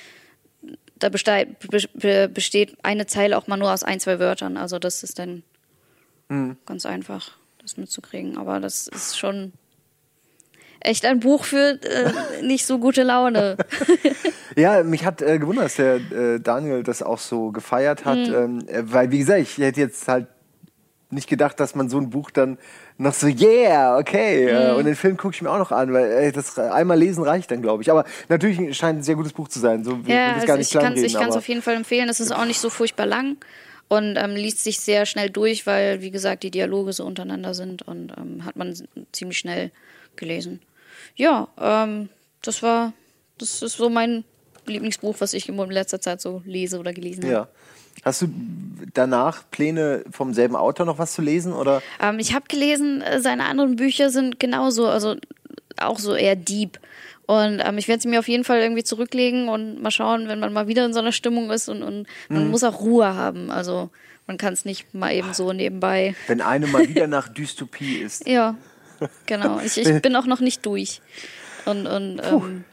da 0.99 1.09
besteht, 1.09 2.77
eine 2.83 3.07
Zeile 3.07 3.37
auch 3.37 3.47
mal 3.49 3.57
nur 3.57 3.73
aus 3.73 3.83
ein, 3.83 4.01
zwei 4.01 4.19
Wörtern. 4.19 4.57
Also 4.57 4.79
das 4.79 5.03
ist 5.03 5.19
dann 5.19 5.43
mhm. 6.29 6.57
ganz 6.65 6.87
einfach, 6.87 7.33
das 7.61 7.77
mitzukriegen. 7.77 8.39
Aber 8.39 8.61
das 8.61 8.87
ist 8.87 9.19
schon 9.19 9.53
echt 10.81 11.05
ein 11.05 11.21
Buch 11.21 11.45
für 11.45 11.79
äh, 11.83 12.43
nicht 12.43 12.67
so 12.67 12.79
gute 12.79 13.03
Laune. 13.03 13.57
ja, 14.57 14.83
mich 14.83 15.05
hat 15.05 15.23
äh, 15.23 15.39
gewundert, 15.39 15.67
dass 15.67 15.77
der 15.77 15.97
äh, 15.97 16.41
Daniel 16.41 16.83
das 16.83 17.03
auch 17.03 17.19
so 17.19 17.51
gefeiert 17.51 18.05
hat, 18.05 18.19
mhm. 18.19 18.35
ähm, 18.35 18.69
äh, 18.69 18.83
weil 18.85 19.11
wie 19.11 19.19
gesagt, 19.19 19.41
ich 19.41 19.59
hätte 19.59 19.81
jetzt 19.81 20.07
halt 20.09 20.27
nicht 21.13 21.29
gedacht, 21.29 21.61
dass 21.61 21.75
man 21.75 21.89
so 21.89 21.99
ein 21.99 22.11
Buch 22.11 22.31
dann 22.31 22.59
noch 22.99 23.15
so, 23.15 23.27
yeah, 23.27 23.99
okay. 23.99 24.53
Mhm. 24.53 24.77
Und 24.77 24.85
den 24.87 24.97
Film 24.97 25.17
gucke 25.17 25.35
ich 25.35 25.43
mir 25.43 25.51
auch 25.51 25.59
noch 25.59 25.73
an, 25.73 25.93
weil 25.93 26.11
ey, 26.11 26.33
das 26.33 26.59
einmal 26.59 26.99
lesen 26.99 27.25
reicht 27.25 27.51
dann, 27.51 27.63
glaube 27.63 27.83
ich. 27.83 27.91
Aber 27.91 28.05
natürlich 28.29 28.77
scheint 28.77 29.01
ein 29.01 29.03
sehr 29.03 29.15
gutes 29.15 29.33
Buch 29.33 29.49
zu 29.49 29.61
sein. 29.61 29.85
So, 29.85 29.99
ja, 30.07 30.35
also 30.35 30.57
ich 30.57 30.71
kann 30.71 30.95
es 30.95 31.37
auf 31.37 31.49
jeden 31.49 31.63
Fall 31.63 31.75
empfehlen. 31.75 32.09
Es 32.09 32.21
ist 32.21 32.33
auch 32.33 32.45
nicht 32.45 32.61
so 32.61 32.71
furchtbar 32.71 33.07
lang 33.07 33.37
und 33.89 34.17
ähm, 34.17 34.35
liest 34.35 34.65
sich 34.65 34.81
sehr 34.81 35.05
schnell 35.05 35.31
durch, 35.31 35.67
weil, 35.67 36.01
wie 36.01 36.11
gesagt, 36.11 36.43
die 36.43 36.51
Dialoge 36.51 36.93
so 36.93 37.05
untereinander 37.05 37.53
sind 37.53 37.83
und 37.83 38.13
ähm, 38.17 38.45
hat 38.45 38.57
man 38.57 38.75
ziemlich 39.13 39.39
schnell 39.39 39.71
gelesen. 40.17 40.61
Ja, 41.15 41.49
ähm, 41.61 42.09
das 42.41 42.63
war, 42.63 42.93
das 43.39 43.63
ist 43.63 43.77
so 43.77 43.91
mein 43.91 44.25
Lieblingsbuch, 44.67 45.17
was 45.19 45.35
ich 45.35 45.49
in 45.49 45.57
letzter 45.71 46.01
Zeit 46.01 46.21
so 46.21 46.43
lese 46.45 46.79
oder 46.79 46.93
gelesen 46.93 47.25
habe. 47.25 47.33
Ja. 47.33 47.49
Hast 48.05 48.23
du 48.23 48.29
danach 48.95 49.45
Pläne 49.51 50.05
vom 50.11 50.35
selben 50.35 50.57
Autor 50.57 50.87
noch 50.87 50.99
was 50.99 51.13
zu 51.13 51.23
lesen 51.23 51.53
oder? 51.53 51.83
Ähm, 52.01 52.19
ich 52.19 52.35
habe 52.35 52.47
gelesen, 52.49 53.01
äh, 53.01 53.21
seine 53.21 53.45
anderen 53.45 53.77
Bücher 53.77 54.11
sind 54.11 54.41
genauso, 54.41 54.89
also 54.89 55.17
auch 55.79 55.99
so 55.99 56.15
eher 56.15 56.37
deep. 56.37 56.79
Und 57.27 57.63
ähm, 57.65 57.79
ich 57.79 57.89
werde 57.89 58.03
sie 58.03 58.09
mir 58.09 58.19
auf 58.19 58.29
jeden 58.29 58.45
Fall 58.45 58.61
irgendwie 58.61 58.83
zurücklegen 58.83 59.49
und 59.49 59.81
mal 59.81 59.91
schauen, 59.91 60.29
wenn 60.29 60.41
man 60.41 60.53
mal 60.53 60.67
wieder 60.67 60.85
in 60.85 60.93
so 60.93 60.99
einer 60.99 61.13
Stimmung 61.13 61.51
ist 61.51 61.69
und, 61.69 61.83
und 61.83 62.07
man 62.29 62.45
mhm. 62.45 62.51
muss 62.51 62.65
auch 62.65 62.81
Ruhe 62.81 63.15
haben. 63.15 63.51
Also 63.51 63.91
man 64.27 64.39
kann 64.39 64.53
es 64.53 64.65
nicht 64.65 64.93
mal 64.95 65.13
eben 65.13 65.33
so 65.33 65.53
nebenbei. 65.53 66.15
Wenn 66.27 66.41
eine 66.41 66.67
mal 66.67 66.89
wieder 66.89 67.07
nach 67.07 67.29
Dystopie 67.29 67.99
ist. 67.99 68.27
ja, 68.29 68.57
genau. 69.27 69.61
Ich, 69.61 69.79
ich 69.79 69.89
bin 70.03 70.17
auch 70.17 70.27
noch 70.27 70.41
nicht 70.41 70.67
durch. 70.67 71.01
Und, 71.65 71.87
und 71.87 72.21
ähm, 72.25 72.65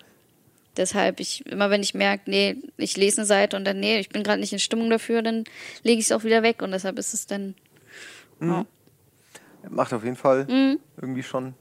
Deshalb, 0.79 1.19
ich, 1.19 1.45
immer 1.45 1.69
wenn 1.69 1.83
ich 1.83 1.93
merke, 1.93 2.29
nee, 2.29 2.55
ich 2.77 2.95
lese 2.95 3.17
eine 3.17 3.27
Seite 3.27 3.57
und 3.57 3.65
dann, 3.65 3.81
nee, 3.81 3.99
ich 3.99 4.07
bin 4.07 4.23
gerade 4.23 4.39
nicht 4.39 4.53
in 4.53 4.59
Stimmung 4.59 4.89
dafür, 4.89 5.21
dann 5.21 5.43
lege 5.83 5.99
ich 5.99 6.05
es 6.05 6.11
auch 6.13 6.23
wieder 6.23 6.41
weg 6.41 6.61
und 6.61 6.71
deshalb 6.71 6.97
ist 6.97 7.13
es 7.13 7.27
dann. 7.27 7.53
Mhm. 8.39 8.49
Ja. 8.49 8.65
Macht 9.69 9.93
auf 9.93 10.05
jeden 10.05 10.15
Fall 10.15 10.45
mhm. 10.45 10.79
irgendwie 10.95 11.21
schon 11.21 11.53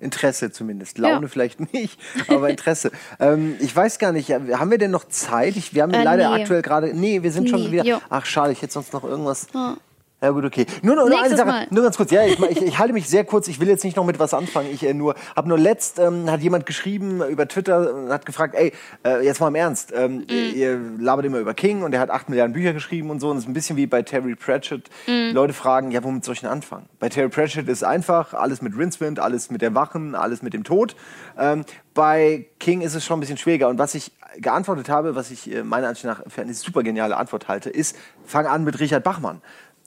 Interesse 0.00 0.50
zumindest. 0.50 0.96
Laune 0.96 1.26
ja. 1.26 1.28
vielleicht 1.28 1.72
nicht, 1.74 2.00
aber 2.28 2.48
Interesse. 2.48 2.92
ähm, 3.20 3.56
ich 3.60 3.76
weiß 3.76 3.98
gar 3.98 4.12
nicht, 4.12 4.30
haben 4.30 4.70
wir 4.70 4.78
denn 4.78 4.90
noch 4.90 5.04
Zeit? 5.04 5.56
Ich, 5.56 5.74
wir 5.74 5.82
haben 5.82 5.92
äh, 5.92 6.02
leider 6.02 6.34
nee. 6.34 6.40
aktuell 6.42 6.62
gerade. 6.62 6.94
Nee, 6.94 7.22
wir 7.22 7.32
sind 7.32 7.44
nee, 7.44 7.50
schon 7.50 7.70
wieder. 7.70 7.84
Jo. 7.84 8.00
Ach, 8.08 8.24
schade, 8.24 8.52
ich 8.52 8.62
hätte 8.62 8.72
sonst 8.72 8.94
noch 8.94 9.04
irgendwas. 9.04 9.48
Ja. 9.52 9.76
Ja 10.22 10.30
gut, 10.30 10.46
okay. 10.46 10.64
Nur, 10.80 10.96
nur, 10.96 11.22
eine 11.22 11.36
Sache, 11.36 11.46
Mal. 11.46 11.66
nur 11.70 11.82
ganz 11.82 11.98
kurz. 11.98 12.10
Ja, 12.10 12.24
ich, 12.24 12.40
ich, 12.40 12.62
ich, 12.62 12.78
halte 12.78 12.94
mich 12.94 13.06
sehr 13.06 13.24
kurz. 13.24 13.48
Ich 13.48 13.60
will 13.60 13.68
jetzt 13.68 13.84
nicht 13.84 13.98
noch 13.98 14.06
mit 14.06 14.18
was 14.18 14.32
anfangen. 14.32 14.70
Ich 14.72 14.82
äh, 14.82 14.94
nur 14.94 15.14
habe 15.36 15.46
nur 15.46 15.58
letzt 15.58 15.98
ähm, 15.98 16.30
hat 16.30 16.40
jemand 16.40 16.64
geschrieben 16.64 17.22
über 17.28 17.46
Twitter 17.46 17.94
und 17.94 18.10
hat 18.10 18.24
gefragt, 18.24 18.54
ey, 18.54 18.72
äh, 19.04 19.22
jetzt 19.22 19.40
mal 19.40 19.48
im 19.48 19.54
Ernst, 19.56 19.92
ähm, 19.94 20.20
mm. 20.20 20.54
ihr 20.54 20.80
labert 20.98 21.26
immer 21.26 21.38
über 21.38 21.52
King 21.52 21.82
und 21.82 21.92
er 21.92 22.00
hat 22.00 22.08
acht 22.08 22.30
Milliarden 22.30 22.54
Bücher 22.54 22.72
geschrieben 22.72 23.10
und 23.10 23.20
so. 23.20 23.28
Und 23.28 23.36
es 23.36 23.42
ist 23.42 23.50
ein 23.50 23.52
bisschen 23.52 23.76
wie 23.76 23.86
bei 23.86 24.00
Terry 24.00 24.34
Pratchett. 24.34 24.88
Mm. 25.06 25.34
Leute 25.34 25.52
fragen, 25.52 25.90
ja, 25.90 26.02
womit 26.02 26.24
soll 26.24 26.32
ich 26.32 26.40
denn 26.40 26.50
anfangen? 26.50 26.86
Bei 26.98 27.10
Terry 27.10 27.28
Pratchett 27.28 27.68
ist 27.68 27.84
einfach 27.84 28.32
alles 28.32 28.62
mit 28.62 28.76
Rincewind, 28.76 29.20
alles 29.20 29.50
mit 29.50 29.60
der 29.60 29.74
Wachen, 29.74 30.14
alles 30.14 30.40
mit 30.40 30.54
dem 30.54 30.64
Tod. 30.64 30.96
Ähm, 31.38 31.66
bei 31.92 32.46
King 32.58 32.80
ist 32.80 32.94
es 32.94 33.04
schon 33.04 33.18
ein 33.18 33.20
bisschen 33.20 33.36
schwieriger. 33.36 33.68
Und 33.68 33.78
was 33.78 33.94
ich 33.94 34.12
geantwortet 34.38 34.88
habe, 34.88 35.14
was 35.14 35.30
ich 35.30 35.52
äh, 35.52 35.62
meiner 35.62 35.88
Ansicht 35.88 36.06
nach 36.06 36.22
für 36.28 36.42
eine 36.42 36.54
super 36.54 36.82
geniale 36.82 37.16
Antwort 37.16 37.48
halte, 37.48 37.70
ist, 37.70 37.96
fang 38.24 38.46
an 38.46 38.64
mit 38.64 38.80
Richard 38.80 39.04
Bachmann. 39.04 39.40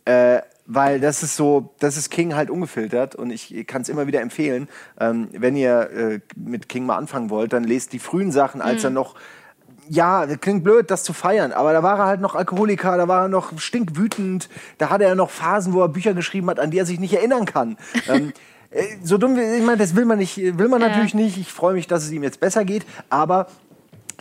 Äh, 0.09 0.41
weil 0.71 0.99
das 0.99 1.23
ist 1.23 1.35
so, 1.35 1.73
das 1.79 1.97
ist 1.97 2.09
King 2.09 2.35
halt 2.35 2.49
ungefiltert 2.49 3.15
und 3.15 3.31
ich 3.31 3.65
kann 3.65 3.81
es 3.81 3.89
immer 3.89 4.05
wieder 4.05 4.21
empfehlen, 4.21 4.67
ähm, 4.99 5.27
wenn 5.31 5.55
ihr 5.55 5.89
äh, 5.91 6.19
mit 6.35 6.69
King 6.69 6.85
mal 6.85 6.97
anfangen 6.97 7.31
wollt, 7.31 7.53
dann 7.53 7.63
lest 7.63 7.91
die 7.91 7.99
frühen 7.99 8.31
Sachen, 8.31 8.61
als 8.61 8.81
mhm. 8.81 8.87
er 8.87 8.89
noch 8.91 9.15
ja, 9.87 10.27
klingt 10.37 10.63
blöd, 10.63 10.91
das 10.91 11.03
zu 11.03 11.13
feiern, 11.13 11.51
aber 11.51 11.73
da 11.73 11.81
war 11.81 11.97
er 11.97 12.05
halt 12.05 12.21
noch 12.21 12.35
Alkoholiker, 12.35 12.97
da 12.97 13.07
war 13.07 13.23
er 13.23 13.27
noch 13.29 13.59
stinkwütend, 13.59 14.49
da 14.77 14.91
hatte 14.91 15.05
er 15.05 15.15
noch 15.15 15.31
Phasen, 15.31 15.73
wo 15.73 15.81
er 15.81 15.89
Bücher 15.89 16.13
geschrieben 16.13 16.49
hat, 16.49 16.59
an 16.59 16.69
die 16.69 16.77
er 16.77 16.85
sich 16.85 16.99
nicht 16.99 17.13
erinnern 17.13 17.45
kann. 17.45 17.77
ähm, 18.07 18.33
äh, 18.69 18.83
so 19.03 19.17
dumm, 19.17 19.37
ich 19.37 19.63
meine, 19.63 19.77
das 19.77 19.95
will 19.95 20.05
man 20.05 20.19
nicht, 20.19 20.37
will 20.37 20.69
man 20.69 20.81
ja. 20.81 20.89
natürlich 20.89 21.15
nicht. 21.15 21.37
Ich 21.37 21.51
freue 21.51 21.73
mich, 21.73 21.87
dass 21.87 22.03
es 22.03 22.11
ihm 22.11 22.21
jetzt 22.21 22.39
besser 22.39 22.65
geht, 22.65 22.85
aber 23.09 23.47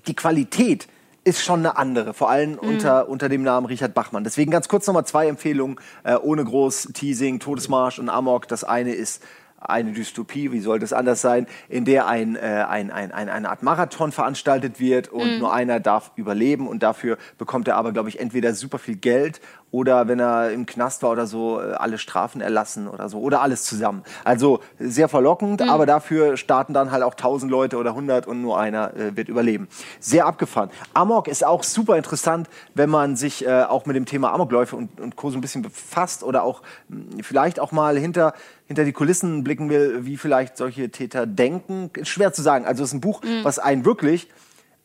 die 0.07 0.15
Qualität 0.15 0.89
ist 1.29 1.45
schon 1.45 1.61
eine 1.61 1.77
andere, 1.77 2.15
vor 2.15 2.31
allem 2.31 2.53
mhm. 2.53 2.59
unter, 2.59 3.09
unter 3.09 3.29
dem 3.29 3.43
Namen 3.43 3.67
Richard 3.67 3.93
Bachmann. 3.93 4.25
Deswegen 4.25 4.51
ganz 4.51 4.67
kurz 4.67 4.87
nochmal 4.87 5.05
zwei 5.05 5.29
Empfehlungen, 5.29 5.77
äh, 6.03 6.15
ohne 6.17 6.43
groß 6.43 6.91
Teasing, 6.95 7.39
Todesmarsch 7.39 7.99
und 7.99 8.09
Amok. 8.09 8.49
Das 8.49 8.65
eine 8.65 8.93
ist 8.93 9.23
eine 9.61 9.93
Dystopie, 9.93 10.53
wie 10.53 10.61
soll 10.61 10.79
das 10.79 10.93
anders 10.93 11.21
sein, 11.21 11.47
in 11.69 11.85
der 11.85 12.07
ein, 12.07 12.37
äh, 12.37 12.65
ein, 12.69 12.91
ein, 12.91 13.13
ein, 13.13 13.29
eine 13.29 13.51
Art 13.51 13.63
Marathon 13.63 14.13
veranstaltet 14.13 14.81
wird 14.81 15.09
und 15.09 15.35
mhm. 15.35 15.39
nur 15.41 15.53
einer 15.53 15.81
darf 15.81 16.13
überleben 16.17 16.67
und 16.67 16.83
dafür 16.83 17.19
bekommt 17.37 17.69
er 17.69 17.77
aber, 17.77 17.93
glaube 17.93 18.09
ich, 18.09 18.21
entweder 18.21 18.55
super 18.55 18.79
viel 18.79 18.97
Geld 18.97 19.41
oder 19.71 20.09
wenn 20.09 20.19
er 20.19 20.51
im 20.51 20.67
Knast 20.67 21.03
war 21.03 21.11
oder 21.11 21.27
so, 21.27 21.61
äh, 21.61 21.73
alle 21.73 21.99
Strafen 21.99 22.41
erlassen 22.41 22.89
oder 22.89 23.09
so 23.09 23.19
oder 23.21 23.43
alles 23.43 23.65
zusammen. 23.65 24.03
Also 24.25 24.61
sehr 24.79 25.09
verlockend, 25.09 25.63
aber 25.63 25.87
dafür 25.87 26.37
starten 26.37 26.73
dann 26.73 26.91
halt 26.91 27.03
auch 27.03 27.15
1000 27.15 27.51
Leute 27.51 27.77
oder 27.77 27.91
100 27.91 28.27
und 28.27 28.41
nur 28.41 28.59
einer 28.59 28.95
äh, 28.95 29.17
wird 29.17 29.29
überleben. 29.29 29.69
Sehr 30.01 30.27
abgefahren. 30.27 30.71
Amok 30.95 31.29
ist 31.29 31.45
auch 31.45 31.63
super 31.63 31.97
interessant, 31.97 32.49
wenn 32.75 32.89
man 32.89 33.17
sich 33.17 33.47
äh, 33.47 33.65
auch 33.65 33.87
mit 33.87 33.97
dem 33.97 34.07
Thema 34.07 34.33
Amokläufe 34.33 34.77
und, 34.77 35.01
und 35.01 35.17
Co. 35.17 35.31
so 35.31 35.39
ein 35.39 35.41
bisschen 35.41 35.63
befasst 35.63 36.23
oder 36.23 36.43
auch 36.43 36.63
mh, 36.89 37.23
vielleicht 37.23 37.61
auch 37.61 37.73
mal 37.73 37.99
hinter 37.99 38.33
hinter 38.67 38.85
die 38.85 38.93
Kulissen 38.93 39.45
blicken 39.45 39.71
will, 39.71 40.05
wie 40.05 40.19
vielleicht 40.19 40.59
solche 40.59 40.91
Täter 40.91 41.27
denken. 41.27 41.91
Schwer 42.03 42.35
zu 42.35 42.43
sagen. 42.43 42.67
Also 42.67 42.83
es 42.83 42.91
ist 42.91 42.95
ein 42.95 43.01
Buch, 43.01 43.23
was 43.43 43.59
einen 43.59 43.87
wirklich 43.87 44.29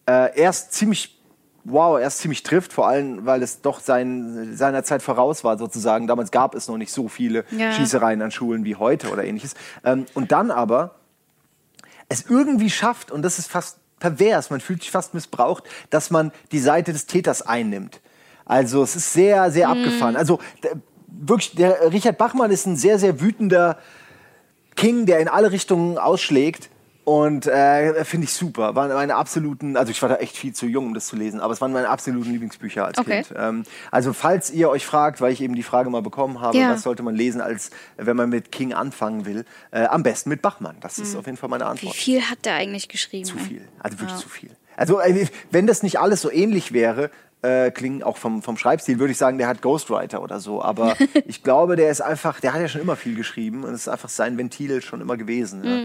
äh, 0.08 0.40
erst 0.40 0.72
ziemlich 0.72 1.22
wow, 1.66 2.00
erst 2.00 2.20
ziemlich 2.20 2.44
trifft, 2.44 2.74
vor 2.74 2.88
allem, 2.88 3.26
weil 3.26 3.42
es 3.42 3.62
doch 3.62 3.80
sein, 3.80 4.56
seiner 4.56 4.84
Zeit 4.84 5.02
voraus 5.02 5.44
war, 5.44 5.58
sozusagen. 5.58 6.08
Damals 6.08 6.32
gab 6.32 6.56
es 6.56 6.68
noch 6.68 6.78
nicht 6.78 6.92
so 6.92 7.08
viele 7.08 7.46
Ja. 7.52 7.72
Schießereien 7.72 8.22
an 8.22 8.32
Schulen 8.32 8.66
wie 8.66 8.76
heute 8.76 9.10
oder 9.10 9.24
ähnliches. 9.24 9.54
Ähm, 9.84 10.06
und 10.14 10.32
dann 10.32 10.52
aber 10.52 10.96
es 12.10 12.26
irgendwie 12.30 12.70
schafft, 12.70 13.12
und 13.12 13.22
das 13.22 13.40
ist 13.40 13.50
fast 13.50 13.80
pervers, 14.00 14.50
man 14.50 14.60
fühlt 14.60 14.82
sich 14.82 14.92
fast 14.92 15.14
missbraucht, 15.14 15.64
dass 15.90 16.12
man 16.12 16.32
die 16.52 16.60
Seite 16.60 16.92
des 16.92 17.06
Täters 17.06 17.42
einnimmt. 17.42 18.02
Also 18.46 18.84
es 18.84 18.96
ist 18.98 19.14
sehr, 19.14 19.50
sehr 19.52 19.70
abgefahren. 19.70 20.18
Also 20.18 20.40
wirklich, 21.08 21.56
der 21.56 21.94
Richard 21.94 22.18
Bachmann 22.18 22.52
ist 22.52 22.66
ein 22.66 22.76
sehr, 22.76 23.00
sehr 23.00 23.22
wütender 23.22 23.78
King, 24.76 25.06
der 25.06 25.20
in 25.20 25.30
alle 25.30 25.52
Richtungen 25.52 25.98
ausschlägt. 25.98 26.70
Und 27.06 27.48
äh, 27.48 28.06
finde 28.06 28.26
ich 28.26 28.34
super. 28.34 28.76
Waren 28.76 28.94
meine 28.94 29.16
absoluten, 29.16 29.76
also 29.76 29.92
ich 29.92 30.02
war 30.02 30.08
da 30.08 30.16
echt 30.16 30.38
viel 30.38 30.54
zu 30.54 30.66
jung, 30.68 30.86
um 30.88 30.94
das 30.94 31.08
zu 31.08 31.18
lesen, 31.18 31.42
aber 31.42 31.52
es 31.52 31.60
waren 31.60 31.74
meine 31.74 31.90
absoluten 31.90 32.32
Lieblingsbücher 32.32 32.86
als 32.86 32.98
Okay. 32.98 33.24
Kind. 33.24 33.34
Ähm, 33.38 33.64
also 33.92 34.14
falls 34.14 34.52
ihr 34.52 34.70
euch 34.70 34.86
fragt, 34.86 35.20
weil 35.20 35.34
ich 35.34 35.42
eben 35.42 35.54
die 35.56 35.64
Frage 35.64 35.90
mal 35.90 36.02
bekommen 36.02 36.40
habe, 36.40 36.58
Ja. 36.58 36.70
was 36.70 36.84
sollte 36.84 37.04
man 37.04 37.14
lesen, 37.16 37.42
als 37.42 37.72
wenn 37.98 38.16
man 38.16 38.30
mit 38.30 38.54
King 38.54 38.72
anfangen 38.74 39.26
will, 39.26 39.44
äh, 39.72 39.84
am 39.86 40.04
besten 40.04 40.30
mit 40.30 40.42
Bachmann. 40.42 40.78
Das 40.80 40.96
Hm. 40.98 41.04
ist 41.04 41.16
auf 41.18 41.26
jeden 41.26 41.38
Fall 41.38 41.50
meine 41.50 41.66
Wie 41.66 41.70
Antwort. 41.70 41.96
viel 41.96 42.22
hat 42.22 42.46
der 42.46 42.54
eigentlich 42.56 42.88
geschrieben? 42.88 43.26
Zu 43.26 43.38
viel. 43.38 43.68
Also 43.80 44.00
wirklich 44.00 44.20
zu 44.20 44.30
viel. 44.30 44.52
Also 44.78 45.00
äh, 45.02 45.28
wenn 45.52 45.68
das 45.68 45.84
nicht 45.84 46.00
alles 46.00 46.22
so 46.22 46.32
ähnlich 46.32 46.72
wäre, 46.72 47.10
äh, 47.42 47.70
klingen 47.72 48.02
auch 48.04 48.16
vom, 48.16 48.42
vom 48.42 48.56
Schreibstil, 48.56 49.00
würde 49.00 49.12
ich 49.12 49.18
sagen, 49.18 49.38
der 49.38 49.48
hat 49.50 49.62
Ghostwriter 49.62 50.22
oder 50.24 50.40
so. 50.40 50.62
Aber 50.62 50.96
ich 51.28 51.44
glaube, 51.44 51.76
der 51.76 51.92
ist 51.92 52.00
einfach, 52.02 52.40
der 52.40 52.54
hat 52.54 52.62
ja 52.62 52.70
schon 52.70 52.80
immer 52.80 52.96
viel 52.96 53.16
geschrieben 53.16 53.66
und 53.66 53.74
es 53.74 53.82
ist 53.82 53.88
einfach 53.90 54.08
sein 54.08 54.38
Ventil 54.38 54.82
schon 54.82 55.02
immer 55.02 55.18
gewesen. 55.18 55.64
Ja. 55.66 55.82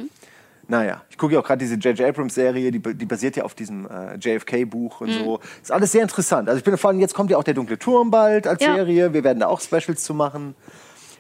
Naja, 0.71 1.03
ich 1.09 1.17
gucke 1.17 1.33
ja 1.35 1.41
auch 1.41 1.45
gerade 1.45 1.59
diese 1.61 1.77
J.J. 1.77 2.09
Abrams-Serie, 2.09 2.71
die, 2.71 2.79
die 2.79 3.07
basiert 3.07 3.37
ja 3.37 3.45
auf 3.45 3.55
diesem 3.55 3.87
äh, 3.87 4.17
JFK-Buch 4.17 5.01
und 5.01 5.11
so. 5.11 5.41
Ist 5.63 5.73
alles 5.73 5.93
sehr 5.93 6.03
interessant. 6.03 6.47
Also 6.49 6.59
ich 6.59 6.65
bin 6.65 6.77
vor 6.77 6.91
allem, 6.91 7.01
jetzt 7.01 7.15
kommt 7.15 7.31
ja 7.31 7.39
auch 7.39 7.43
der 7.45 7.55
Dunkle 7.55 7.79
Turm 7.79 8.11
bald 8.11 8.47
als 8.47 8.63
Ja. 8.63 8.75
Serie. 8.75 9.15
Wir 9.15 9.25
werden 9.25 9.41
da 9.41 9.47
auch 9.47 9.61
Specials 9.63 10.05
zu 10.05 10.13
machen. 10.13 10.55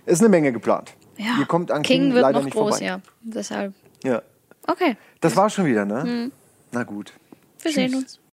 Ist 0.04 0.20
eine 0.20 0.28
Menge 0.28 0.52
geplant. 0.52 0.92
Ja. 1.16 1.36
Ihr 1.38 1.46
kommt 1.46 1.70
an 1.70 1.82
King, 1.82 2.02
King 2.02 2.12
wird 2.14 2.22
leider 2.22 2.38
noch 2.40 2.44
nicht 2.44 2.54
groß, 2.54 2.70
vorbei. 2.76 2.84
ja. 2.84 3.00
Deshalb. 3.22 3.72
ja. 4.04 4.22
Okay, 4.66 4.98
Das 5.22 5.34
war 5.34 5.48
schon 5.48 5.64
wieder, 5.64 5.86
ne? 5.86 6.30
Na 6.72 6.82
gut. 6.84 7.14
wir 7.62 7.70
Tschüss. 7.70 7.74
sehen 7.74 7.94
uns. 7.94 8.20